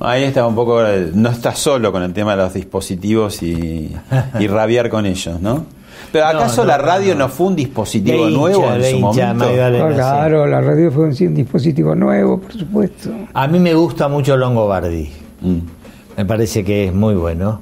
Ahí 0.05 0.24
está 0.24 0.46
un 0.46 0.55
poco, 0.55 0.80
no 1.14 1.30
estás 1.30 1.59
solo 1.59 1.92
con 1.92 2.03
el 2.03 2.12
tema 2.12 2.32
de 2.36 2.42
los 2.42 2.55
dispositivos 2.55 3.42
y, 3.42 3.94
y 4.38 4.46
rabiar 4.46 4.88
con 4.88 5.07
ellos, 5.07 5.40
¿no? 5.40 5.64
Pero 6.11 6.26
¿acaso 6.26 6.62
no, 6.62 6.68
la 6.68 6.78
radio 6.78 7.14
no, 7.14 7.28
fue 7.28 7.46
un 7.46 7.57
dispositivo 7.57 8.28
hincha, 8.28 8.38
nuevo 8.38 8.72
en 8.72 8.82
su 8.82 8.88
hincha, 8.96 9.00
momento? 9.32 9.44
Magdalena, 9.44 9.88
sí. 9.88 9.94
Claro, 9.94 10.46
la 10.46 10.61
radio 10.61 10.90
fue 10.92 11.05
un 11.05 11.14
un 11.18 11.34
dispositivo 11.34 11.94
nuevo, 11.94 12.40
por 12.40 12.53
supuesto. 12.53 13.11
A 13.32 13.46
mí 13.46 13.59
me 13.59 13.74
gusta 13.74 14.09
mucho 14.09 14.36
Longobardi. 14.36 15.11
Mm. 15.40 15.59
Me 16.16 16.24
parece 16.26 16.64
que 16.64 16.86
es 16.88 16.94
muy 16.94 17.14
bueno. 17.14 17.61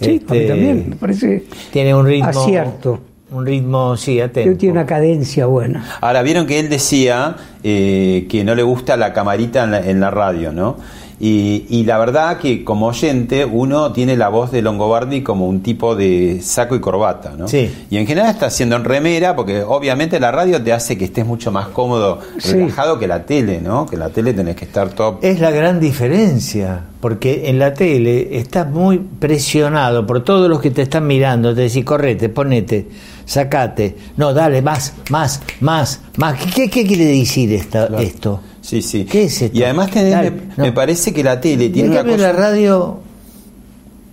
Sí, 0.00 0.06
a 0.06 0.08
mí 0.10 0.14
Este, 0.16 0.46
también, 0.46 0.90
me 0.90 0.96
parece 0.96 1.44
Tiene 1.72 1.94
un 1.94 2.06
ritmo. 2.06 2.28
acierto. 2.28 3.00
Un 3.30 3.44
ritmo, 3.44 3.96
sí, 3.96 4.20
atento. 4.20 4.56
tiene 4.56 4.72
una 4.74 4.86
cadencia 4.86 5.46
buena. 5.46 5.84
Ahora, 6.00 6.22
vieron 6.22 6.46
que 6.46 6.60
él 6.60 6.68
decía 6.68 7.34
eh, 7.64 8.26
que 8.30 8.44
no 8.44 8.54
le 8.54 8.62
gusta 8.62 8.96
la 8.96 9.12
camarita 9.12 9.64
en 9.64 9.70
la, 9.72 9.80
en 9.80 9.98
la 9.98 10.10
radio, 10.12 10.52
¿no? 10.52 10.76
Y, 11.18 11.64
y 11.70 11.84
la 11.84 11.96
verdad 11.96 12.38
que 12.38 12.62
como 12.62 12.88
oyente 12.88 13.46
uno 13.46 13.90
tiene 13.92 14.16
la 14.16 14.28
voz 14.28 14.50
de 14.50 14.60
Longobardi 14.60 15.22
como 15.22 15.48
un 15.48 15.62
tipo 15.62 15.96
de 15.96 16.40
saco 16.42 16.76
y 16.76 16.80
corbata, 16.80 17.32
¿no? 17.38 17.48
Sí. 17.48 17.70
Y 17.88 17.96
en 17.96 18.06
general 18.06 18.30
está 18.30 18.46
haciendo 18.46 18.76
en 18.76 18.84
remera 18.84 19.34
porque 19.34 19.62
obviamente 19.62 20.20
la 20.20 20.30
radio 20.30 20.62
te 20.62 20.74
hace 20.74 20.98
que 20.98 21.06
estés 21.06 21.24
mucho 21.24 21.50
más 21.50 21.68
cómodo, 21.68 22.18
Sí. 22.38 22.52
relajado 22.52 22.98
que 22.98 23.06
la 23.08 23.24
tele, 23.24 23.62
¿no? 23.62 23.86
Que 23.86 23.96
la 23.96 24.10
tele 24.10 24.34
tenés 24.34 24.56
que 24.56 24.66
estar 24.66 24.90
top. 24.90 25.18
Es 25.22 25.40
la 25.40 25.50
gran 25.50 25.80
diferencia, 25.80 26.82
porque 27.00 27.48
en 27.48 27.58
la 27.58 27.72
tele 27.72 28.36
estás 28.38 28.68
muy 28.70 28.98
presionado 28.98 30.06
por 30.06 30.22
todos 30.22 30.50
los 30.50 30.60
que 30.60 30.70
te 30.70 30.82
están 30.82 31.06
mirando, 31.06 31.54
te 31.54 31.62
decís, 31.62 31.84
correte, 31.84 32.28
ponete, 32.28 32.88
sacate, 33.24 33.96
no, 34.18 34.34
dale, 34.34 34.60
más, 34.62 34.92
más, 35.10 35.40
más, 35.60 36.00
más. 36.16 36.38
¿Qué, 36.54 36.68
qué 36.68 36.84
quiere 36.86 37.06
decir 37.06 37.52
esta, 37.54 37.86
esto? 38.00 38.40
Sí, 38.66 38.82
sí. 38.82 39.04
¿Qué 39.04 39.24
es 39.24 39.42
esto? 39.42 39.56
Y 39.56 39.62
además 39.62 39.90
tenés- 39.90 40.10
Dale, 40.10 40.30
me, 40.32 40.40
no. 40.56 40.64
me 40.64 40.72
parece 40.72 41.12
que 41.14 41.22
la 41.22 41.40
tele 41.40 41.68
tiene 41.70 41.86
en 41.86 41.92
una 41.92 42.00
cambio 42.00 42.16
cosa... 42.16 42.32
la 42.32 42.38
radio, 42.38 42.98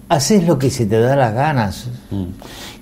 haces 0.09 0.45
lo 0.47 0.59
que 0.59 0.69
se 0.69 0.85
te 0.85 0.99
da 0.99 1.15
las 1.15 1.33
ganas. 1.33 1.89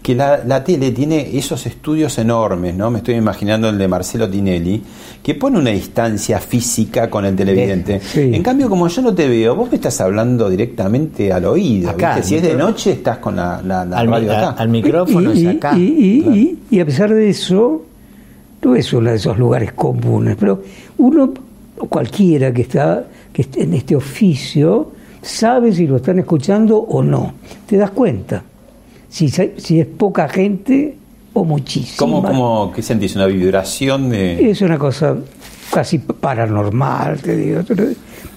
que 0.02 0.16
la, 0.16 0.42
la 0.46 0.64
tele 0.64 0.92
tiene 0.92 1.38
esos 1.38 1.66
estudios 1.68 2.18
enormes, 2.18 2.76
¿no? 2.76 2.90
Me 2.92 2.98
estoy 2.98 3.16
imaginando 3.16 3.70
el 3.70 3.78
de 3.78 3.88
Marcelo 3.88 4.28
Tinelli, 4.30 4.82
que 5.24 5.36
pone 5.36 5.60
una 5.60 5.70
distancia 5.70 6.40
física 6.40 7.10
con 7.10 7.24
el 7.24 7.36
televidente. 7.36 8.02
En 8.16 8.42
cambio, 8.44 8.68
como 8.68 8.88
yo 8.88 9.02
no 9.04 9.14
te 9.14 9.28
veo, 9.30 9.56
vos 9.56 9.70
me 9.70 9.76
estás 9.76 10.02
hablando 10.02 10.50
directamente 10.50 11.32
al 11.32 11.46
oído. 11.46 11.92
Acá, 11.92 12.16
¿viste? 12.16 12.28
Si 12.30 12.36
es 12.36 12.42
de 12.42 12.56
noche, 12.56 12.92
estás 12.94 13.20
con 13.20 13.36
la, 13.36 13.62
la- 13.64 13.86
la 13.86 13.98
Al 13.98 14.08
mi- 14.08 14.14
radio 14.14 14.32
acá. 14.38 14.50
al 14.58 14.70
micrófono 14.70 15.34
y, 15.34 15.46
es 15.48 15.56
acá. 15.56 15.78
y- 15.78 15.82
y- 15.84 16.60
y- 16.70 16.76
y 16.76 16.80
a 16.80 16.86
pesar 16.86 17.14
de 17.14 17.30
eso, 17.30 17.86
no 18.64 18.76
es 18.76 18.92
uno 18.92 19.10
de 19.12 19.16
esos 19.16 19.38
lugares 19.38 19.72
comunes, 19.74 20.36
pero 20.40 20.64
uno, 20.98 21.32
cualquiera 21.88 22.54
que 22.54 22.62
está 22.64 23.06
que 23.32 23.44
esté 23.44 23.64
en 23.64 23.74
este 23.74 23.96
oficio, 23.96 24.92
sabe 25.22 25.72
si 25.74 25.88
lo 25.88 25.98
están 25.98 26.20
escuchando 26.20 26.78
o 26.78 27.02
no. 27.02 27.34
Te 27.66 27.78
das 27.78 27.92
cuenta. 27.92 28.44
Si, 29.10 29.30
si 29.30 29.80
es 29.80 29.86
poca 29.86 30.28
gente 30.28 30.98
o 31.34 31.44
muchísima. 31.44 31.98
¿Cómo, 31.98 32.24
cómo, 32.24 32.72
qué 32.74 32.82
sentís? 32.82 33.16
¿Una 33.16 33.26
vibración 33.28 34.10
de...? 34.10 34.50
Es 34.52 34.62
una 34.62 34.78
cosa 34.78 35.16
casi 35.72 36.00
paranormal, 36.00 37.20
te 37.22 37.36
digo. 37.36 37.62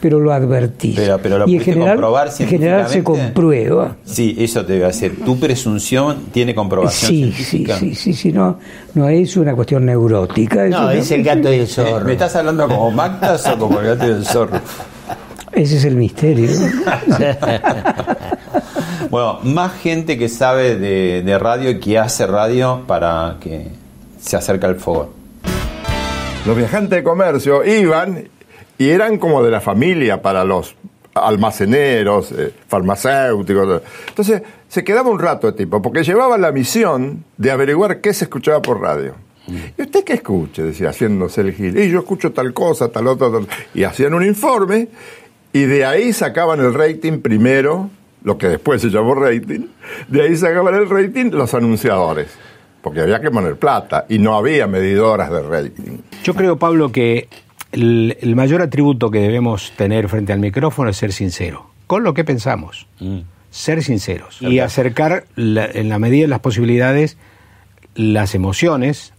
Pero, 0.05 0.21
lo 0.21 0.33
advertís. 0.35 0.97
Pero- 0.97 1.19
pero 1.19 1.39
lo 1.39 1.45
y 1.49 1.53
en 1.53 1.59
pudiste 1.59 1.73
general, 1.73 1.95
comprobar 1.97 2.29
en 2.39 2.47
general 2.49 2.89
se 2.91 3.03
comprueba. 3.03 3.97
Sí, 4.05 4.37
eso 4.39 4.65
te 4.67 4.77
iba 4.77 4.85
a 4.85 4.89
decir. 4.89 5.25
Tu 5.25 5.39
presunción 5.41 6.25
tiene 6.31 6.55
comprobación 6.55 7.11
Sí, 7.11 7.33
sí, 7.33 7.43
científica. 7.45 7.79
sí, 7.79 7.95
sí, 7.95 8.13
sí, 8.13 8.33
no, 8.33 8.59
no 8.93 9.09
es 9.09 9.35
una 9.39 9.55
cuestión 9.55 9.87
neurótica. 9.87 10.67
No, 10.69 10.83
una- 10.85 10.93
es 10.95 11.11
el 11.11 11.23
gato 11.25 11.51
y 11.53 11.61
el 11.61 11.67
zorro. 11.67 12.05
¿Me 12.05 12.13
estás 12.13 12.37
hablando 12.37 12.69
como 12.69 12.91
Mactas 12.91 13.47
o 13.49 13.57
como 13.59 13.81
el 13.81 13.87
gato 13.87 14.07
y 14.07 14.11
el 14.11 14.25
zorro? 14.27 14.61
Ese 15.53 15.77
es 15.79 15.85
el 15.87 15.97
misterio. 15.97 16.51
Bueno, 19.11 19.39
más 19.45 19.73
gente 19.81 20.19
que 20.19 20.29
sabe 20.29 20.77
de, 20.77 21.23
de 21.23 21.39
radio 21.39 21.71
y 21.71 21.79
que 21.79 21.99
hace 21.99 22.27
radio 22.27 22.83
para 22.87 23.37
que 23.41 23.69
se 24.21 24.37
acerque 24.37 24.67
al 24.67 24.77
fuego. 24.77 25.13
Los 26.47 26.57
viajantes 26.57 26.91
de 26.99 27.03
comercio 27.05 27.65
iban 27.65 28.25
y 28.79 28.91
eran 28.91 29.19
como 29.19 29.43
de 29.43 29.51
la 29.51 29.61
familia 29.61 30.21
para 30.23 30.45
los 30.45 30.75
almaceneros, 31.15 32.33
eh, 32.33 32.53
farmacéuticos. 32.69 33.83
Entonces 34.09 34.43
se 34.69 34.85
quedaba 34.85 35.11
un 35.11 35.19
rato 35.19 35.49
el 35.49 35.55
tipo, 35.55 35.81
porque 35.81 36.03
llevaba 36.03 36.37
la 36.39 36.53
misión 36.53 37.25
de 37.37 37.51
averiguar 37.51 38.01
qué 38.01 38.13
se 38.13 38.25
escuchaba 38.25 38.61
por 38.61 38.81
radio. 38.81 39.15
¿Y 39.47 39.83
usted 39.83 40.05
qué 40.05 40.15
escucha? 40.15 40.63
Decía, 40.63 40.89
haciéndose 40.89 41.43
el 41.43 41.53
gil. 41.53 41.79
Y 41.79 41.91
yo 41.91 42.01
escucho 42.01 42.33
tal 42.33 42.55
cosa, 42.55 42.89
tal 42.89 43.07
otra, 43.09 43.31
tal. 43.31 43.47
Y 43.75 43.85
hacían 43.85 44.15
un 44.15 44.25
informe 44.25 44.89
y 45.53 45.65
de 45.65 45.85
ahí 45.85 46.13
sacaban 46.13 46.61
el 46.61 46.73
rating 46.73 47.21
primero, 47.21 47.91
lo 48.23 48.39
que 48.39 48.49
después 48.49 48.81
se 48.81 48.89
llamó 48.89 49.15
rating, 49.15 49.67
de 50.09 50.23
ahí 50.23 50.37
sacaban 50.37 50.75
el 50.75 50.89
rating 50.89 51.31
los 51.31 51.53
anunciadores. 51.55 52.29
Porque 52.83 53.01
había 53.01 53.21
que 53.21 53.31
poner 53.31 53.57
plata 53.57 54.05
y 54.09 54.19
no 54.19 54.37
había 54.37 54.67
medidoras 54.67 55.31
de 55.31 55.43
rating. 55.43 55.99
Yo 56.23 56.35
creo, 56.35 56.59
Pablo, 56.59 56.93
que 56.93 57.29
el, 57.75 58.17
el 58.21 58.35
mayor 58.37 58.63
atributo 58.63 59.11
que 59.11 59.19
debemos 59.21 59.73
tener 59.77 60.09
frente 60.09 60.33
al 60.33 60.39
micrófono 60.41 60.91
es 60.91 60.97
ser 60.97 61.13
sincero, 61.13 61.71
con 61.87 62.03
lo 62.05 62.15
que 62.15 62.25
pensamos, 62.25 62.87
ser 63.51 63.83
sinceros 63.83 64.41
y 64.41 64.59
acercar 64.61 65.25
la- 65.37 65.67
en 65.67 65.89
la 65.89 65.99
medida 65.99 66.23
de 66.23 66.29
las 66.29 66.41
posibilidades 66.41 67.17
las 67.95 68.35
emociones 68.35 69.13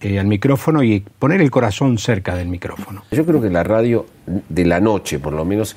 eh, 0.00 0.18
al 0.18 0.26
micrófono 0.26 0.82
y 0.82 1.00
poner 1.18 1.40
el 1.40 1.50
corazón 1.50 1.98
cerca 1.98 2.34
del 2.36 2.48
micrófono. 2.48 3.02
Yo 3.10 3.26
creo 3.26 3.40
que 3.40 3.50
la 3.50 3.62
radio 3.64 4.06
de 4.48 4.64
la 4.64 4.80
noche, 4.80 5.18
por 5.18 5.32
lo 5.32 5.44
menos, 5.44 5.76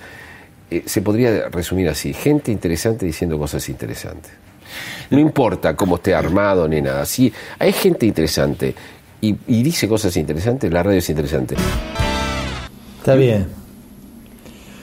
eh, 0.71 0.83
se 0.85 1.01
podría 1.01 1.49
resumir 1.49 1.89
así. 1.89 2.13
Gente 2.13 2.51
interesante 2.51 3.05
diciendo 3.05 3.37
cosas 3.37 3.67
interesantes. 3.69 4.31
No 5.09 5.19
importa 5.19 5.75
cómo 5.75 5.97
esté 5.97 6.15
armado 6.15 6.67
ni 6.67 6.81
nada. 6.81 7.05
Si 7.05 7.31
hay 7.59 7.73
gente 7.73 8.05
interesante 8.05 8.73
y, 9.29 9.35
y 9.47 9.63
dice 9.63 9.87
cosas 9.87 10.15
interesantes, 10.17 10.71
la 10.71 10.83
radio 10.83 10.99
es 10.99 11.09
interesante. 11.09 11.55
Está 12.99 13.15
bien. 13.15 13.45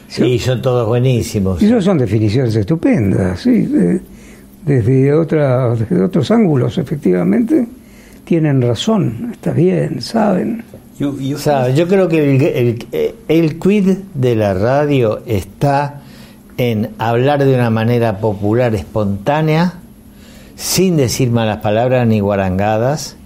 Sí, 0.08 0.38
son 0.38 0.60
todos 0.60 0.86
buenísimos. 0.88 1.62
Y 1.62 1.66
eso 1.66 1.80
son 1.80 1.98
definiciones 1.98 2.54
estupendas, 2.56 3.40
sí. 3.40 3.62
de- 3.62 4.00
desde, 4.64 5.14
otra, 5.14 5.74
desde 5.74 6.02
otros 6.02 6.30
ángulos, 6.30 6.76
efectivamente, 6.76 7.66
tienen 8.24 8.60
razón, 8.60 9.30
está 9.32 9.52
bien, 9.52 10.02
saben. 10.02 10.62
Sabe, 11.38 11.74
yo 11.74 11.88
creo 11.88 12.08
que 12.08 12.36
el, 12.36 12.42
el, 12.92 13.14
el 13.28 13.58
quid 13.58 13.96
de 14.12 14.36
la 14.36 14.52
radio 14.52 15.22
está 15.24 16.02
en 16.58 16.90
hablar 16.98 17.42
de 17.42 17.54
una 17.54 17.70
manera 17.70 18.18
popular, 18.18 18.74
espontánea, 18.74 19.74
sin 20.56 20.98
decir 20.98 21.30
malas 21.30 21.62
palabras 21.62 22.06
ni 22.06 22.20
guarangadas, 22.20 23.16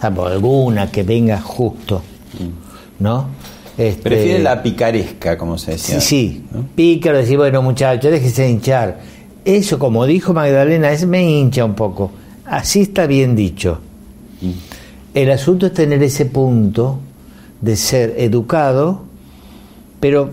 salvo 0.00 0.26
alguna 0.26 0.90
que 0.90 1.02
venga 1.02 1.40
justo, 1.40 2.02
¿no? 2.98 3.28
Este, 3.76 4.02
Prefiere 4.02 4.42
la 4.42 4.62
picaresca, 4.62 5.36
como 5.36 5.58
se 5.58 5.72
decía. 5.72 6.00
Sí, 6.00 6.44
sí. 6.50 6.58
Pícaro, 6.74 7.18
decir, 7.18 7.36
bueno, 7.36 7.60
muchachos, 7.62 8.10
déjese 8.10 8.42
de 8.42 8.50
hinchar. 8.50 9.00
Eso, 9.44 9.78
como 9.78 10.06
dijo 10.06 10.32
Magdalena, 10.32 10.90
es 10.90 11.06
me 11.06 11.22
hincha 11.22 11.64
un 11.64 11.74
poco. 11.74 12.10
Así 12.46 12.82
está 12.82 13.06
bien 13.06 13.36
dicho. 13.36 13.78
El 15.14 15.30
asunto 15.30 15.66
es 15.66 15.72
tener 15.72 16.02
ese 16.02 16.26
punto 16.26 17.00
de 17.60 17.76
ser 17.76 18.14
educado, 18.18 19.02
pero 20.00 20.30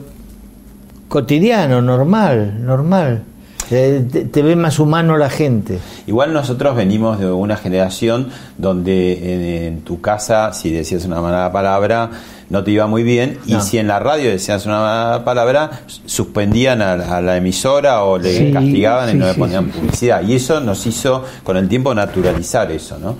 cotidiano, 1.07 1.81
normal, 1.81 2.63
normal. 2.63 3.23
Eh, 3.71 4.05
Te, 4.11 4.25
te 4.25 4.41
ve 4.41 4.55
más 4.55 4.79
humano 4.79 5.17
la 5.17 5.29
gente. 5.29 5.79
Igual 6.05 6.33
nosotros 6.33 6.75
venimos 6.75 7.19
de 7.19 7.31
una 7.31 7.55
generación 7.57 8.29
donde 8.57 9.13
en, 9.13 9.41
en 9.73 9.81
tu 9.81 10.01
casa, 10.01 10.53
si 10.53 10.71
decías 10.71 11.05
una 11.05 11.21
mala 11.21 11.51
palabra, 11.51 12.09
no 12.49 12.63
te 12.63 12.71
iba 12.71 12.85
muy 12.87 13.03
bien, 13.03 13.39
y 13.47 13.55
si 13.61 13.77
en 13.79 13.87
la 13.87 13.99
radio 13.99 14.29
decías 14.29 14.65
una 14.65 14.79
mala 14.79 15.25
palabra, 15.25 15.71
suspendían 16.05 16.81
a, 16.81 16.93
a 17.17 17.21
la 17.21 17.37
emisora 17.37 18.03
o 18.03 18.17
le 18.19 18.37
Sí, 18.37 18.51
castigaban 18.51 19.09
sí, 19.09 19.15
y 19.15 19.19
no 19.19 19.25
le 19.27 19.33
sí, 19.33 19.39
ponían 19.39 19.69
publicidad. 19.69 20.21
Y 20.27 20.35
eso 20.35 20.59
nos 20.59 20.85
hizo 20.85 21.23
con 21.43 21.57
el 21.57 21.67
tiempo 21.67 21.95
naturalizar 21.95 22.71
eso, 22.71 22.99
¿no? 22.99 23.15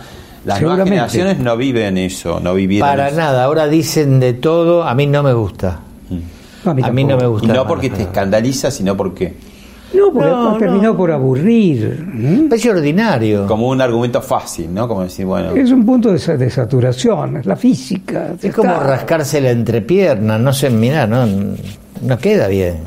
Las 0.45 0.61
nuevas 0.61 0.83
generaciones 0.83 1.39
no 1.39 1.55
viven 1.55 1.97
eso, 1.97 2.39
no 2.41 2.53
vivieron 2.53 2.87
Para 2.89 3.07
eso. 3.07 3.17
nada, 3.17 3.45
ahora 3.45 3.67
dicen 3.67 4.19
de 4.19 4.33
todo, 4.33 4.83
a 4.83 4.93
mí 4.93 5.07
no 5.07 5.23
me 5.23 5.33
gusta. 5.33 5.79
A 6.65 6.73
mí, 6.91 7.03
no 7.05 7.17
me 7.17 7.25
gusta. 7.27 7.47
Y 7.47 7.51
no 7.51 7.65
porque 7.67 7.89
te 7.89 8.03
escandaliza, 8.03 8.69
sino 8.71 8.95
porque... 8.95 9.53
No, 9.93 10.11
porque 10.11 10.29
No, 10.29 10.57
terminó 10.57 10.97
por 10.97 11.11
aburrir. 11.11 12.47
Es 12.51 12.65
ordinario. 12.65 13.45
Como 13.47 13.67
un 13.69 13.79
argumento 13.81 14.21
fácil, 14.21 14.73
¿no? 14.73 14.87
Como 14.87 15.03
decir, 15.03 15.25
bueno... 15.25 15.51
Es 15.55 15.71
un 15.71 15.85
punto 15.85 16.11
de, 16.11 16.19
sa- 16.19 16.35
de 16.37 16.49
saturación, 16.49 17.37
es 17.37 17.45
la 17.45 17.55
física. 17.55 18.33
Es 18.41 18.53
como 18.55 18.73
rascarse 18.79 19.39
la 19.41 19.51
entrepierna, 19.51 20.37
no 20.39 20.51
sé, 20.53 20.69
mira, 20.69 21.05
no, 21.05 21.25
no 22.01 22.17
queda 22.17 22.47
bien. 22.47 22.77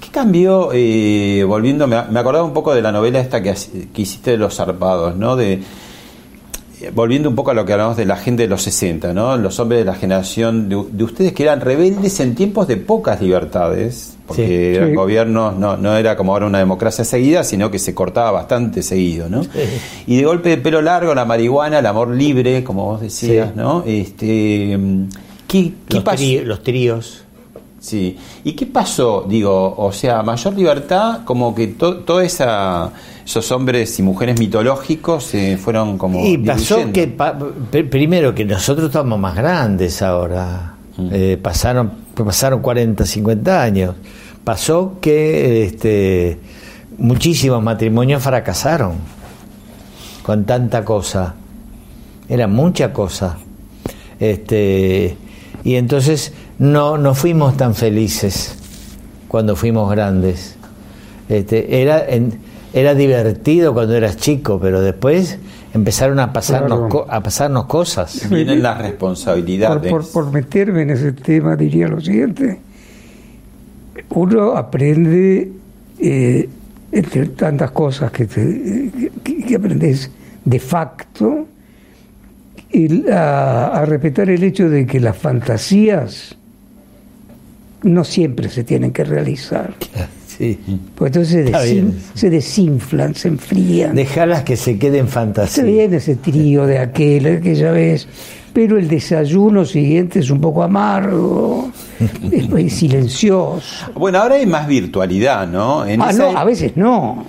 ¿Qué 0.00 0.08
cambió, 0.10 0.70
eh, 0.72 1.44
volviendo, 1.46 1.86
me, 1.86 2.02
me 2.10 2.20
acordaba 2.20 2.44
un 2.44 2.52
poco 2.52 2.74
de 2.74 2.82
la 2.82 2.92
novela 2.92 3.20
esta 3.20 3.42
que, 3.42 3.54
que 3.92 4.02
hiciste 4.02 4.32
de 4.32 4.36
los 4.38 4.54
zarpados, 4.56 5.16
¿no? 5.16 5.36
De, 5.36 5.60
volviendo 6.94 7.28
un 7.28 7.34
poco 7.34 7.50
a 7.50 7.54
lo 7.54 7.64
que 7.64 7.72
hablamos 7.72 7.96
de 7.96 8.04
la 8.06 8.16
gente 8.16 8.42
de 8.44 8.48
los 8.48 8.62
60, 8.62 9.12
¿no? 9.12 9.36
Los 9.36 9.58
hombres 9.60 9.80
de 9.80 9.84
la 9.84 9.94
generación 9.94 10.68
de, 10.68 10.82
de 10.92 11.04
ustedes 11.04 11.32
que 11.32 11.42
eran 11.42 11.60
rebeldes 11.60 12.20
en 12.20 12.34
tiempos 12.34 12.66
de 12.68 12.76
pocas 12.76 13.20
libertades, 13.20 14.16
porque 14.26 14.76
Sí. 14.80 14.86
Sí. 14.88 14.94
gobiernos, 14.94 15.56
no, 15.56 15.76
no 15.76 15.96
era 15.96 16.16
como 16.16 16.32
ahora 16.32 16.46
una 16.46 16.58
democracia 16.58 17.04
seguida, 17.04 17.44
sino 17.44 17.70
que 17.70 17.78
se 17.78 17.94
cortaba 17.94 18.30
bastante 18.30 18.82
seguido, 18.82 19.28
¿no? 19.28 19.42
Y 20.06 20.16
de 20.16 20.24
golpe 20.24 20.48
de 20.50 20.56
pelo 20.58 20.80
largo, 20.82 21.14
la 21.14 21.24
marihuana, 21.24 21.80
el 21.80 21.86
amor 21.86 22.08
libre, 22.10 22.62
como 22.64 22.84
vos 22.86 23.00
decías. 23.00 23.54
¿no? 23.56 23.82
Este, 23.86 24.76
mm, 24.78 25.04
¿qué, 25.48 25.72
qué 25.88 25.94
Los, 25.96 26.04
pasó? 26.04 26.22
tri- 26.22 26.42
los 26.44 26.62
tríos. 26.62 27.24
Sí. 27.80 28.16
¿Y 28.44 28.52
qué 28.52 28.66
pasó? 28.66 29.24
Digo, 29.28 29.74
o 29.78 29.90
sea, 29.90 30.22
mayor 30.22 30.54
libertad, 30.54 31.20
como 31.24 31.54
que 31.54 31.68
to- 31.68 32.00
todos 32.00 32.22
esos 33.30 33.52
hombres 33.52 33.96
y 33.98 34.02
mujeres 34.02 34.38
mitológicos 34.40 35.22
se 35.24 35.56
fueron 35.56 35.96
como. 35.98 36.24
Y 36.26 36.36
pasó 36.38 36.78
diluyendo. 36.78 36.92
que, 36.92 37.06
pa- 37.08 37.38
primero, 37.88 38.34
que 38.34 38.44
nosotros 38.44 38.86
estamos 38.86 39.18
más 39.18 39.36
grandes 39.36 40.02
ahora. 40.02 40.74
Eh, 41.12 41.38
pasaron, 41.40 41.92
pasaron 42.14 42.60
40, 42.60 43.06
50 43.06 43.62
años. 43.62 43.94
Pasó 44.44 44.98
que 45.00 45.62
este, 45.64 46.38
muchísimos 46.98 47.62
matrimonios 47.62 48.22
fracasaron 48.22 48.94
con 50.24 50.44
tanta 50.44 50.84
cosa. 50.84 51.34
Era 52.28 52.48
mucha 52.48 52.92
cosa. 52.92 53.38
Este, 54.18 55.16
y 55.64 55.76
entonces 55.76 56.32
no, 56.58 56.98
no 56.98 57.14
fuimos 57.14 57.56
tan 57.56 57.74
felices 57.74 58.56
cuando 59.28 59.54
fuimos 59.56 59.90
grandes. 59.90 60.56
Este, 61.28 61.80
era, 61.80 62.04
en- 62.08 62.49
era 62.72 62.94
divertido 62.94 63.72
cuando 63.74 63.94
eras 63.96 64.16
chico, 64.16 64.58
pero 64.60 64.80
después 64.80 65.38
empezaron 65.74 66.18
a 66.20 66.32
pasarnos, 66.32 66.78
Claro. 66.78 66.88
co- 66.88 67.06
a 67.08 67.20
pasarnos 67.22 67.66
cosas. 67.66 68.28
Vienen 68.30 68.62
las 68.62 68.78
responsabilidades. 68.78 69.90
por, 69.90 70.08
por 70.10 70.32
meterme 70.32 70.82
en 70.82 70.90
ese 70.90 71.12
tema, 71.12 71.56
diría 71.56 71.88
lo 71.88 72.00
siguiente. 72.00 72.58
Uno 74.10 74.56
aprende, 74.56 75.52
eh, 75.98 76.48
entre 76.92 77.26
tantas 77.26 77.70
cosas 77.72 78.10
que, 78.10 78.26
te- 78.26 79.10
que, 79.22 79.36
que 79.44 79.54
aprendes 79.56 80.10
de 80.44 80.58
facto, 80.58 81.46
el- 82.70 83.12
a, 83.12 83.68
a 83.68 83.84
respetar 83.84 84.30
el 84.30 84.42
hecho 84.42 84.68
de 84.68 84.86
que 84.86 85.00
las 85.00 85.16
fantasías 85.16 86.36
no 87.82 88.04
siempre 88.04 88.48
se 88.48 88.64
tienen 88.64 88.92
que 88.92 89.04
realizar. 89.04 89.74
Sí. 90.40 90.58
Pues 90.94 91.10
entonces 91.10 91.46
se, 91.50 91.52
desin- 91.52 91.92
se 92.14 92.30
desinflan, 92.30 93.14
se 93.14 93.28
enfrían. 93.28 93.94
Dejalas 93.94 94.42
que 94.42 94.56
se 94.56 94.78
queden 94.78 95.06
Se 95.06 95.12
fantasía. 95.12 95.64
viene 95.64 95.96
ese 95.98 96.16
trío 96.16 96.64
de 96.66 96.78
aquel, 96.78 97.26
aquella 97.26 97.70
vez, 97.72 98.08
pero 98.54 98.78
el 98.78 98.88
desayuno 98.88 99.66
siguiente 99.66 100.20
es 100.20 100.30
un 100.30 100.40
poco 100.40 100.62
amargo, 100.62 101.70
es 102.32 102.48
muy 102.48 102.70
silencioso. 102.70 103.92
Bueno, 103.94 104.18
ahora 104.18 104.36
hay 104.36 104.46
más 104.46 104.66
virtualidad, 104.66 105.46
¿no? 105.46 105.84
En 105.84 106.00
Ah, 106.00 106.08
esa 106.10 106.32
no, 106.32 106.38
a 106.38 106.44
veces 106.44 106.74
no. 106.74 107.24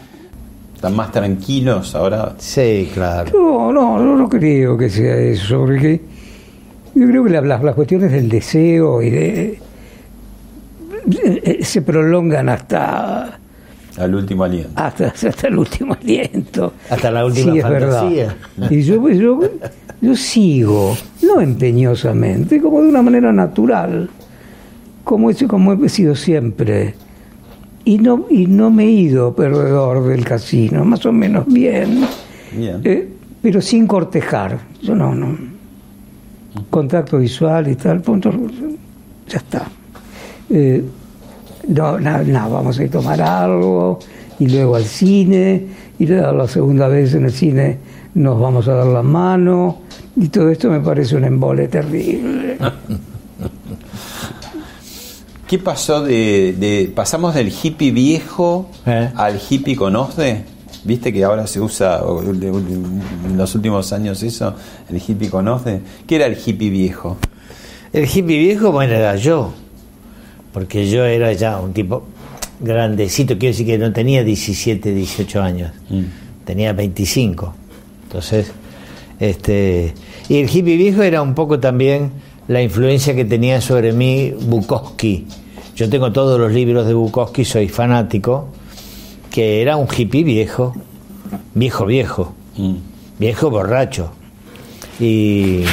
Están 0.74 0.96
más 0.96 1.12
tranquilos 1.12 1.94
ahora. 1.94 2.34
Sí, 2.40 2.90
claro. 2.94 3.30
No, 3.34 3.72
no, 3.74 4.00
no, 4.00 4.16
no 4.16 4.30
creo 4.30 4.78
que 4.78 4.90
sea 4.90 5.16
eso, 5.18 5.60
porque 5.60 6.00
yo 6.96 7.08
creo 7.08 7.24
que 7.26 7.30
la- 7.30 7.42
las, 7.42 7.62
las 7.62 7.76
cuestiones 7.76 8.10
del 8.12 8.30
deseo 8.30 9.02
y 9.02 9.10
de, 9.10 9.28
eh, 9.30 9.42
eh, 9.42 9.60
se 11.62 11.82
prolongan 11.82 12.50
hasta 12.50 13.40
Al 13.98 14.16
último 14.16 14.44
aliento. 14.44 14.72
hasta, 14.76 15.08
hasta 15.08 15.48
el 15.48 15.58
último 15.58 15.94
aliento. 15.94 16.74
Hasta 16.90 17.12
la 17.12 17.26
última 17.26 17.52
Sí, 17.54 17.58
es 17.60 17.64
fantasía. 17.64 18.36
verdad. 18.58 18.72
Y 18.72 18.82
yo, 18.84 19.10
yo, 19.10 19.40
yo 20.02 20.16
sigo, 20.16 20.96
no 21.24 21.42
empeñosamente, 21.42 22.62
como 22.62 22.82
de 22.82 22.90
una 22.90 23.02
manera 23.02 23.32
natural, 23.34 24.10
como 25.04 25.30
he, 25.30 25.36
como 25.48 25.74
he 25.74 25.90
sido 25.90 26.16
siempre. 26.16 26.96
Y 27.84 27.98
no, 27.98 28.28
y 28.30 28.46
no 28.46 28.70
me 28.70 28.84
he 28.86 28.92
ido 28.92 29.36
perdedor 29.36 30.06
del 30.08 30.24
casino, 30.24 30.86
más 30.86 31.04
o 31.06 31.12
menos 31.12 31.48
bien, 31.48 32.02
Bien. 32.56 32.80
eh, 32.84 33.10
pero 33.42 33.60
sin 33.60 33.88
cortejar. 33.88 34.60
Yo 34.84 34.94
no, 34.96 35.16
no. 35.16 35.36
Contacto 36.70 37.18
visual 37.18 37.70
y 37.70 37.76
tal, 37.76 38.02
punto, 38.02 38.32
ya 39.28 39.38
está. 39.38 39.68
Eh, 40.52 40.84
no, 41.68 42.00
no, 42.00 42.18
no, 42.24 42.50
vamos 42.50 42.78
a 42.80 42.84
ir 42.84 42.90
a 42.90 42.92
tomar 42.92 43.22
algo 43.22 44.00
y 44.40 44.48
luego 44.48 44.76
al 44.76 44.84
cine 44.86 45.66
y 46.00 46.06
luego 46.08 46.32
la 46.34 46.48
segunda 46.48 46.88
vez 46.88 47.14
en 47.14 47.26
el 47.26 47.32
cine 47.32 47.78
nos 48.16 48.40
vamos 48.40 48.68
a 48.68 48.74
dar 48.74 48.88
la 48.88 49.04
mano 49.04 49.78
y 50.18 50.28
todo 50.28 50.50
esto 50.50 50.70
me 50.70 50.80
parece 50.82 51.16
un 51.16 51.24
embole 51.24 51.68
terrible. 51.68 52.58
¿Qué 55.48 55.58
pasó 55.60 56.02
de, 56.02 56.56
de- 56.58 56.92
pasamos 56.96 57.36
del 57.36 57.50
hippie 57.52 57.92
viejo 57.92 58.70
¿Eh? 58.86 59.10
al 59.16 59.40
hippie 59.50 59.76
con 59.76 59.96
OSDE? 59.96 60.46
¿Viste 60.84 61.12
que 61.14 61.24
ahora 61.24 61.46
se 61.46 61.60
usa 61.60 62.02
en 62.24 63.38
los 63.38 63.54
últimos 63.54 63.92
años 63.94 64.24
eso, 64.24 64.56
el 64.90 64.98
hippie 65.06 65.30
con 65.30 65.48
OSDE? 65.48 65.82
¿Qué 66.08 66.16
era 66.16 66.26
el 66.26 66.38
hippie 66.44 66.70
viejo? 66.70 67.18
El 67.94 68.06
hippie 68.06 68.40
viejo, 68.40 68.72
bueno, 68.72 68.94
era 68.94 69.16
yo. 69.18 69.52
Porque 70.54 70.90
yo 70.90 71.06
era 71.06 71.32
ya 71.34 71.60
un 71.60 71.74
tipo 71.74 72.04
grandecito, 72.60 73.38
quiero 73.38 73.54
decir 73.54 73.66
que 73.66 73.78
no 73.78 73.92
tenía 73.94 74.24
17, 74.24 74.94
18 74.94 75.42
años. 75.42 75.72
Tenía 76.46 76.74
25. 76.74 77.54
Entonces, 78.04 78.52
este. 79.20 79.94
Y 80.30 80.38
el 80.42 80.50
hippie 80.50 80.78
viejo 80.78 81.04
era 81.04 81.22
un 81.22 81.34
poco 81.36 81.60
también 81.60 82.12
la 82.48 82.62
influencia 82.62 83.16
que 83.16 83.26
tenía 83.26 83.62
sobre 83.62 83.94
mí 83.94 84.34
Bukowski. 84.42 85.26
Yo 85.76 85.90
tengo 85.90 86.12
todos 86.12 86.40
los 86.40 86.52
libros 86.52 86.86
de 86.86 86.94
Bukowski, 86.94 87.46
soy 87.46 87.68
fanático, 87.70 88.50
que 89.30 89.62
era 89.62 89.78
un 89.78 89.88
hippie 89.96 90.24
viejo, 90.24 90.76
viejo, 91.56 91.86
viejo, 91.86 92.34
viejo 93.20 93.50
borracho. 93.50 94.12
Y 95.00 95.64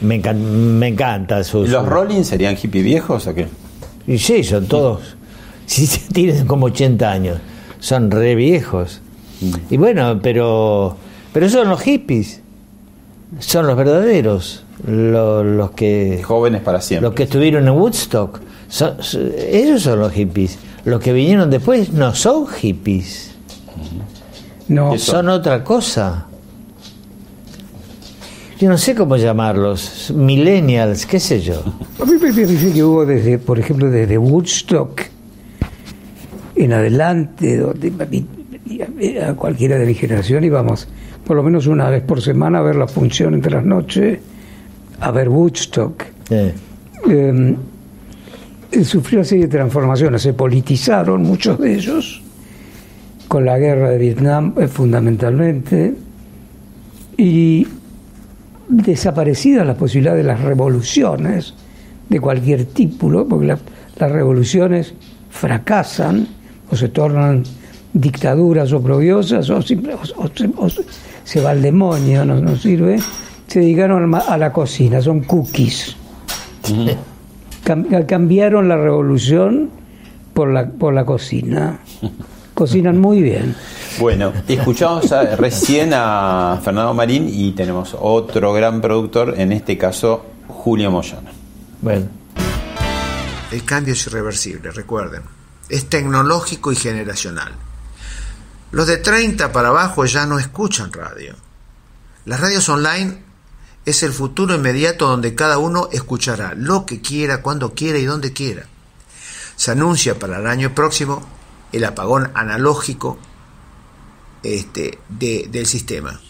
me, 0.00 0.22
encan- 0.22 0.36
me 0.38 0.88
encanta 0.88 1.42
su. 1.44 1.66
¿Los 1.66 1.86
Rolling 1.86 2.22
serían 2.22 2.56
hippie 2.60 2.82
viejos 2.82 3.26
o 3.26 3.34
qué? 3.34 3.46
Y 4.06 4.18
sí, 4.18 4.42
son 4.44 4.66
todos. 4.66 5.00
Sí, 5.66 5.88
tienen 6.12 6.46
como 6.46 6.66
80 6.66 7.10
años. 7.10 7.38
Son 7.80 8.08
re 8.12 8.36
viejos. 8.36 9.00
Y 9.68 9.76
bueno, 9.76 10.20
pero 10.22 10.96
pero 11.32 11.48
son 11.50 11.68
los 11.68 11.80
hippies. 11.80 12.40
Son 13.40 13.66
los 13.66 13.76
verdaderos. 13.76 14.62
Lo- 14.86 15.42
Los, 15.42 15.72
que. 15.72 16.22
Jóvenes 16.22 16.60
para 16.62 16.80
siempre. 16.80 17.08
Los 17.08 17.16
que 17.16 17.24
estuvieron 17.24 17.66
en 17.66 17.74
Woodstock. 17.74 18.40
Son- 18.68 19.02
son- 19.02 19.32
ellos 19.36 19.82
son 19.82 19.98
los 19.98 20.12
hippies. 20.12 20.56
Los 20.84 21.00
que 21.00 21.12
vinieron 21.12 21.50
después 21.50 21.92
no 21.92 22.14
son 22.14 22.46
hippies. 22.46 23.32
No. 24.68 24.96
Son 24.98 25.28
otra 25.28 25.64
cosa. 25.64 26.26
Yo 28.58 28.70
no 28.70 28.78
sé 28.78 28.94
cómo 28.94 29.16
llamarlos. 29.16 30.12
Millennials, 30.16 31.04
qué 31.04 31.20
sé 31.20 31.40
yo. 31.40 31.62
A 32.00 32.06
mí 32.06 32.12
me 32.12 32.18
parece 32.18 32.72
que 32.72 32.82
hubo 32.82 33.04
desde, 33.04 33.38
por 33.38 33.58
ejemplo, 33.58 33.90
desde 33.90 34.16
Woodstock 34.16 35.02
en 36.54 36.72
adelante, 36.72 37.58
donde 37.58 37.92
a 39.22 39.34
cualquiera 39.34 39.78
de 39.78 39.86
mi 39.86 39.94
generación 39.94 40.42
íbamos 40.42 40.88
por 41.26 41.36
lo 41.36 41.42
menos 41.42 41.66
una 41.66 41.90
vez 41.90 42.02
por 42.02 42.22
semana 42.22 42.60
a 42.60 42.62
ver 42.62 42.76
la 42.76 42.86
función 42.86 43.34
entre 43.34 43.52
las 43.52 43.64
noches, 43.64 44.20
a 45.00 45.10
ver 45.10 45.28
Woodstock. 45.28 46.04
Eh, 46.30 46.54
eh, 47.10 48.84
sufrió 48.84 49.18
una 49.18 49.24
serie 49.24 49.46
de 49.46 49.50
transformaciones, 49.50 50.22
se 50.22 50.32
politizaron 50.32 51.22
muchos 51.22 51.58
de 51.58 51.74
ellos, 51.74 52.22
con 53.28 53.44
la 53.44 53.58
guerra 53.58 53.90
de 53.90 53.98
Vietnam 53.98 54.54
eh, 54.56 54.68
fundamentalmente, 54.68 55.94
y 57.16 57.66
desaparecida 58.68 59.64
la 59.64 59.74
posibilidad 59.74 60.14
de 60.16 60.22
las 60.24 60.40
revoluciones 60.40 61.54
de 62.08 62.20
cualquier 62.20 62.64
tipo, 62.66 63.26
porque 63.28 63.46
la- 63.46 63.58
las 63.98 64.12
revoluciones 64.12 64.94
fracasan 65.30 66.26
o 66.70 66.76
se 66.76 66.88
tornan 66.88 67.42
dictaduras 67.92 68.72
oprobiosas 68.72 69.48
o, 69.50 69.62
simple- 69.62 69.94
o- 69.94 70.22
o 70.24 70.28
se- 70.34 70.50
o 70.56 70.68
se- 70.68 70.82
se 71.24 71.40
va 71.40 71.50
al 71.50 71.62
demonio, 71.62 72.24
no, 72.24 72.40
no 72.40 72.56
sirve, 72.56 72.98
se 73.46 73.60
dedicaron 73.60 74.14
a 74.14 74.36
la 74.36 74.52
cocina, 74.52 75.00
son 75.00 75.20
cookies. 75.20 75.96
Cam- 77.64 78.06
cambiaron 78.06 78.68
la 78.68 78.76
revolución 78.76 79.70
por 80.34 80.48
la, 80.52 80.68
por 80.68 80.92
la 80.94 81.04
cocina. 81.04 81.78
Cocinan 82.54 82.98
muy 82.98 83.22
bien. 83.22 83.54
Bueno, 83.98 84.32
escuchamos 84.46 85.10
a- 85.12 85.36
recién 85.36 85.92
a 85.94 86.60
Fernando 86.62 86.92
Marín 86.94 87.28
y 87.28 87.52
tenemos 87.52 87.96
otro 87.98 88.52
gran 88.52 88.80
productor, 88.80 89.34
en 89.38 89.52
este 89.52 89.78
caso 89.78 90.26
Julio 90.48 90.90
Moyano. 90.90 91.30
Bueno. 91.80 92.08
El 93.50 93.64
cambio 93.64 93.94
es 93.94 94.06
irreversible, 94.06 94.70
recuerden. 94.70 95.22
Es 95.68 95.88
tecnológico 95.88 96.72
y 96.72 96.76
generacional. 96.76 97.52
Los 98.72 98.86
de 98.86 98.98
30 98.98 99.52
para 99.52 99.68
abajo 99.68 100.04
ya 100.04 100.26
no 100.26 100.38
escuchan 100.38 100.92
radio. 100.92 101.34
Las 102.24 102.40
radios 102.40 102.68
online 102.68 103.22
es 103.86 104.02
el 104.02 104.12
futuro 104.12 104.54
inmediato 104.56 105.06
donde 105.06 105.34
cada 105.34 105.58
uno 105.58 105.88
escuchará 105.92 106.54
lo 106.56 106.84
que 106.84 107.00
quiera, 107.00 107.40
cuando 107.40 107.72
quiera 107.72 107.98
y 107.98 108.04
donde 108.04 108.32
quiera. 108.32 108.66
Se 109.54 109.70
anuncia 109.70 110.18
para 110.18 110.38
el 110.38 110.46
año 110.46 110.74
próximo 110.74 111.24
el 111.72 111.84
apagón 111.84 112.30
analógico 112.34 113.18
este, 114.54 114.98
de- 115.08 115.48
del 115.50 115.66
sistema. 115.66 116.20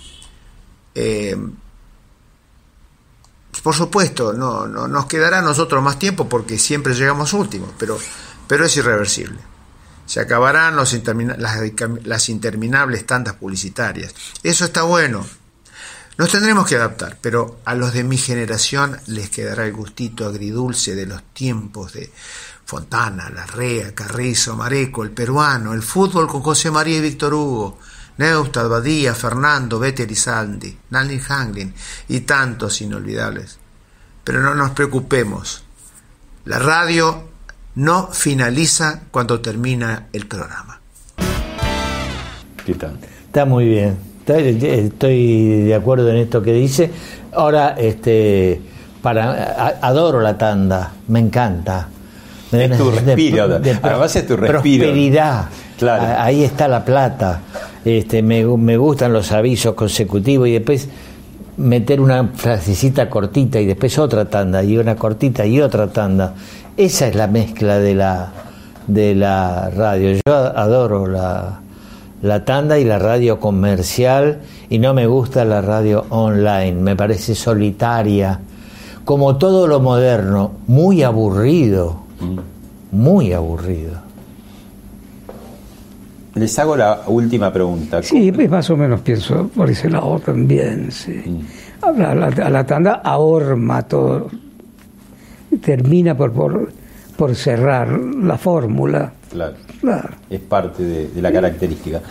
Eh, 0.95 1.37
por 3.63 3.75
supuesto, 3.75 4.33
no, 4.33 4.67
no 4.67 4.87
nos 4.87 5.07
quedará 5.07 5.39
a 5.39 5.43
nosotros 5.43 5.83
más 5.83 5.99
tiempo 5.99 6.29
porque 6.29 6.59
siempre 6.59 6.95
llegamos 6.95 7.33
últimos, 7.33 7.71
pero, 7.79 7.99
es 8.65 8.77
irreversible. 8.77 9.39
Se 10.05 10.21
acabarán 10.21 10.77
las, 10.77 10.95
las 12.05 12.29
interminables 12.29 13.07
tandas 13.07 13.35
publicitarias. 13.35 14.15
Eso 14.43 14.65
está 14.67 14.83
bueno. 14.83 15.27
Nos 16.17 16.31
tendremos 16.31 16.67
que 16.67 16.77
adaptar, 16.77 17.19
pero 17.21 17.61
a 17.65 17.75
los 17.75 17.93
de 17.93 18.05
mi 18.05 18.17
generación 18.17 18.99
les 19.07 19.31
quedará 19.31 19.67
el 19.67 19.73
gustito 19.73 20.27
agridulce 20.27 20.95
de 20.95 21.07
los 21.07 21.23
tiempos 21.35 21.93
de 21.93 22.11
Fontana, 22.65 23.29
Larrea, 23.31 23.95
Carrizo, 23.95 24.57
Mareco, 24.57 25.03
el 25.03 25.11
peruano, 25.11 25.75
el 25.75 25.83
fútbol 25.83 26.27
con 26.29 26.41
José 26.43 26.71
María 26.71 26.99
y 26.99 27.01
Víctor 27.03 27.35
Hugo, 27.35 27.79
Neustadt, 28.19 28.69
Badía, 28.69 29.15
Fernando, 29.15 29.79
Betty 29.79 30.03
Elizalde, 30.03 30.77
Nalin 30.91 31.21
Hanglin 31.29 31.75
y 32.09 32.21
tantos 32.21 32.81
inolvidables. 32.81 33.59
Pero 34.25 34.41
no 34.41 34.55
nos 34.55 34.71
preocupemos. 34.71 35.63
La 36.47 36.59
radio 36.59 37.25
no 37.77 38.09
finaliza 38.13 39.01
cuando 39.11 39.41
termina 39.41 40.07
el 40.13 40.27
programa. 40.27 40.81
¿Qué 42.65 42.75
tal? 42.75 42.99
Está 43.27 43.45
muy 43.45 43.67
bien. 43.67 43.97
Está- 44.21 44.39
Estoy 44.39 45.63
de 45.65 45.75
acuerdo 45.75 46.09
en 46.11 46.17
esto 46.17 46.43
que 46.43 46.53
dice. 46.53 46.91
Ahora, 47.33 47.75
este, 47.79 48.61
para 49.03 49.77
adoro 49.83 50.21
la 50.21 50.37
tanda, 50.39 50.93
me 51.09 51.21
encanta. 51.21 51.89
Me 52.53 52.65
Es 52.65 52.79
tu 52.79 52.91
respiro, 52.91 53.47
pro- 53.61 53.73
además 53.83 54.17
es 54.17 54.27
tu 54.27 54.37
respiro. 54.37 54.61
Prosperidad. 54.63 55.49
Claro. 55.79 56.21
Ahí 56.23 56.43
está 56.45 56.67
la 56.69 56.85
plata. 56.85 57.43
Este, 57.87 58.21
me, 58.21 58.45
me 58.45 58.77
gustan 58.77 59.13
los 59.13 59.31
avisos 59.31 59.75
consecutivos 59.75 60.49
y 60.49 60.53
después 60.55 60.89
meter 61.57 62.01
una 62.01 62.33
frasecita 62.35 63.09
cortita 63.09 63.61
y 63.61 63.67
después 63.67 63.97
otra 63.99 64.25
tanda 64.25 64.65
y 64.65 64.77
una 64.77 64.97
cortita 64.97 65.47
y 65.47 65.61
otra 65.61 65.87
tanda. 65.87 66.35
Esa 66.77 67.07
es 67.07 67.15
la 67.15 67.29
mezcla 67.29 67.79
de 67.79 67.95
la 67.95 68.33
de 68.89 69.15
la 69.15 69.71
radio. 69.71 70.21
Yo 70.27 70.35
adoro 70.35 71.07
la, 71.07 71.61
la 72.23 72.45
tanda 72.45 72.77
y 72.77 72.85
la 72.85 72.99
radio 72.99 73.39
comercial 73.39 74.41
y 74.69 74.81
no 74.81 74.93
me 74.93 75.07
gusta 75.07 75.45
la 75.45 75.61
radio 75.61 76.07
online. 76.11 76.73
Me 76.73 76.97
parece 76.97 77.37
solitaria, 77.37 78.41
como 79.05 79.37
todo 79.37 79.69
lo 79.69 79.79
moderno, 79.79 80.53
muy 80.67 81.05
aburrido, 81.05 82.01
muy 82.91 83.33
aburrido. 83.33 84.06
Les 86.37 86.59
hago 86.59 86.77
la 86.77 87.01
última 87.09 87.53
pregunta. 87.53 88.03
Sí, 88.03 88.31
pues 88.31 88.49
más 88.49 88.69
o 88.71 88.77
menos 88.77 89.01
pienso 89.01 89.49
por 89.49 89.69
ese 89.71 89.91
lado 89.91 90.19
también, 90.21 90.91
sí. 90.93 91.23
A 91.83 91.91
la, 91.91 92.13
a 92.13 92.15
la- 92.15 92.27
a 92.47 92.51
la 92.51 92.65
tanda 92.67 93.01
ahorma 93.05 93.83
todo, 93.83 94.29
termina 95.63 96.17
por, 96.17 96.33
por 96.33 96.73
por 97.17 97.35
cerrar 97.35 97.89
la 97.99 98.37
fórmula. 98.37 99.11
Claro. 99.31 99.55
Claro. 99.81 100.11
Es 100.29 100.41
parte 100.41 100.83
de, 100.83 101.09
de 101.09 101.23
la 101.23 101.33
característica. 101.33 102.03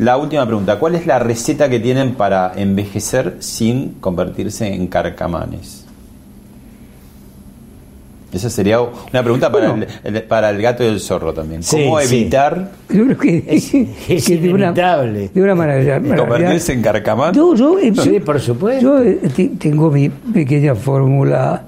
La 0.00 0.16
última 0.16 0.44
pregunta, 0.46 0.80
¿cuál 0.80 0.96
es 0.96 1.06
la 1.06 1.20
receta 1.20 1.68
que 1.68 1.78
tienen 1.78 2.14
para 2.16 2.52
envejecer 2.56 3.36
sin 3.38 3.94
convertirse 4.00 4.66
en 4.66 4.88
carcamanes? 4.88 5.86
Esa 8.30 8.50
sería 8.50 8.80
una 8.80 9.22
pregunta 9.22 9.50
para, 9.50 9.72
el, 9.74 9.86
el- 10.04 10.22
para 10.24 10.50
el 10.50 10.60
gato 10.60 10.84
y 10.84 10.86
el 10.88 11.00
zorro 11.00 11.32
también. 11.32 11.62
Sí, 11.62 11.84
¿Cómo 11.84 11.98
sí. 12.00 12.14
evitar 12.20 12.72
Yo 12.90 13.04
creo 13.06 13.16
que 13.18 13.44
es 13.48 13.70
que 14.26 14.36
de 14.36 14.52
una, 14.52 14.64
inevitable. 14.66 15.30
de 15.32 15.42
una 15.42 15.54
manera. 15.54 15.98
convertirse 16.16 16.72
en 16.74 16.82
carcamán? 16.82 17.32
Yo, 17.34 17.54
yo, 17.54 17.78
eh, 17.78 17.92
Sí, 17.96 18.20
por 18.20 18.38
supuesto. 18.38 18.82
Yo 18.82 19.02
eh, 19.02 19.18
te- 19.34 19.48
tengo 19.58 19.90
mi 19.90 20.10
pequeña 20.10 20.74
fórmula 20.74 21.62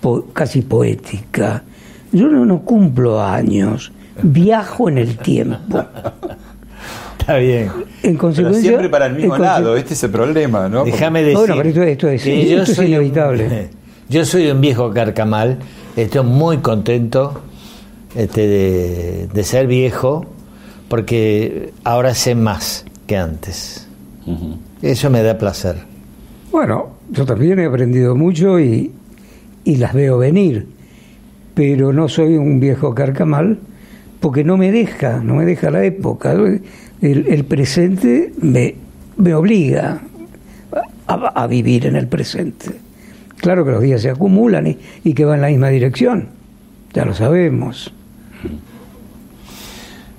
po- 0.00 0.26
casi 0.32 0.62
poética. 0.62 1.62
Yo 2.10 2.26
no, 2.28 2.44
no 2.44 2.60
cumplo 2.62 3.22
años, 3.22 3.92
viajo 4.20 4.88
en 4.88 4.98
el 4.98 5.16
tiempo. 5.18 5.84
Está 7.20 7.36
bien. 7.36 7.70
En 7.72 7.92
Pero 8.02 8.18
consecuencia, 8.18 8.62
siempre 8.62 8.88
para 8.88 9.06
el 9.06 9.14
mismo 9.14 9.38
lado, 9.38 9.76
este 9.76 9.94
es 9.94 10.02
el 10.02 10.10
problema, 10.10 10.68
¿no? 10.68 10.84
Déjame 10.84 11.22
decir. 11.22 11.38
Bueno, 11.38 11.54
pero 11.56 11.68
esto- 11.68 11.82
esto 11.84 12.08
es- 12.08 12.22
que 12.24 12.56
esto 12.56 12.72
es 12.72 12.78
un- 12.78 12.86
inevitable. 12.86 13.68
yo 14.08 14.24
soy 14.24 14.50
un 14.50 14.60
viejo 14.60 14.90
carcamal. 14.92 15.58
Estoy 15.96 16.24
muy 16.24 16.58
contento 16.58 17.40
este, 18.16 18.46
de, 18.46 19.28
de 19.32 19.44
ser 19.44 19.66
viejo 19.66 20.26
porque 20.88 21.72
ahora 21.84 22.14
sé 22.14 22.34
más 22.34 22.84
que 23.06 23.16
antes. 23.16 23.86
Eso 24.82 25.10
me 25.10 25.22
da 25.22 25.38
placer. 25.38 25.76
Bueno, 26.50 26.90
yo 27.10 27.24
también 27.24 27.58
he 27.58 27.66
aprendido 27.66 28.16
mucho 28.16 28.58
y, 28.58 28.90
y 29.64 29.76
las 29.76 29.92
veo 29.92 30.18
venir, 30.18 30.66
pero 31.54 31.92
no 31.92 32.08
soy 32.08 32.36
un 32.36 32.58
viejo 32.60 32.94
carcamal 32.94 33.58
porque 34.20 34.42
no 34.42 34.56
me 34.56 34.72
deja, 34.72 35.20
no 35.22 35.34
me 35.34 35.44
deja 35.44 35.70
la 35.70 35.84
época. 35.84 36.32
El, 36.32 36.62
el 37.02 37.44
presente 37.44 38.32
me, 38.40 38.74
me 39.16 39.34
obliga 39.34 40.00
a, 41.06 41.14
a 41.14 41.46
vivir 41.46 41.86
en 41.86 41.96
el 41.96 42.08
presente. 42.08 42.70
Claro 43.44 43.64
que 43.64 43.72
los 43.72 43.82
días 43.82 44.00
se 44.00 44.08
acumulan 44.08 44.66
y, 44.66 44.78
y 45.04 45.12
que 45.12 45.24
van 45.26 45.36
en 45.36 45.42
la 45.42 45.48
misma 45.48 45.68
dirección, 45.68 46.28
ya 46.94 47.04
lo 47.04 47.12
sabemos. 47.14 47.92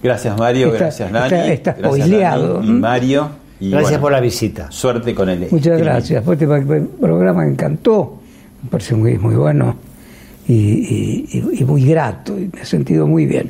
Gracias 0.03 0.37
Mario, 0.37 0.67
Está- 0.67 0.77
gracias 0.79 1.11
Nani. 1.11 1.25
está- 1.25 1.47
está 1.53 1.71
gracias 1.73 2.05
spoileado. 2.07 2.59
Nani 2.61 2.67
y 2.67 2.71
Mario. 2.79 3.29
Y 3.59 3.69
Gracias 3.71 3.91
bueno, 3.93 4.01
por 4.01 4.11
la 4.11 4.19
visita. 4.19 4.67
Suerte 4.69 5.15
con 5.15 5.29
el 5.29 5.47
Muchas 5.49 5.79
gracias. 5.79 6.23
Pues 6.23 6.39
este 6.39 6.81
programa 7.01 7.43
me 7.45 7.51
encantó, 7.51 8.21
me 8.61 8.69
parece 8.69 8.93
muy, 8.95 9.17
muy 9.17 9.33
bueno 9.35 9.75
y, 10.47 10.53
y- 10.53 11.25
y- 11.31 11.61
y 11.61 11.65
muy 11.65 11.83
grato, 11.85 12.37
y 12.37 12.49
me 12.53 12.61
he 12.61 12.65
sentido 12.65 13.07
muy 13.07 13.25
bien. 13.25 13.49